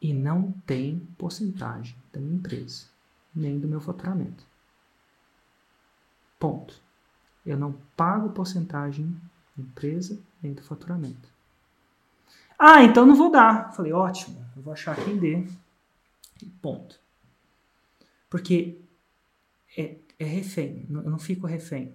E 0.01 0.13
não 0.13 0.53
tem 0.65 1.08
porcentagem 1.17 1.95
da 2.12 2.19
minha 2.19 2.36
empresa, 2.36 2.86
nem 3.36 3.60
do 3.60 3.67
meu 3.67 3.81
faturamento. 3.81 4.45
Ponto. 6.39 6.81
Eu 7.45 7.58
não 7.58 7.73
pago 7.95 8.29
porcentagem 8.29 9.19
da 9.55 9.63
empresa 9.63 10.19
nem 10.41 10.53
do 10.53 10.63
faturamento. 10.63 11.29
Ah, 12.58 12.84
então 12.84 13.05
não 13.05 13.15
vou 13.15 13.29
dar. 13.29 13.73
Falei, 13.73 13.91
ótimo, 13.91 14.43
eu 14.55 14.62
vou 14.62 14.73
achar 14.73 14.95
quem 14.95 15.17
dê. 15.17 15.45
Ponto. 16.62 16.99
Porque 18.29 18.79
é, 19.77 19.95
é 20.17 20.25
refém, 20.25 20.86
eu 20.89 21.10
não 21.10 21.19
fico 21.19 21.45
refém. 21.47 21.93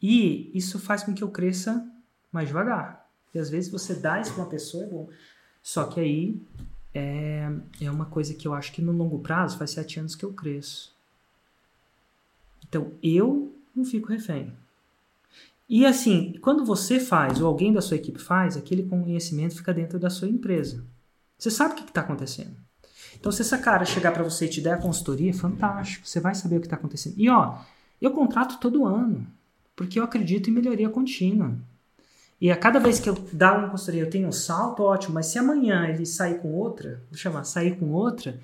E 0.00 0.50
isso 0.54 0.78
faz 0.78 1.02
com 1.02 1.14
que 1.14 1.24
eu 1.24 1.30
cresça 1.30 1.90
mais 2.30 2.48
devagar. 2.48 3.08
E 3.32 3.38
às 3.38 3.48
vezes 3.48 3.70
você 3.70 3.94
dá 3.94 4.20
isso 4.20 4.34
para 4.34 4.42
uma 4.42 4.50
pessoa 4.50 4.84
é 4.84 4.86
bom. 4.86 5.08
Só 5.62 5.84
que 5.84 5.98
aí 5.98 6.40
é, 6.92 7.50
é 7.80 7.90
uma 7.90 8.06
coisa 8.06 8.34
que 8.34 8.46
eu 8.46 8.52
acho 8.52 8.72
que 8.72 8.82
no 8.82 8.92
longo 8.92 9.18
prazo 9.20 9.56
faz 9.56 9.70
sete 9.70 9.98
anos 9.98 10.14
que 10.14 10.24
eu 10.24 10.32
cresço. 10.32 10.94
Então 12.68 12.92
eu 13.02 13.56
não 13.74 13.84
fico 13.84 14.08
refém. 14.08 14.52
E 15.68 15.86
assim, 15.86 16.34
quando 16.42 16.64
você 16.64 17.00
faz 17.00 17.40
ou 17.40 17.46
alguém 17.46 17.72
da 17.72 17.80
sua 17.80 17.96
equipe 17.96 18.20
faz, 18.20 18.56
aquele 18.56 18.82
conhecimento 18.82 19.56
fica 19.56 19.72
dentro 19.72 19.98
da 19.98 20.10
sua 20.10 20.28
empresa. 20.28 20.84
Você 21.38 21.50
sabe 21.50 21.72
o 21.72 21.76
que 21.76 21.82
está 21.84 22.02
acontecendo. 22.02 22.56
Então, 23.24 23.32
se 23.32 23.40
essa 23.40 23.56
cara 23.56 23.86
chegar 23.86 24.12
para 24.12 24.22
você 24.22 24.44
e 24.44 24.48
te 24.50 24.60
der 24.60 24.74
a 24.74 24.76
consultoria, 24.76 25.32
fantástico, 25.32 26.06
você 26.06 26.20
vai 26.20 26.34
saber 26.34 26.58
o 26.58 26.60
que 26.60 26.66
está 26.66 26.76
acontecendo. 26.76 27.14
E 27.16 27.30
ó, 27.30 27.56
eu 27.98 28.10
contrato 28.10 28.60
todo 28.60 28.84
ano 28.84 29.26
porque 29.74 29.98
eu 29.98 30.04
acredito 30.04 30.50
em 30.50 30.52
melhoria 30.52 30.90
contínua. 30.90 31.56
E 32.38 32.50
a 32.50 32.56
cada 32.56 32.78
vez 32.78 33.00
que 33.00 33.08
eu 33.08 33.14
dar 33.32 33.58
uma 33.58 33.70
consultoria, 33.70 34.02
eu 34.02 34.10
tenho 34.10 34.28
um 34.28 34.32
salto, 34.32 34.82
ótimo, 34.82 35.14
mas 35.14 35.24
se 35.24 35.38
amanhã 35.38 35.86
ele 35.86 36.04
sair 36.04 36.38
com 36.38 36.52
outra, 36.52 37.02
vou 37.10 37.16
chamar, 37.16 37.44
sair 37.44 37.78
com 37.78 37.92
outra, 37.92 38.38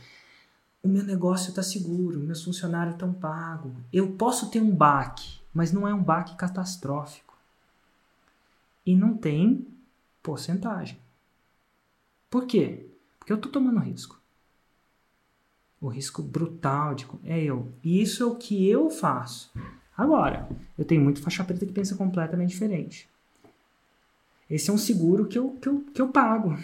o 0.83 0.89
meu 0.89 1.05
negócio 1.05 1.51
está 1.51 1.63
seguro, 1.63 2.19
meus 2.19 2.43
funcionários 2.43 2.95
estão 2.95 3.13
pagos. 3.13 3.73
Eu 3.93 4.13
posso 4.13 4.51
ter 4.51 4.63
um 4.63 4.75
baque, 4.75 5.43
mas 5.53 5.73
não 5.73 5.87
é 5.87 5.93
um 5.93 6.03
baque 6.03 6.37
catastrófico. 6.37 7.37
E 8.87 8.97
não 8.97 9.15
tem 9.15 9.67
porcentagem. 10.23 10.97
Por 12.31 12.47
quê? 12.47 12.87
Porque 13.19 13.31
eu 13.31 13.37
estou 13.37 13.53
tomando 13.53 13.79
risco. 13.79 14.20
O 15.81 15.89
risco 15.89 16.23
brutal 16.23 16.95
de 16.95 17.07
é 17.25 17.43
eu. 17.43 17.73
E 17.83 18.03
isso 18.03 18.23
é 18.23 18.27
o 18.27 18.37
que 18.37 18.69
eu 18.69 18.91
faço. 18.91 19.51
Agora, 19.97 20.49
eu 20.77 20.85
tenho 20.85 21.03
muito 21.03 21.23
faixa 21.23 21.43
preta 21.43 21.65
que 21.65 21.73
pensa 21.73 21.97
completamente 21.97 22.51
diferente. 22.51 23.09
Esse 24.49 24.69
é 24.69 24.73
um 24.73 24.79
seguro 24.79 25.27
que 25.27 25.39
eu, 25.39 25.53
que 25.53 25.69
eu, 25.69 25.81
que 25.95 26.03
eu 26.03 26.09
pago. 26.09 26.59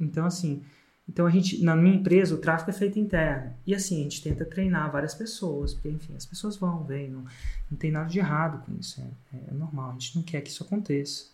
Então, 0.00 0.26
assim, 0.26 0.62
então 1.08 1.24
a 1.24 1.30
gente, 1.30 1.62
na 1.62 1.76
minha 1.76 1.94
empresa, 1.94 2.34
o 2.34 2.38
tráfego 2.38 2.70
é 2.70 2.74
feito 2.74 2.98
interno. 2.98 3.54
E 3.64 3.74
assim, 3.74 4.00
a 4.00 4.02
gente 4.04 4.22
tenta 4.22 4.44
treinar 4.44 4.90
várias 4.90 5.14
pessoas, 5.14 5.74
porque, 5.74 5.88
enfim, 5.88 6.16
as 6.16 6.26
pessoas 6.26 6.56
vão, 6.56 6.82
vêm, 6.82 7.08
não, 7.08 7.24
não 7.70 7.78
tem 7.78 7.92
nada 7.92 8.08
de 8.08 8.18
errado 8.18 8.64
com 8.64 8.76
isso. 8.76 9.00
É, 9.00 9.36
é 9.50 9.54
normal, 9.54 9.90
a 9.90 9.92
gente 9.92 10.16
não 10.16 10.22
quer 10.22 10.40
que 10.40 10.50
isso 10.50 10.64
aconteça. 10.64 11.26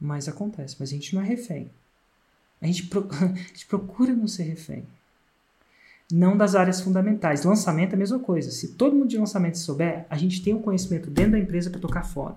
Mas 0.00 0.28
acontece, 0.28 0.76
mas 0.78 0.90
a 0.90 0.92
gente 0.92 1.14
não 1.14 1.20
é 1.20 1.24
refém. 1.26 1.70
A 2.62 2.66
gente, 2.66 2.86
pro, 2.86 3.08
a 3.12 3.26
gente 3.26 3.66
procura 3.66 4.14
não 4.14 4.26
ser 4.26 4.44
refém 4.44 4.86
não 6.10 6.36
das 6.36 6.54
áreas 6.54 6.80
fundamentais. 6.80 7.44
Lançamento 7.44 7.92
é 7.92 7.94
a 7.94 7.98
mesma 7.98 8.18
coisa. 8.18 8.50
Se 8.50 8.74
todo 8.74 8.96
mundo 8.96 9.08
de 9.08 9.18
lançamento 9.18 9.58
souber, 9.58 10.06
a 10.08 10.16
gente 10.16 10.42
tem 10.42 10.54
um 10.54 10.62
conhecimento 10.62 11.10
dentro 11.10 11.32
da 11.32 11.38
empresa 11.38 11.70
para 11.70 11.80
tocar 11.80 12.02
fora. 12.02 12.36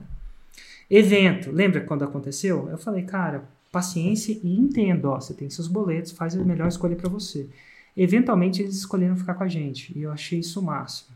Evento, 0.90 1.52
lembra 1.52 1.82
quando 1.82 2.04
aconteceu? 2.04 2.68
Eu 2.70 2.78
falei, 2.78 3.04
cara, 3.04 3.46
paciência 3.72 4.38
e 4.44 4.60
entendo, 4.60 5.06
ó, 5.06 5.20
você 5.20 5.34
tem 5.34 5.50
seus 5.50 5.68
boletos, 5.68 6.12
faz 6.12 6.36
a 6.36 6.44
melhor 6.44 6.68
escolha 6.68 6.96
para 6.96 7.10
você. 7.10 7.48
Eventualmente 7.96 8.62
eles 8.62 8.76
escolheram 8.76 9.16
ficar 9.16 9.36
com 9.36 9.44
a 9.44 9.48
gente 9.48 9.98
e 9.98 10.02
eu 10.02 10.12
achei 10.12 10.40
isso 10.40 10.60
o 10.60 10.64
máximo. 10.64 11.16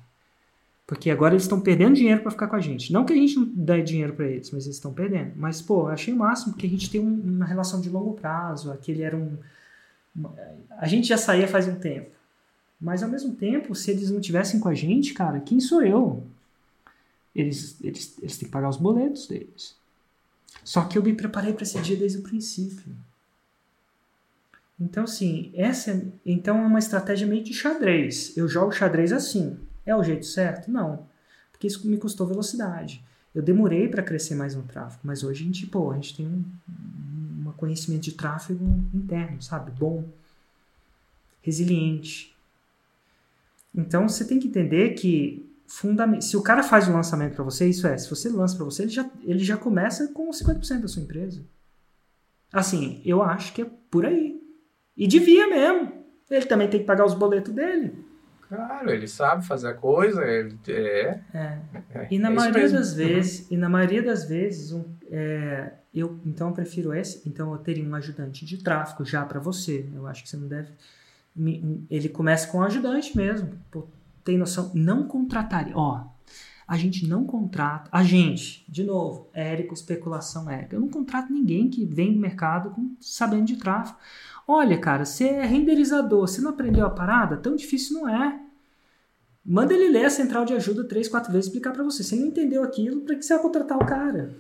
Porque 0.88 1.10
agora 1.10 1.34
eles 1.34 1.44
estão 1.44 1.60
perdendo 1.60 1.96
dinheiro 1.96 2.22
para 2.22 2.32
ficar 2.32 2.48
com 2.48 2.56
a 2.56 2.60
gente. 2.60 2.94
Não 2.94 3.06
que 3.06 3.12
a 3.12 3.16
gente 3.16 3.36
não 3.38 3.46
dê 3.46 3.82
dinheiro 3.82 4.14
para 4.14 4.28
eles, 4.28 4.52
mas 4.52 4.66
eles 4.66 4.78
estão 4.78 4.94
perdendo. 4.94 5.32
Mas, 5.36 5.62
pô, 5.62 5.82
eu 5.82 5.88
achei 5.88 6.14
o 6.14 6.18
máximo 6.18 6.54
porque 6.54 6.68
a 6.68 6.70
gente 6.70 6.92
tem 6.92 7.02
um, 7.02 7.22
uma 7.22 7.46
relação 7.46 7.82
de 7.82 7.90
longo 7.90 8.14
prazo. 8.14 8.72
Aquele 8.72 9.02
era 9.02 9.18
um. 9.18 9.36
Uma, 10.16 10.34
a 10.78 10.88
gente 10.88 11.08
já 11.08 11.18
saía 11.18 11.48
faz 11.48 11.68
um 11.68 11.76
tempo. 11.76 12.12
Mas 12.80 13.02
ao 13.02 13.10
mesmo 13.10 13.34
tempo, 13.34 13.74
se 13.74 13.92
eles 13.92 14.12
não 14.12 14.20
tivessem 14.20 14.60
com 14.60 14.68
a 14.68 14.74
gente, 14.74 15.14
cara, 15.14 15.40
quem 15.40 15.60
sou 15.60 15.82
eu? 15.82 16.24
Eles, 17.36 17.78
eles, 17.84 18.18
eles 18.22 18.38
têm 18.38 18.48
que 18.48 18.54
pagar 18.54 18.70
os 18.70 18.78
boletos 18.78 19.28
deles. 19.28 19.76
Só 20.64 20.84
que 20.86 20.98
eu 20.98 21.04
me 21.04 21.14
preparei 21.14 21.54
para 21.54 21.64
esse 21.64 21.80
dia 21.82 21.98
desde 21.98 22.20
o 22.20 22.24
princípio. 22.24 22.96
Então, 24.80 25.06
assim, 25.06 25.52
essa 25.54 25.92
é, 25.92 26.02
então 26.26 26.58
é 26.58 26.68
uma 26.68 26.80
estratégia 26.80 27.28
meio 27.28 27.44
de 27.44 27.54
xadrez. 27.54 28.36
Eu 28.36 28.48
jogo 28.48 28.72
xadrez 28.72 29.12
assim. 29.14 29.58
É 29.86 29.96
o 29.96 30.04
jeito 30.04 30.26
certo? 30.26 30.70
Não. 30.70 31.08
Porque 31.52 31.68
isso 31.68 31.88
me 31.88 31.98
custou 31.98 32.28
velocidade. 32.28 33.04
Eu 33.34 33.42
demorei 33.42 33.88
para 33.88 34.04
crescer 34.04 34.36
mais 34.36 34.56
no 34.56 34.64
tráfego, 34.64 35.02
mas 35.04 35.24
hoje 35.24 35.44
a 35.44 35.46
gente, 35.46 35.68
pô, 35.68 35.92
a 35.92 35.96
gente 35.96 36.16
tem 36.16 36.26
um, 36.26 36.44
um 37.48 37.52
conhecimento 37.54 38.04
de 38.04 38.14
tráfego 38.14 38.66
interno, 38.94 39.42
sabe? 39.42 39.72
Bom, 39.72 40.06
resiliente. 41.42 42.35
Então 43.76 44.08
você 44.08 44.26
tem 44.26 44.40
que 44.40 44.48
entender 44.48 44.92
que 44.92 45.46
se 46.20 46.38
o 46.38 46.42
cara 46.42 46.64
faz 46.64 46.88
um 46.88 46.94
lançamento 46.94 47.36
para 47.36 47.44
você, 47.44 47.68
isso 47.68 47.88
é, 47.88 47.98
se 47.98 48.10
você 48.10 48.30
lança 48.30 48.56
para 48.56 48.66
você, 48.66 48.84
ele 48.84 48.92
já, 48.92 49.10
ele 49.24 49.40
já 49.40 49.58
começa 49.58 50.08
com 50.10 50.30
50% 50.30 50.82
da 50.82 50.88
sua 50.88 51.02
empresa. 51.02 51.44
Assim, 52.54 53.02
eu 53.04 53.22
acho 53.22 53.54
que 53.54 53.64
é 53.64 53.68
por 53.90 54.06
aí. 54.06 54.40
E 54.96 55.08
devia 55.08 55.48
mesmo. 55.48 55.92
Ele 56.30 56.46
também 56.46 56.70
tem 56.70 56.80
que 56.80 56.86
pagar 56.86 57.06
os 57.06 57.14
boletos 57.14 57.54
dele. 57.54 58.06
Claro, 58.48 58.92
ele 58.92 59.08
sabe 59.08 59.46
fazer 59.46 59.70
a 59.70 59.74
coisa, 59.74 60.24
ele 60.24 60.58
é. 60.68 61.20
é. 61.34 61.60
é 61.94 62.08
e 62.12 62.20
na 62.20 62.30
é 62.30 62.34
maioria 62.34 62.70
das 62.70 62.92
uhum. 62.92 62.98
vezes, 62.98 63.52
e 63.52 63.58
na 63.58 63.68
maioria 63.68 64.04
das 64.04 64.26
vezes, 64.26 64.72
um, 64.72 64.86
é, 65.10 65.74
eu 65.94 66.20
então 66.24 66.50
eu 66.50 66.54
prefiro 66.54 66.94
esse. 66.94 67.28
Então 67.28 67.52
eu 67.52 67.58
teria 67.58 67.84
um 67.84 67.96
ajudante 67.96 68.46
de 68.46 68.64
tráfego 68.64 69.04
já 69.04 69.26
para 69.26 69.40
você. 69.40 69.90
Eu 69.94 70.06
acho 70.06 70.24
que 70.24 70.30
você 70.30 70.38
não 70.38 70.48
deve. 70.48 70.70
Ele 71.90 72.10
começa 72.10 72.48
com 72.48 72.60
um 72.60 72.64
ajudante 72.64 73.16
mesmo. 73.16 73.50
Pô, 73.70 73.88
tem 74.24 74.38
noção? 74.38 74.72
Não 74.74 75.08
contrataria. 75.08 75.76
Ó, 75.76 76.06
a 76.68 76.78
gente 76.78 77.08
não 77.08 77.26
contrata. 77.26 77.90
A 77.92 78.04
gente, 78.04 78.66
de 78.68 78.84
novo, 78.84 79.30
Érico, 79.34 79.74
especulação 79.74 80.50
érica. 80.50 80.76
Eu 80.76 80.80
não 80.80 80.90
contrato 80.90 81.32
ninguém 81.32 81.70
que 81.70 81.86
vem 81.86 82.14
do 82.14 82.20
mercado 82.20 82.72
com, 82.72 82.96
sabendo 83.00 83.46
de 83.46 83.58
tráfego. 83.58 83.98
Olha, 84.48 84.80
cara, 84.80 85.06
você 85.06 85.26
é 85.26 85.46
renderizador, 85.46 86.28
você 86.28 86.42
não 86.42 86.52
aprendeu 86.52 86.86
a 86.86 86.90
parada? 86.90 87.38
Tão 87.38 87.56
difícil 87.56 88.00
não 88.00 88.10
é. 88.10 88.40
Manda 89.46 89.74
ele 89.74 89.90
ler 89.90 90.06
a 90.06 90.10
central 90.10 90.44
de 90.44 90.54
ajuda 90.54 90.88
três, 90.88 91.08
quatro 91.08 91.32
vezes 91.32 91.48
explicar 91.48 91.72
para 91.72 91.84
você. 91.84 92.04
Você 92.04 92.16
não 92.16 92.28
entendeu 92.28 92.64
aquilo, 92.64 93.02
para 93.02 93.16
que 93.16 93.24
você 93.24 93.34
vai 93.34 93.44
contratar 93.44 93.78
o 93.78 93.86
cara? 93.86 94.36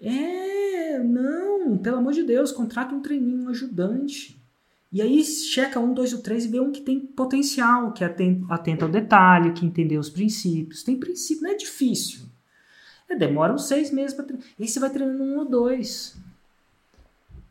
É, 0.00 0.98
não, 0.98 1.76
pelo 1.76 1.98
amor 1.98 2.14
de 2.14 2.22
Deus, 2.22 2.52
contrata 2.52 2.94
um 2.94 3.02
treininho, 3.02 3.44
um 3.44 3.48
ajudante. 3.50 4.39
E 4.92 5.00
aí 5.00 5.24
checa 5.24 5.78
um, 5.78 5.94
dois 5.94 6.12
ou 6.12 6.20
três 6.20 6.44
e 6.44 6.48
vê 6.48 6.58
um 6.58 6.72
que 6.72 6.80
tem 6.80 6.98
potencial, 6.98 7.92
que 7.92 8.02
atenta 8.02 8.84
ao 8.84 8.90
detalhe, 8.90 9.52
que 9.52 9.64
entendeu 9.64 10.00
os 10.00 10.10
princípios. 10.10 10.82
Tem 10.82 10.98
princípio, 10.98 11.44
não 11.44 11.50
é 11.50 11.54
difícil. 11.54 12.22
É, 13.08 13.14
demora 13.14 13.52
uns 13.52 13.68
seis 13.68 13.92
meses 13.92 14.14
para 14.14 14.24
treinar. 14.24 14.46
E 14.58 14.62
aí 14.62 14.68
você 14.68 14.80
vai 14.80 14.90
treinando 14.90 15.22
um 15.22 15.38
ou 15.38 15.44
dois. 15.44 16.16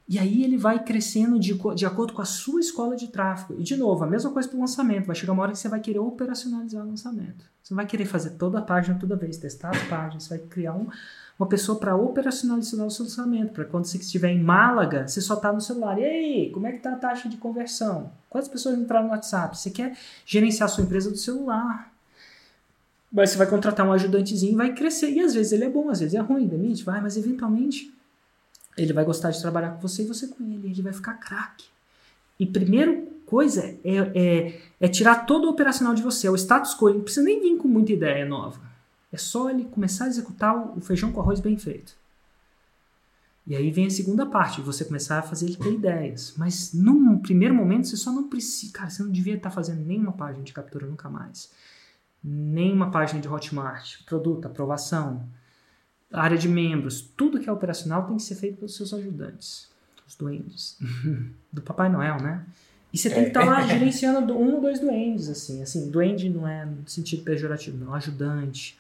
E 0.08 0.18
aí 0.18 0.44
ele 0.44 0.58
vai 0.58 0.84
crescendo 0.84 1.40
de, 1.40 1.54
de 1.76 1.86
acordo 1.86 2.14
com 2.14 2.22
a 2.22 2.26
sua 2.26 2.60
escola 2.60 2.96
de 2.96 3.10
tráfego. 3.10 3.60
E 3.60 3.64
de 3.64 3.78
novo, 3.78 4.04
a 4.04 4.08
mesma 4.08 4.32
coisa 4.32 4.50
para 4.50 4.58
o 4.58 4.62
lançamento. 4.62 5.06
Vai 5.06 5.16
chegar 5.16 5.34
uma 5.34 5.44
hora 5.44 5.52
que 5.52 5.60
você 5.60 5.70
vai 5.70 5.80
querer 5.80 6.00
operacionalizar 6.00 6.84
o 6.84 6.90
lançamento. 6.90 7.46
Você 7.62 7.74
não 7.74 7.78
vai 7.78 7.86
querer 7.86 8.06
fazer 8.06 8.32
toda 8.32 8.58
a 8.58 8.62
página 8.62 8.98
toda 8.98 9.16
vez, 9.16 9.38
testar 9.38 9.70
as 9.70 9.84
páginas. 9.84 10.24
Você 10.24 10.30
vai 10.30 10.48
criar 10.48 10.74
um, 10.74 10.88
uma 11.40 11.48
pessoa 11.48 11.80
para 11.80 11.96
operacionalizar 11.96 12.86
o 12.86 12.92
seu 12.92 13.06
lançamento. 13.06 13.54
Para 13.54 13.64
quando 13.64 13.86
você 13.86 13.98
estiver 13.98 14.30
em 14.30 14.44
Málaga, 14.44 15.08
você 15.08 15.22
só 15.22 15.36
está 15.36 15.54
no 15.54 15.62
celular. 15.62 15.98
E 15.98 16.04
aí, 16.04 16.52
como 16.52 16.68
é 16.68 16.72
que 16.72 16.78
está 16.78 16.92
a 16.92 16.98
taxa 16.98 17.30
de 17.30 17.38
conversão? 17.38 18.12
Quantas 18.30 18.50
pessoas 18.50 18.78
entraram 18.78 19.06
no 19.06 19.12
WhatsApp? 19.12 19.58
Você 19.58 19.70
quer 19.70 19.98
gerenciar 20.26 20.68
a 20.68 20.72
sua 20.72 20.84
empresa 20.84 21.10
do 21.10 21.18
celular. 21.18 21.94
Mas 23.10 23.30
você 23.30 23.38
vai 23.38 23.48
contratar 23.48 23.88
um 23.88 23.94
ajudantezinho 23.94 24.52
e 24.52 24.56
vai 24.56 24.74
crescer. 24.74 25.12
E 25.12 25.22
às 25.22 25.34
vezes 25.34 25.54
ele 25.54 25.64
é 25.64 25.70
bom, 25.70 25.90
às 25.90 26.02
vezes 26.02 26.14
é 26.14 26.20
ruim, 26.20 26.46
demite, 26.46 26.84
vai, 26.84 27.00
mas 27.00 27.16
eventualmente 27.16 27.92
ele 28.78 28.92
vai 28.92 29.06
gostar 29.06 29.32
de 29.32 29.42
trabalhar 29.42 29.72
com 29.72 29.80
você 29.80 30.04
e 30.04 30.08
você 30.08 30.28
com 30.28 30.44
ele. 30.44 30.68
Ele 30.70 30.82
vai 30.82 30.92
ficar 30.92 31.14
craque. 31.14 31.66
E 32.38 32.46
primeiro 32.46 33.08
coisa 33.26 33.64
é, 33.84 33.96
é, 34.14 34.62
é, 34.82 34.88
tirar 34.90 35.26
todo 35.26 35.46
o 35.46 35.52
operacional 35.52 35.94
de 35.94 36.04
você. 36.04 36.28
É 36.28 36.32
o 36.32 36.36
status 36.36 36.76
quo. 36.76 36.90
Não 36.90 37.02
precisa 37.02 37.26
nem 37.26 37.40
vir 37.40 37.58
com 37.58 37.68
muita 37.70 37.94
ideia 37.94 38.26
nova. 38.26 38.69
É 39.12 39.18
só 39.18 39.50
ele 39.50 39.66
começar 39.66 40.06
a 40.06 40.08
executar 40.08 40.56
o 40.78 40.82
feijão 40.82 41.12
com 41.12 41.20
arroz 41.20 41.40
bem 41.40 41.58
feito. 41.58 41.98
E 43.48 43.56
aí 43.56 43.72
vem 43.72 43.88
a 43.88 43.90
segunda 43.90 44.26
parte, 44.26 44.62
você 44.62 44.86
começar 44.86 45.20
a 45.20 45.24
fazer 45.24 45.48
ele 45.48 45.58
ter 45.58 45.74
ideias. 45.74 46.36
Mas 46.38 46.74
num 46.74 47.18
primeiro 47.18 47.56
momento 47.56 47.88
você 47.88 47.98
só 47.98 48.12
não 48.12 48.30
precisa. 48.30 48.72
Cara, 48.74 48.90
você 48.90 49.02
não 49.02 49.12
devia 49.12 49.36
estar 49.36 49.50
fazendo 49.50 49.84
nenhuma 49.84 50.12
página 50.12 50.44
de 50.44 50.54
captura 50.54 50.86
nunca 50.86 51.10
mais. 51.10 51.52
Nenhuma 52.24 52.92
página 52.92 53.20
de 53.20 53.28
Hotmart. 53.28 54.04
Produto, 54.06 54.46
aprovação 54.46 55.28
área 56.12 56.38
de 56.38 56.48
membros, 56.48 57.02
tudo 57.16 57.40
que 57.40 57.50
é 57.50 57.52
operacional 57.52 58.08
tem 58.08 58.18
que 58.18 58.24
ser 58.24 58.36
feito 58.36 58.58
pelos 58.58 58.76
seus 58.76 58.94
ajudantes, 58.94 59.70
os 60.08 60.16
duendes, 60.16 60.78
do 61.54 61.62
Papai 61.62 61.90
Noel, 61.90 62.18
né? 62.18 62.46
E 62.92 62.98
você 62.98 63.10
tem 63.10 63.24
que 63.24 63.30
estar 63.30 63.42
tá 63.42 63.46
lá 63.46 63.62
é. 63.62 63.68
gerenciando 63.78 64.36
um 64.36 64.56
ou 64.56 64.62
dois 64.62 64.80
duendes, 64.80 65.30
assim. 65.30 65.62
Assim, 65.62 65.92
duende 65.92 66.28
não 66.28 66.48
é 66.48 66.66
no 66.66 66.88
sentido 66.88 67.24
pejorativo, 67.24 67.78
não. 67.78 67.94
Ajudante, 67.94 68.80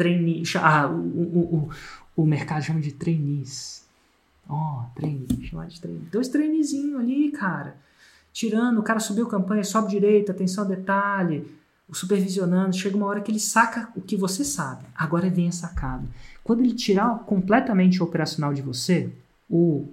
trainee. 0.00 0.42
Ah, 0.56 0.88
o, 0.88 0.94
o, 0.94 1.70
o, 2.16 2.22
o 2.22 2.26
mercado 2.26 2.62
chama 2.62 2.80
de 2.80 2.92
trainees. 2.92 3.84
Ó, 4.48 4.54
oh, 4.54 4.94
trainee, 4.98 5.46
chamar 5.46 5.66
de 5.66 5.78
trainee. 5.78 6.08
Dois 6.10 6.28
traineezinhos 6.28 6.98
ali, 6.98 7.30
cara. 7.30 7.76
Tirando, 8.32 8.80
o 8.80 8.82
cara 8.82 8.98
subiu 8.98 9.26
campanha, 9.26 9.62
sobe 9.62 9.90
direita, 9.90 10.32
atenção 10.32 10.64
a 10.64 10.68
detalhe, 10.68 11.46
o 11.86 11.94
supervisionando. 11.94 12.74
Chega 12.74 12.96
uma 12.96 13.06
hora 13.06 13.20
que 13.20 13.30
ele 13.30 13.38
saca 13.38 13.90
o 13.94 14.00
que 14.00 14.16
você 14.16 14.42
sabe. 14.42 14.86
Agora 14.94 15.28
vem 15.28 15.48
a 15.48 15.52
sacada. 15.52 16.08
Quando 16.42 16.60
ele 16.60 16.72
tirar 16.72 17.18
completamente 17.26 18.02
o 18.02 18.06
operacional 18.06 18.54
de 18.54 18.62
você, 18.62 19.12
o, 19.50 19.86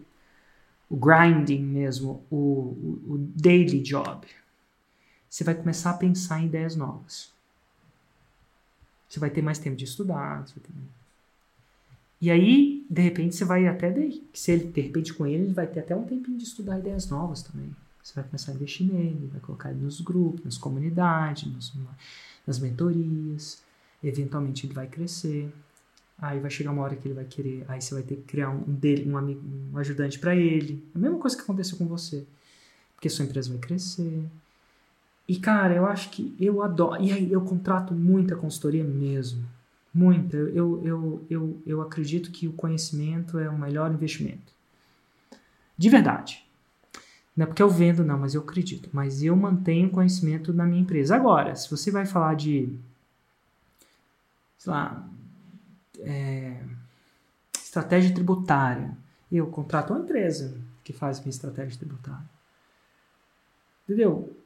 o 0.90 0.96
grinding 0.96 1.64
mesmo, 1.64 2.24
o, 2.32 2.36
o, 2.36 3.14
o 3.14 3.18
daily 3.36 3.82
job, 3.82 4.26
você 5.30 5.44
vai 5.44 5.54
começar 5.54 5.92
a 5.92 5.96
pensar 5.96 6.42
em 6.42 6.46
ideias 6.46 6.78
novas. 6.78 7.36
Você 9.08 9.20
vai 9.20 9.30
ter 9.30 9.42
mais 9.42 9.60
tempo 9.60 9.76
de 9.76 9.86
estudar. 9.86 10.44
Ter... 10.46 10.62
E 12.20 12.32
aí, 12.32 12.86
de 12.90 13.02
repente, 13.02 13.36
você 13.36 13.46
vai 13.46 13.68
até. 13.68 13.94
Se 14.34 14.52
ele, 14.52 14.66
de 14.66 14.82
repente, 14.82 15.14
com 15.14 15.26
ele, 15.26 15.44
ele 15.44 15.54
vai 15.54 15.68
ter 15.68 15.80
até 15.80 15.96
um 15.96 16.04
tempinho 16.04 16.38
de 16.38 16.44
estudar 16.44 16.80
ideias 16.80 17.10
novas 17.10 17.42
também. 17.42 17.76
Você 18.04 18.14
vai 18.16 18.24
começar 18.24 18.52
a 18.52 18.56
investir 18.56 18.88
nele, 18.88 19.30
vai 19.32 19.42
colocar 19.42 19.70
ele 19.70 19.82
nos 19.82 20.00
grupos, 20.02 20.44
nas 20.44 20.58
comunidades, 20.58 21.52
nos, 21.52 21.74
nas 22.46 22.60
mentorias. 22.60 23.62
Eventualmente 24.04 24.66
ele 24.66 24.74
vai 24.74 24.88
crescer. 24.88 25.52
Aí 26.20 26.40
vai 26.40 26.50
chegar 26.50 26.72
uma 26.72 26.82
hora 26.82 26.96
que 26.96 27.08
ele 27.08 27.14
vai 27.14 27.26
querer, 27.26 27.64
aí 27.68 27.80
você 27.80 27.94
vai 27.94 28.02
ter 28.02 28.16
que 28.16 28.24
criar 28.24 28.50
um 28.50 28.64
dele, 28.64 29.08
um 29.08 29.18
amigo, 29.18 29.42
um 29.72 29.78
ajudante 29.78 30.18
para 30.18 30.36
ele. 30.36 30.84
A 30.96 30.98
mesma 30.98 31.20
coisa 31.20 31.36
que 31.36 31.44
aconteceu 31.44 31.78
com 31.78 31.86
você. 31.86 32.26
Porque 32.96 33.08
sua 33.08 33.26
empresa 33.26 33.50
vai 33.50 33.60
crescer. 33.60 34.26
E 35.28 35.38
cara, 35.38 35.76
eu 35.76 35.86
acho 35.86 36.10
que 36.10 36.36
eu 36.40 36.64
adoro. 36.64 37.04
E 37.04 37.12
aí 37.12 37.32
eu 37.32 37.42
contrato 37.42 37.94
muita 37.94 38.36
consultoria 38.36 38.84
mesmo. 38.84 39.46
Muita. 39.94 40.38
Eu, 40.38 40.82
eu, 40.86 41.26
eu, 41.30 41.62
eu 41.66 41.82
acredito 41.82 42.32
que 42.32 42.48
o 42.48 42.54
conhecimento 42.54 43.38
é 43.38 43.50
o 43.50 43.58
melhor 43.58 43.92
investimento. 43.92 44.54
De 45.78 45.90
verdade. 45.90 46.46
Não 47.36 47.44
é 47.44 47.48
porque 47.48 47.62
eu 47.62 47.70
vendo, 47.70 48.04
não, 48.04 48.18
mas 48.18 48.34
eu 48.34 48.42
acredito. 48.42 48.90
Mas 48.94 49.22
eu 49.22 49.36
mantenho 49.36 49.90
conhecimento 49.90 50.54
na 50.54 50.66
minha 50.66 50.82
empresa. 50.82 51.16
Agora, 51.16 51.56
se 51.56 51.70
você 51.70 51.92
vai 51.92 52.06
falar 52.06 52.36
de. 52.36 52.74
Sei 54.58 54.72
lá, 54.72 55.08
é, 56.00 56.64
estratégia 57.54 58.14
tributária. 58.14 58.98
Eu 59.32 59.48
contrato 59.48 59.92
uma 59.92 60.00
empresa 60.00 60.58
que 60.84 60.94
faz 60.94 61.20
minha 61.20 61.30
estratégia 61.30 61.78
tributária. 61.78 62.30
Entendeu? 63.84 64.37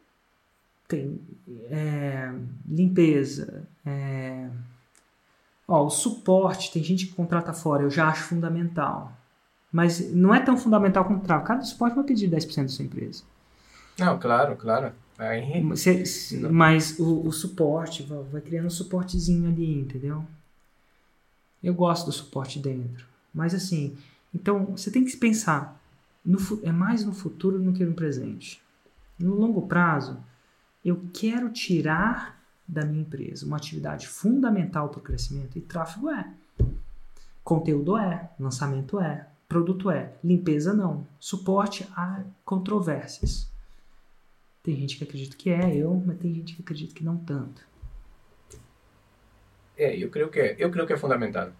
Tem 0.91 1.21
é, 1.69 2.33
limpeza, 2.67 3.65
é, 3.85 4.49
ó, 5.65 5.85
o 5.85 5.89
suporte, 5.89 6.69
tem 6.73 6.83
gente 6.83 7.07
que 7.07 7.13
contrata 7.13 7.53
fora, 7.53 7.83
eu 7.83 7.89
já 7.89 8.09
acho 8.09 8.23
fundamental. 8.23 9.13
Mas 9.71 10.13
não 10.13 10.35
é 10.35 10.41
tão 10.41 10.57
fundamental 10.57 11.05
como 11.05 11.19
o 11.19 11.21
tráfego. 11.21 11.47
Cada 11.47 11.61
suporte 11.63 11.95
vai 11.95 12.03
pedir 12.03 12.29
10% 12.29 12.63
da 12.63 12.67
sua 12.67 12.83
empresa. 12.83 13.23
Não, 13.97 14.19
claro, 14.19 14.57
claro. 14.57 14.91
Aí... 15.17 15.63
Mas 16.51 16.99
o, 16.99 17.25
o 17.25 17.31
suporte, 17.31 18.03
vai 18.03 18.41
criando 18.41 18.65
um 18.65 18.69
suportezinho 18.69 19.49
ali, 19.49 19.79
entendeu? 19.79 20.25
Eu 21.63 21.73
gosto 21.73 22.07
do 22.07 22.11
suporte 22.11 22.59
dentro. 22.59 23.05
Mas 23.33 23.53
assim, 23.53 23.95
então 24.35 24.65
você 24.65 24.91
tem 24.91 25.05
que 25.05 25.15
pensar, 25.15 25.79
no, 26.25 26.37
é 26.63 26.71
mais 26.73 27.05
no 27.05 27.13
futuro 27.13 27.59
do 27.59 27.71
que 27.71 27.85
no 27.85 27.93
presente. 27.93 28.61
No 29.17 29.35
longo 29.35 29.61
prazo, 29.67 30.17
eu 30.83 31.09
quero 31.13 31.49
tirar 31.49 32.41
da 32.67 32.85
minha 32.85 33.01
empresa 33.01 33.45
uma 33.45 33.57
atividade 33.57 34.07
fundamental 34.07 34.89
para 34.89 34.99
o 34.99 35.03
crescimento 35.03 35.57
e 35.57 35.61
tráfego 35.61 36.09
é. 36.09 36.31
Conteúdo 37.43 37.97
é, 37.97 38.29
lançamento 38.39 38.99
é, 38.99 39.27
produto 39.47 39.91
é, 39.91 40.13
limpeza 40.23 40.73
não, 40.73 41.05
suporte 41.19 41.87
a 41.95 42.23
controvérsias. 42.45 43.51
Tem 44.63 44.75
gente 44.75 44.97
que 44.97 45.03
acredita 45.03 45.35
que 45.35 45.49
é, 45.49 45.75
eu, 45.75 46.01
mas 46.05 46.17
tem 46.19 46.33
gente 46.33 46.55
que 46.55 46.61
acredita 46.61 46.93
que 46.93 47.03
não 47.03 47.17
tanto. 47.17 47.61
É, 49.77 49.97
eu 49.97 50.09
creio 50.09 50.29
que 50.29 50.39
é, 50.39 50.55
eu 50.57 50.71
creio 50.71 50.87
que 50.87 50.93
é 50.93 50.97
fundamental. 50.97 51.51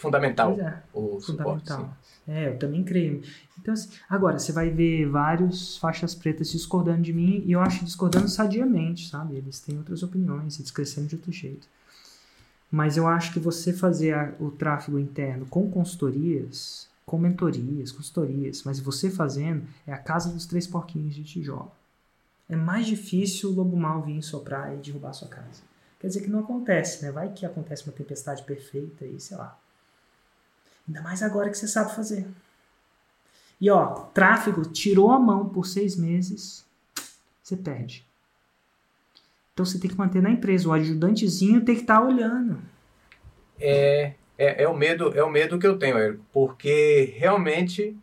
Fundamental 0.00 0.58
é, 0.58 0.82
o 0.94 1.20
fundamental. 1.20 1.60
suporte. 1.60 1.94
Sim. 2.24 2.32
É, 2.32 2.48
eu 2.48 2.58
também 2.58 2.82
creio. 2.82 3.22
Então, 3.60 3.74
assim, 3.74 3.90
agora, 4.08 4.38
você 4.38 4.50
vai 4.50 4.70
ver 4.70 5.06
vários 5.06 5.76
faixas 5.76 6.14
pretas 6.14 6.50
discordando 6.50 7.02
de 7.02 7.12
mim, 7.12 7.42
e 7.44 7.52
eu 7.52 7.60
acho 7.60 7.84
discordando 7.84 8.26
sadiamente, 8.28 9.08
sabe? 9.08 9.36
Eles 9.36 9.60
têm 9.60 9.76
outras 9.76 10.02
opiniões, 10.02 10.58
eles 10.58 10.70
crescendo 10.70 11.06
de 11.06 11.16
outro 11.16 11.30
jeito. 11.30 11.68
Mas 12.70 12.96
eu 12.96 13.06
acho 13.06 13.32
que 13.32 13.38
você 13.38 13.74
fazer 13.74 14.14
a, 14.14 14.32
o 14.40 14.50
tráfego 14.50 14.98
interno 14.98 15.44
com 15.44 15.70
consultorias, 15.70 16.88
com 17.04 17.18
mentorias, 17.18 17.92
consultorias, 17.92 18.62
mas 18.64 18.80
você 18.80 19.10
fazendo, 19.10 19.66
é 19.86 19.92
a 19.92 19.98
casa 19.98 20.32
dos 20.32 20.46
três 20.46 20.66
porquinhos 20.66 21.14
de 21.14 21.24
tijolo. 21.24 21.70
É 22.48 22.56
mais 22.56 22.86
difícil 22.86 23.50
o 23.50 23.54
lobo 23.54 23.76
mal 23.76 24.00
vir 24.02 24.22
soprar 24.22 24.72
e 24.74 24.78
derrubar 24.78 25.10
a 25.10 25.12
sua 25.12 25.28
casa. 25.28 25.62
Quer 25.98 26.06
dizer 26.06 26.22
que 26.22 26.30
não 26.30 26.40
acontece, 26.40 27.04
né? 27.04 27.12
Vai 27.12 27.30
que 27.32 27.44
acontece 27.44 27.84
uma 27.86 27.92
tempestade 27.92 28.42
perfeita 28.44 29.04
e 29.04 29.20
sei 29.20 29.36
lá. 29.36 29.59
Ainda 30.90 31.02
mais 31.02 31.22
agora 31.22 31.48
que 31.48 31.56
você 31.56 31.68
sabe 31.68 31.94
fazer. 31.94 32.26
E 33.60 33.70
ó, 33.70 33.86
tráfego 34.12 34.64
tirou 34.64 35.12
a 35.12 35.20
mão 35.20 35.48
por 35.48 35.64
seis 35.64 35.96
meses, 35.96 36.66
você 37.40 37.56
perde. 37.56 38.04
Então 39.52 39.64
você 39.64 39.78
tem 39.78 39.88
que 39.88 39.96
manter 39.96 40.20
na 40.20 40.30
empresa. 40.30 40.68
O 40.68 40.72
ajudantezinho 40.72 41.64
tem 41.64 41.76
que 41.76 41.82
estar 41.82 42.00
tá 42.00 42.04
olhando. 42.04 42.60
É, 43.60 44.14
é, 44.36 44.64
é, 44.64 44.68
o 44.68 44.76
medo, 44.76 45.16
é 45.16 45.22
o 45.22 45.30
medo 45.30 45.60
que 45.60 45.66
eu 45.66 45.78
tenho, 45.78 45.96
Érico, 45.96 46.24
porque 46.32 47.14
realmente 47.16 47.96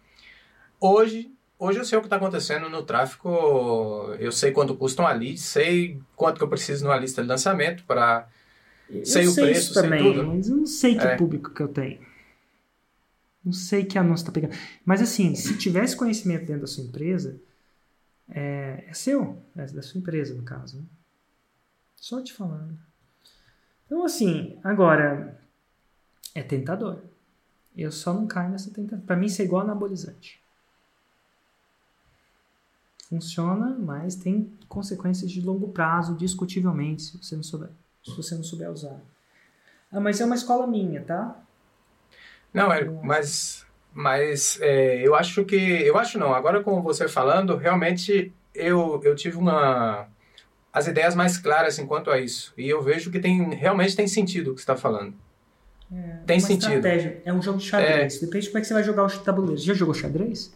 hoje, 0.79 1.29
hoje 1.59 1.79
eu 1.79 1.85
sei 1.85 1.97
o 1.97 2.01
que 2.01 2.07
está 2.07 2.15
acontecendo 2.15 2.69
no 2.69 2.83
tráfego. 2.83 4.15
Eu 4.17 4.31
sei 4.31 4.51
quanto 4.51 4.75
custa 4.75 5.01
uma 5.01 5.11
lead, 5.11 5.37
sei 5.37 5.99
quanto 6.15 6.37
que 6.37 6.43
eu 6.43 6.49
preciso 6.49 6.85
numa 6.85 6.97
lista 6.97 7.21
de 7.21 7.27
lançamento 7.27 7.83
para 7.83 8.29
sei 9.03 9.27
o 9.27 9.35
preço, 9.35 9.73
sei 9.73 9.83
também, 9.83 10.01
tudo. 10.01 10.25
Mas 10.25 10.47
eu 10.47 10.55
não 10.55 10.65
sei 10.65 10.95
que 10.95 11.05
é. 11.05 11.17
público 11.17 11.49
que 11.49 11.61
eu 11.61 11.67
tenho. 11.67 12.06
Não 13.47 13.53
sei 13.53 13.85
que 13.85 13.97
anúncio 13.97 14.23
está 14.23 14.31
pegando. 14.33 14.53
Mas 14.83 15.01
assim, 15.01 15.33
se 15.33 15.57
tivesse 15.57 15.95
conhecimento 15.95 16.45
dentro 16.45 16.63
da 16.63 16.67
sua 16.67 16.83
empresa, 16.83 17.39
é, 18.27 18.83
é 18.85 18.93
seu, 18.93 19.41
é 19.55 19.65
da 19.67 19.81
sua 19.81 19.97
empresa, 19.97 20.33
no 20.33 20.43
caso. 20.43 20.79
Né? 20.79 20.83
Só 21.95 22.21
te 22.21 22.33
falando. 22.33 22.77
Então, 23.85 24.03
assim, 24.03 24.59
agora, 24.61 25.41
é 26.35 26.43
tentador. 26.43 27.01
Eu 27.73 27.89
só 27.89 28.13
não 28.13 28.27
caio 28.27 28.49
nessa 28.49 28.69
tentação. 28.69 29.05
Para 29.05 29.15
mim, 29.15 29.27
isso 29.27 29.41
é 29.41 29.45
igual 29.45 29.61
anabolizante. 29.61 30.41
Funciona, 33.07 33.77
mas 33.79 34.15
tem 34.15 34.51
consequências 34.67 35.31
de 35.31 35.39
longo 35.39 35.69
prazo, 35.69 36.17
discutivelmente, 36.17 37.01
se 37.03 37.17
você 37.17 37.37
não 37.37 37.43
souber, 37.43 37.69
se 38.03 38.13
você 38.13 38.35
não 38.35 38.43
souber 38.43 38.69
usar. 38.69 38.99
Ah, 39.89 40.01
mas 40.01 40.19
é 40.19 40.25
uma 40.25 40.35
escola 40.35 40.67
minha, 40.67 41.01
tá? 41.01 41.46
Não, 42.53 42.71
é, 42.71 42.83
mas, 43.03 43.65
mas 43.93 44.57
é, 44.61 45.05
eu 45.05 45.15
acho 45.15 45.43
que. 45.45 45.55
Eu 45.55 45.97
acho 45.97 46.17
não. 46.17 46.33
Agora, 46.33 46.63
com 46.63 46.81
você 46.81 47.07
falando, 47.07 47.55
realmente 47.55 48.33
eu, 48.53 48.99
eu 49.03 49.15
tive 49.15 49.37
uma. 49.37 50.07
As 50.71 50.87
ideias 50.87 51.15
mais 51.15 51.37
claras 51.37 51.79
enquanto 51.79 52.11
a 52.11 52.19
isso. 52.19 52.53
E 52.57 52.69
eu 52.69 52.81
vejo 52.81 53.09
que 53.09 53.19
tem 53.19 53.53
realmente 53.55 53.95
tem 53.95 54.07
sentido 54.07 54.51
o 54.51 54.53
que 54.53 54.59
você 54.59 54.63
está 54.63 54.75
falando. 54.75 55.13
É, 55.91 56.17
tem 56.25 56.39
sentido. 56.39 56.75
Estratégia. 56.75 57.21
É 57.25 57.33
um 57.33 57.41
jogo 57.41 57.57
de 57.57 57.65
xadrez. 57.65 58.17
É. 58.17 58.25
Depende 58.25 58.45
de 58.45 58.49
como 58.49 58.57
é 58.57 58.61
que 58.61 58.67
você 58.67 58.73
vai 58.73 58.83
jogar 58.83 59.05
o 59.05 59.19
tabuleiro. 59.19 59.57
Já 59.57 59.73
jogou 59.73 59.93
xadrez? 59.93 60.53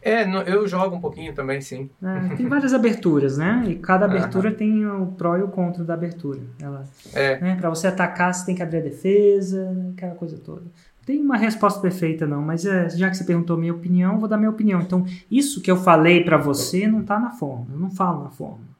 É, 0.00 0.22
eu 0.46 0.68
jogo 0.68 0.96
um 0.96 1.00
pouquinho 1.00 1.32
também, 1.34 1.62
sim. 1.62 1.88
É, 2.02 2.34
tem 2.36 2.46
várias 2.46 2.74
aberturas, 2.74 3.38
né? 3.38 3.64
E 3.66 3.76
cada 3.76 4.04
abertura 4.04 4.50
uhum. 4.50 4.54
tem 4.54 4.86
o 4.86 5.06
pró 5.06 5.38
e 5.38 5.42
o 5.42 5.48
contra 5.48 5.82
da 5.82 5.94
abertura. 5.94 6.40
Ela, 6.60 6.84
é. 7.14 7.40
Né? 7.40 7.56
Para 7.56 7.70
você 7.70 7.86
atacar, 7.86 8.34
você 8.34 8.44
tem 8.44 8.54
que 8.54 8.62
abrir 8.62 8.78
a 8.78 8.82
defesa, 8.82 9.74
aquela 9.94 10.14
coisa 10.14 10.36
toda 10.36 10.64
tem 11.04 11.20
uma 11.20 11.36
resposta 11.36 11.80
perfeita 11.80 12.26
não, 12.26 12.40
mas 12.40 12.64
é, 12.64 12.88
já 12.88 13.10
que 13.10 13.16
você 13.16 13.24
perguntou 13.24 13.56
minha 13.56 13.74
opinião, 13.74 14.18
vou 14.18 14.28
dar 14.28 14.36
minha 14.36 14.50
opinião. 14.50 14.80
Então, 14.80 15.04
isso 15.30 15.60
que 15.60 15.70
eu 15.70 15.76
falei 15.76 16.24
para 16.24 16.36
você 16.36 16.86
não 16.86 17.02
está 17.02 17.18
na 17.18 17.30
forma. 17.30 17.66
Eu 17.72 17.78
não 17.78 17.90
falo 17.90 18.24
na 18.24 18.30
forma. 18.30 18.74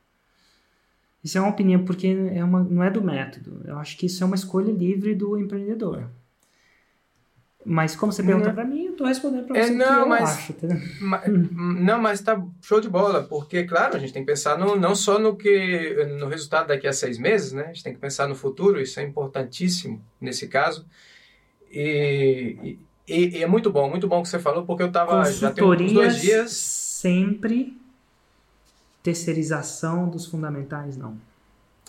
Isso 1.22 1.39
é 1.39 1.41
uma 1.41 1.51
opinião 1.51 1.85
porque 1.85 2.07
é 2.35 2.45
uma, 2.45 2.62
não 2.62 2.83
é 2.83 2.91
do 2.91 3.03
método. 3.03 3.62
Eu 3.64 3.79
acho 3.79 3.97
que 3.97 4.07
isso 4.07 4.22
é 4.22 4.27
uma 4.27 4.37
escolha 4.37 4.70
livre 4.70 5.14
do 5.14 5.39
empreendedor. 5.39 6.09
Mas 7.64 7.97
como 7.97 8.12
você 8.12 8.22
perguntou 8.22 8.53
para 8.53 8.64
mim, 8.64 8.85
eu 8.85 8.93
estou 8.93 9.07
respondendo 9.07 9.47
para 9.47 9.59
é, 9.59 9.62
você 9.62 9.72
é, 9.72 9.75
não, 9.75 10.07
mas, 10.07 10.22
acho. 10.22 10.53
Tá? 10.53 10.68
Mas, 11.01 11.22
não, 11.51 11.99
mas 11.99 12.20
tá 12.20 12.43
show 12.61 12.79
de 12.79 12.91
bola, 12.91 13.22
porque, 13.22 13.64
claro, 13.64 13.97
a 13.97 13.99
gente 13.99 14.12
tem 14.12 14.22
que 14.22 14.31
pensar 14.31 14.59
no, 14.59 14.77
não 14.77 14.95
só 14.95 15.18
no 15.18 15.35
que 15.35 16.07
no 16.18 16.29
resultado 16.29 16.68
daqui 16.68 16.87
a 16.87 16.93
seis 16.93 17.16
meses, 17.16 17.53
né? 17.53 17.64
A 17.64 17.66
gente 17.68 17.83
tem 17.83 17.95
que 17.95 17.99
pensar 17.99 18.29
no 18.29 18.35
futuro, 18.35 18.79
isso 18.79 19.01
é 19.01 19.03
importantíssimo 19.03 20.05
nesse 20.20 20.47
caso. 20.47 20.87
E, 21.75 22.79
e, 23.09 23.39
e, 23.39 23.43
é 23.43 23.47
muito 23.47 23.70
bom, 23.70 23.91
muito 23.91 24.07
bom 24.07 24.22
que 24.22 24.29
você 24.29 24.39
falou, 24.39 24.64
porque 24.64 24.83
eu 24.83 24.93
tava 24.93 25.25
já 25.31 25.51
tem 25.51 25.64
uns 25.64 25.93
dois 25.93 26.20
dias. 26.20 26.53
Sempre 26.53 27.77
terceirização 29.03 30.09
dos 30.09 30.25
fundamentais, 30.25 30.97
não. 30.97 31.16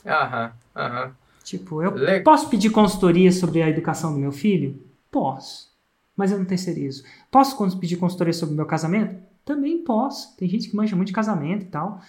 Aham, 0.06 0.52
aham. 0.76 1.16
Tipo, 1.44 1.82
eu 1.82 1.96
Le... 1.96 2.20
posso 2.22 2.50
pedir 2.50 2.72
consultoria 2.72 3.32
sobre 3.32 3.62
a 3.62 3.70
educação 3.70 4.14
do 4.14 4.20
meu 4.20 4.32
filho? 4.32 4.82
Posso. 5.10 5.72
Mas 6.18 6.32
eu 6.32 6.38
não 6.38 6.46
terceirizo. 6.46 7.04
Posso 7.32 7.80
pedir 7.80 7.98
consultoria 7.98 8.34
sobre 8.34 8.54
o 8.54 8.58
meu 8.58 8.66
casamento? 8.66 9.16
Também 9.46 9.78
posso. 9.84 10.36
Tem 10.36 10.50
gente 10.50 10.70
que 10.70 10.76
manja 10.76 10.96
muito 10.96 11.10
de 11.10 11.14
casamento 11.14 11.64
e 11.64 11.68
tal. 11.68 12.02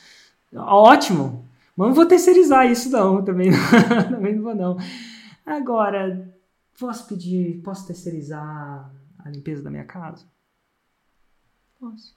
Ótimo. 0.54 1.44
Mas 1.76 1.88
não 1.88 1.94
vou 1.94 2.06
terceirizar 2.06 2.66
isso, 2.66 2.90
não. 2.90 3.22
Também 3.22 3.50
não, 3.50 3.58
também 4.10 4.34
não 4.34 4.42
vou, 4.42 4.54
não. 4.54 4.78
Agora, 5.44 6.26
Posso 6.78 7.06
pedir, 7.06 7.60
posso 7.62 7.86
terceirizar 7.86 8.92
a 9.18 9.30
limpeza 9.30 9.62
da 9.62 9.70
minha 9.70 9.84
casa? 9.84 10.26
Posso. 11.80 12.14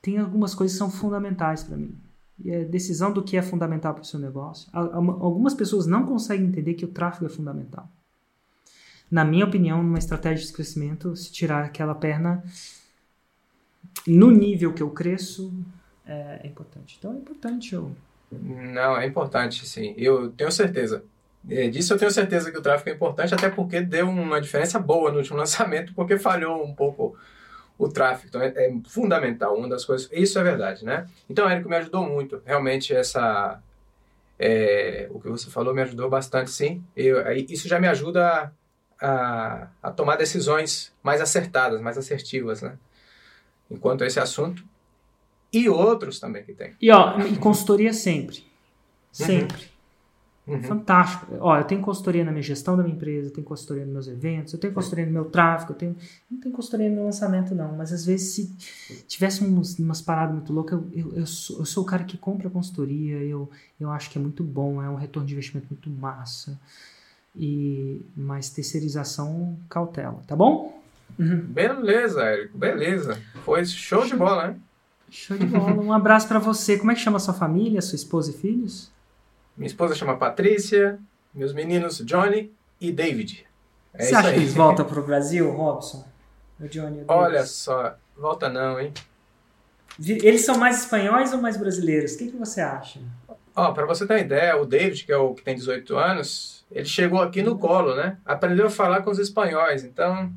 Tem 0.00 0.18
algumas 0.18 0.54
coisas 0.54 0.74
que 0.74 0.78
são 0.78 0.90
fundamentais 0.90 1.62
para 1.62 1.76
mim. 1.76 1.96
E 2.42 2.52
a 2.52 2.64
decisão 2.64 3.12
do 3.12 3.22
que 3.22 3.36
é 3.36 3.42
fundamental 3.42 3.94
para 3.94 4.02
o 4.02 4.06
seu 4.06 4.18
negócio. 4.18 4.68
Algumas 4.72 5.54
pessoas 5.54 5.86
não 5.86 6.04
conseguem 6.04 6.46
entender 6.46 6.74
que 6.74 6.84
o 6.84 6.88
tráfego 6.88 7.26
é 7.26 7.28
fundamental. 7.28 7.88
Na 9.10 9.24
minha 9.24 9.44
opinião, 9.44 9.82
numa 9.82 9.98
estratégia 9.98 10.46
de 10.46 10.52
crescimento, 10.52 11.14
se 11.14 11.30
tirar 11.30 11.64
aquela 11.64 11.94
perna 11.94 12.42
no 14.06 14.30
nível 14.30 14.72
que 14.72 14.82
eu 14.82 14.90
cresço, 14.90 15.52
é, 16.06 16.40
é 16.42 16.46
importante. 16.46 16.96
Então 16.98 17.12
é 17.12 17.16
importante 17.18 17.74
eu. 17.74 17.94
Não, 18.32 18.96
é 18.96 19.06
importante, 19.06 19.66
sim. 19.66 19.94
Eu 19.96 20.30
tenho 20.32 20.50
certeza. 20.50 21.04
É, 21.48 21.68
disso 21.68 21.92
eu 21.92 21.98
tenho 21.98 22.10
certeza 22.10 22.50
que 22.50 22.58
o 22.58 22.62
tráfego 22.62 22.90
é 22.90 22.92
importante, 22.92 23.34
até 23.34 23.48
porque 23.48 23.80
deu 23.80 24.08
uma 24.08 24.40
diferença 24.40 24.78
boa 24.78 25.10
no 25.10 25.18
último 25.18 25.36
lançamento, 25.38 25.92
porque 25.94 26.18
falhou 26.18 26.64
um 26.64 26.74
pouco 26.74 27.16
o 27.78 27.88
tráfego. 27.88 28.28
Então 28.28 28.40
é, 28.40 28.48
é, 28.48 28.72
fundamental, 28.86 29.56
uma 29.56 29.68
das 29.68 29.84
coisas. 29.84 30.08
Isso 30.12 30.38
é 30.38 30.42
verdade, 30.42 30.84
né? 30.84 31.06
Então, 31.28 31.48
Érico, 31.48 31.68
me 31.68 31.76
ajudou 31.76 32.06
muito. 32.06 32.40
Realmente, 32.44 32.94
essa. 32.94 33.60
É, 34.38 35.08
o 35.10 35.20
que 35.20 35.28
você 35.28 35.50
falou 35.50 35.74
me 35.74 35.82
ajudou 35.82 36.08
bastante, 36.08 36.50
sim. 36.50 36.82
Eu, 36.96 37.20
isso 37.48 37.68
já 37.68 37.78
me 37.78 37.86
ajuda 37.86 38.52
a, 39.00 39.68
a, 39.82 39.90
tomar 39.90 40.16
decisões 40.16 40.92
mais 41.02 41.20
acertadas, 41.20 41.80
mais 41.80 41.98
assertivas, 41.98 42.62
né? 42.62 42.76
Enquanto 43.70 44.04
esse 44.04 44.20
assunto. 44.20 44.64
E 45.52 45.68
outros 45.68 46.18
também 46.18 46.42
que 46.44 46.54
tem. 46.54 46.74
E, 46.80 46.90
ó, 46.90 47.18
e 47.20 47.36
consultoria 47.36 47.92
sempre. 47.92 48.38
Uhum. 48.38 49.26
Sempre. 49.26 49.62
Uhum. 49.62 49.71
Uhum. 50.46 50.60
Fantástico. 50.62 51.36
Ó, 51.38 51.56
eu 51.56 51.64
tenho 51.64 51.80
consultoria 51.80 52.24
na 52.24 52.32
minha 52.32 52.42
gestão 52.42 52.76
da 52.76 52.82
minha 52.82 52.96
empresa, 52.96 53.28
eu 53.28 53.32
tenho 53.32 53.46
consultoria 53.46 53.84
nos 53.84 53.92
meus 53.92 54.08
eventos, 54.08 54.52
eu 54.52 54.58
tenho 54.58 54.72
consultoria 54.74 55.06
no 55.06 55.12
meu 55.12 55.26
tráfego, 55.26 55.72
eu 55.72 55.76
tenho. 55.76 55.96
Não 56.28 56.40
tenho 56.40 56.54
consultoria 56.54 56.88
no 56.88 56.96
meu 56.96 57.04
lançamento, 57.04 57.54
não. 57.54 57.76
Mas 57.76 57.92
às 57.92 58.04
vezes, 58.04 58.34
se 58.34 59.04
tivesse 59.06 59.44
uns, 59.44 59.78
umas 59.78 60.02
paradas 60.02 60.34
muito 60.34 60.52
loucas, 60.52 60.80
eu, 60.80 60.88
eu, 60.92 61.16
eu, 61.18 61.26
sou, 61.26 61.60
eu 61.60 61.64
sou 61.64 61.84
o 61.84 61.86
cara 61.86 62.02
que 62.02 62.18
compra 62.18 62.50
consultoria, 62.50 63.18
eu, 63.18 63.48
eu 63.78 63.90
acho 63.90 64.10
que 64.10 64.18
é 64.18 64.20
muito 64.20 64.42
bom, 64.42 64.82
é 64.82 64.88
um 64.88 64.96
retorno 64.96 65.28
de 65.28 65.32
investimento 65.34 65.68
muito 65.70 65.88
massa. 65.88 66.58
E 67.34 68.04
mais 68.14 68.50
terceirização, 68.50 69.56
cautela, 69.68 70.20
tá 70.26 70.36
bom? 70.36 70.82
Uhum. 71.18 71.40
Beleza, 71.40 72.22
Érico, 72.22 72.58
beleza. 72.58 73.18
Foi 73.44 73.64
show 73.64 74.04
de 74.04 74.16
bola, 74.16 74.48
né? 74.48 74.56
Show 75.10 75.38
de 75.38 75.46
bola. 75.46 75.72
Um 75.80 75.92
abraço 75.92 76.26
para 76.26 76.38
você. 76.38 76.76
Como 76.78 76.90
é 76.90 76.94
que 76.94 77.00
chama 77.00 77.16
a 77.16 77.20
sua 77.20 77.32
família, 77.32 77.80
sua 77.80 77.96
esposa 77.96 78.30
e 78.30 78.34
filhos? 78.34 78.90
Minha 79.56 79.66
esposa 79.66 79.94
chama 79.94 80.16
Patrícia, 80.16 80.98
meus 81.34 81.52
meninos 81.52 81.98
Johnny 81.98 82.52
e 82.80 82.90
David. 82.90 83.46
É 83.94 84.04
Você 84.04 84.14
acha 84.14 84.32
que 84.32 84.38
eles 84.38 84.54
voltam 84.54 84.84
para 84.84 84.98
o 84.98 85.02
Brasil, 85.02 85.50
Robson? 85.50 86.04
O 86.58 86.66
Johnny, 86.66 87.02
o 87.02 87.04
Olha 87.08 87.44
só, 87.44 87.94
volta 88.16 88.48
não, 88.48 88.80
hein? 88.80 88.92
Eles 89.98 90.44
são 90.44 90.56
mais 90.56 90.80
espanhóis 90.80 91.32
ou 91.32 91.40
mais 91.40 91.56
brasileiros? 91.56 92.14
O 92.14 92.18
que, 92.18 92.30
que 92.30 92.36
você 92.36 92.60
acha? 92.62 93.00
Ó, 93.54 93.68
oh, 93.68 93.74
para 93.74 93.84
você 93.84 94.06
ter 94.06 94.14
uma 94.14 94.20
ideia, 94.20 94.56
o 94.56 94.64
David, 94.64 95.04
que 95.04 95.12
é 95.12 95.16
o 95.16 95.34
que 95.34 95.42
tem 95.42 95.54
18 95.54 95.96
anos, 95.96 96.64
ele 96.70 96.86
chegou 96.86 97.20
aqui 97.20 97.42
no 97.42 97.58
colo, 97.58 97.94
né? 97.94 98.16
Aprendeu 98.24 98.66
a 98.66 98.70
falar 98.70 99.02
com 99.02 99.10
os 99.10 99.18
espanhóis, 99.18 99.84
então 99.84 100.32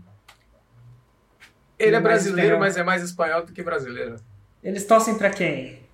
ele 1.79 1.95
é, 1.95 1.99
é 1.99 2.01
brasileiro, 2.01 2.59
mas 2.59 2.75
é 2.75 2.83
mais 2.83 3.01
espanhol 3.01 3.45
do 3.45 3.53
que 3.53 3.63
brasileiro. 3.63 4.17
Eles 4.61 4.85
torcem 4.85 5.17
para 5.17 5.29
quem? 5.29 5.84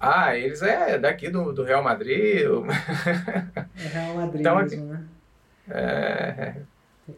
Ah, 0.00 0.36
eles 0.36 0.62
é 0.62 0.98
daqui 0.98 1.28
do, 1.28 1.52
do 1.52 1.64
Real 1.64 1.82
Madrid. 1.82 2.42
É 3.76 3.88
Real 3.88 4.14
Madrid 4.16 4.40
então, 4.40 4.56
mesmo, 4.56 4.84
né? 4.84 5.04
É... 5.70 6.54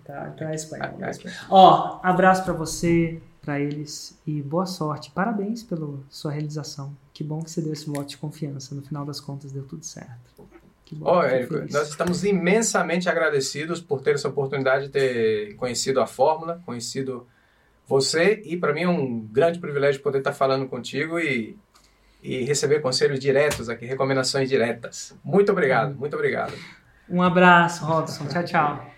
Tá, 0.05 0.33
então 0.35 0.49
é 0.49 0.55
espanhol. 0.55 0.99
É, 1.01 1.11
Ó, 1.49 1.99
abraço 2.03 2.45
para 2.45 2.53
você, 2.53 3.21
para 3.43 3.59
eles 3.59 4.19
e 4.27 4.41
boa 4.41 4.67
sorte. 4.67 5.11
Parabéns 5.11 5.63
pela 5.63 5.99
sua 6.09 6.31
realização. 6.31 6.95
Que 7.13 7.25
bom 7.25 7.43
que 7.43 7.51
você 7.51 7.61
deu 7.61 7.73
esse 7.73 7.87
voto 7.87 8.07
de 8.07 8.17
confiança. 8.17 8.75
No 8.75 8.83
final 8.83 9.05
das 9.05 9.21
contas 9.21 9.51
deu 9.51 9.65
tudo 9.65 9.85
certo. 9.85 10.49
Que 10.85 10.95
bom. 10.95 11.19
Oh, 11.19 11.23
Érico, 11.23 11.55
nós 11.73 11.89
estamos 11.89 12.25
imensamente 12.25 13.09
agradecidos 13.09 13.81
por 13.81 14.01
ter 14.01 14.15
essa 14.15 14.29
oportunidade 14.29 14.87
de 14.87 14.91
ter 14.91 15.55
conhecido 15.57 16.01
a 16.01 16.07
fórmula, 16.07 16.61
conhecido 16.65 17.27
você 17.87 18.41
e 18.45 18.57
para 18.57 18.73
mim 18.73 18.83
é 18.83 18.89
um 18.89 19.21
grande 19.21 19.59
privilégio 19.59 20.01
poder 20.01 20.19
estar 20.19 20.33
falando 20.33 20.69
contigo 20.69 21.19
e, 21.19 21.57
e 22.23 22.45
receber 22.45 22.81
conselhos 22.81 23.19
diretos 23.19 23.69
aqui, 23.69 23.87
recomendações 23.87 24.49
diretas. 24.49 25.17
Muito 25.25 25.53
obrigado, 25.53 25.95
muito 25.95 26.15
obrigado. 26.15 26.53
Um 27.09 27.23
abraço, 27.23 27.85
Robson. 27.85 28.27
Tchau, 28.27 28.45
tchau. 28.45 28.90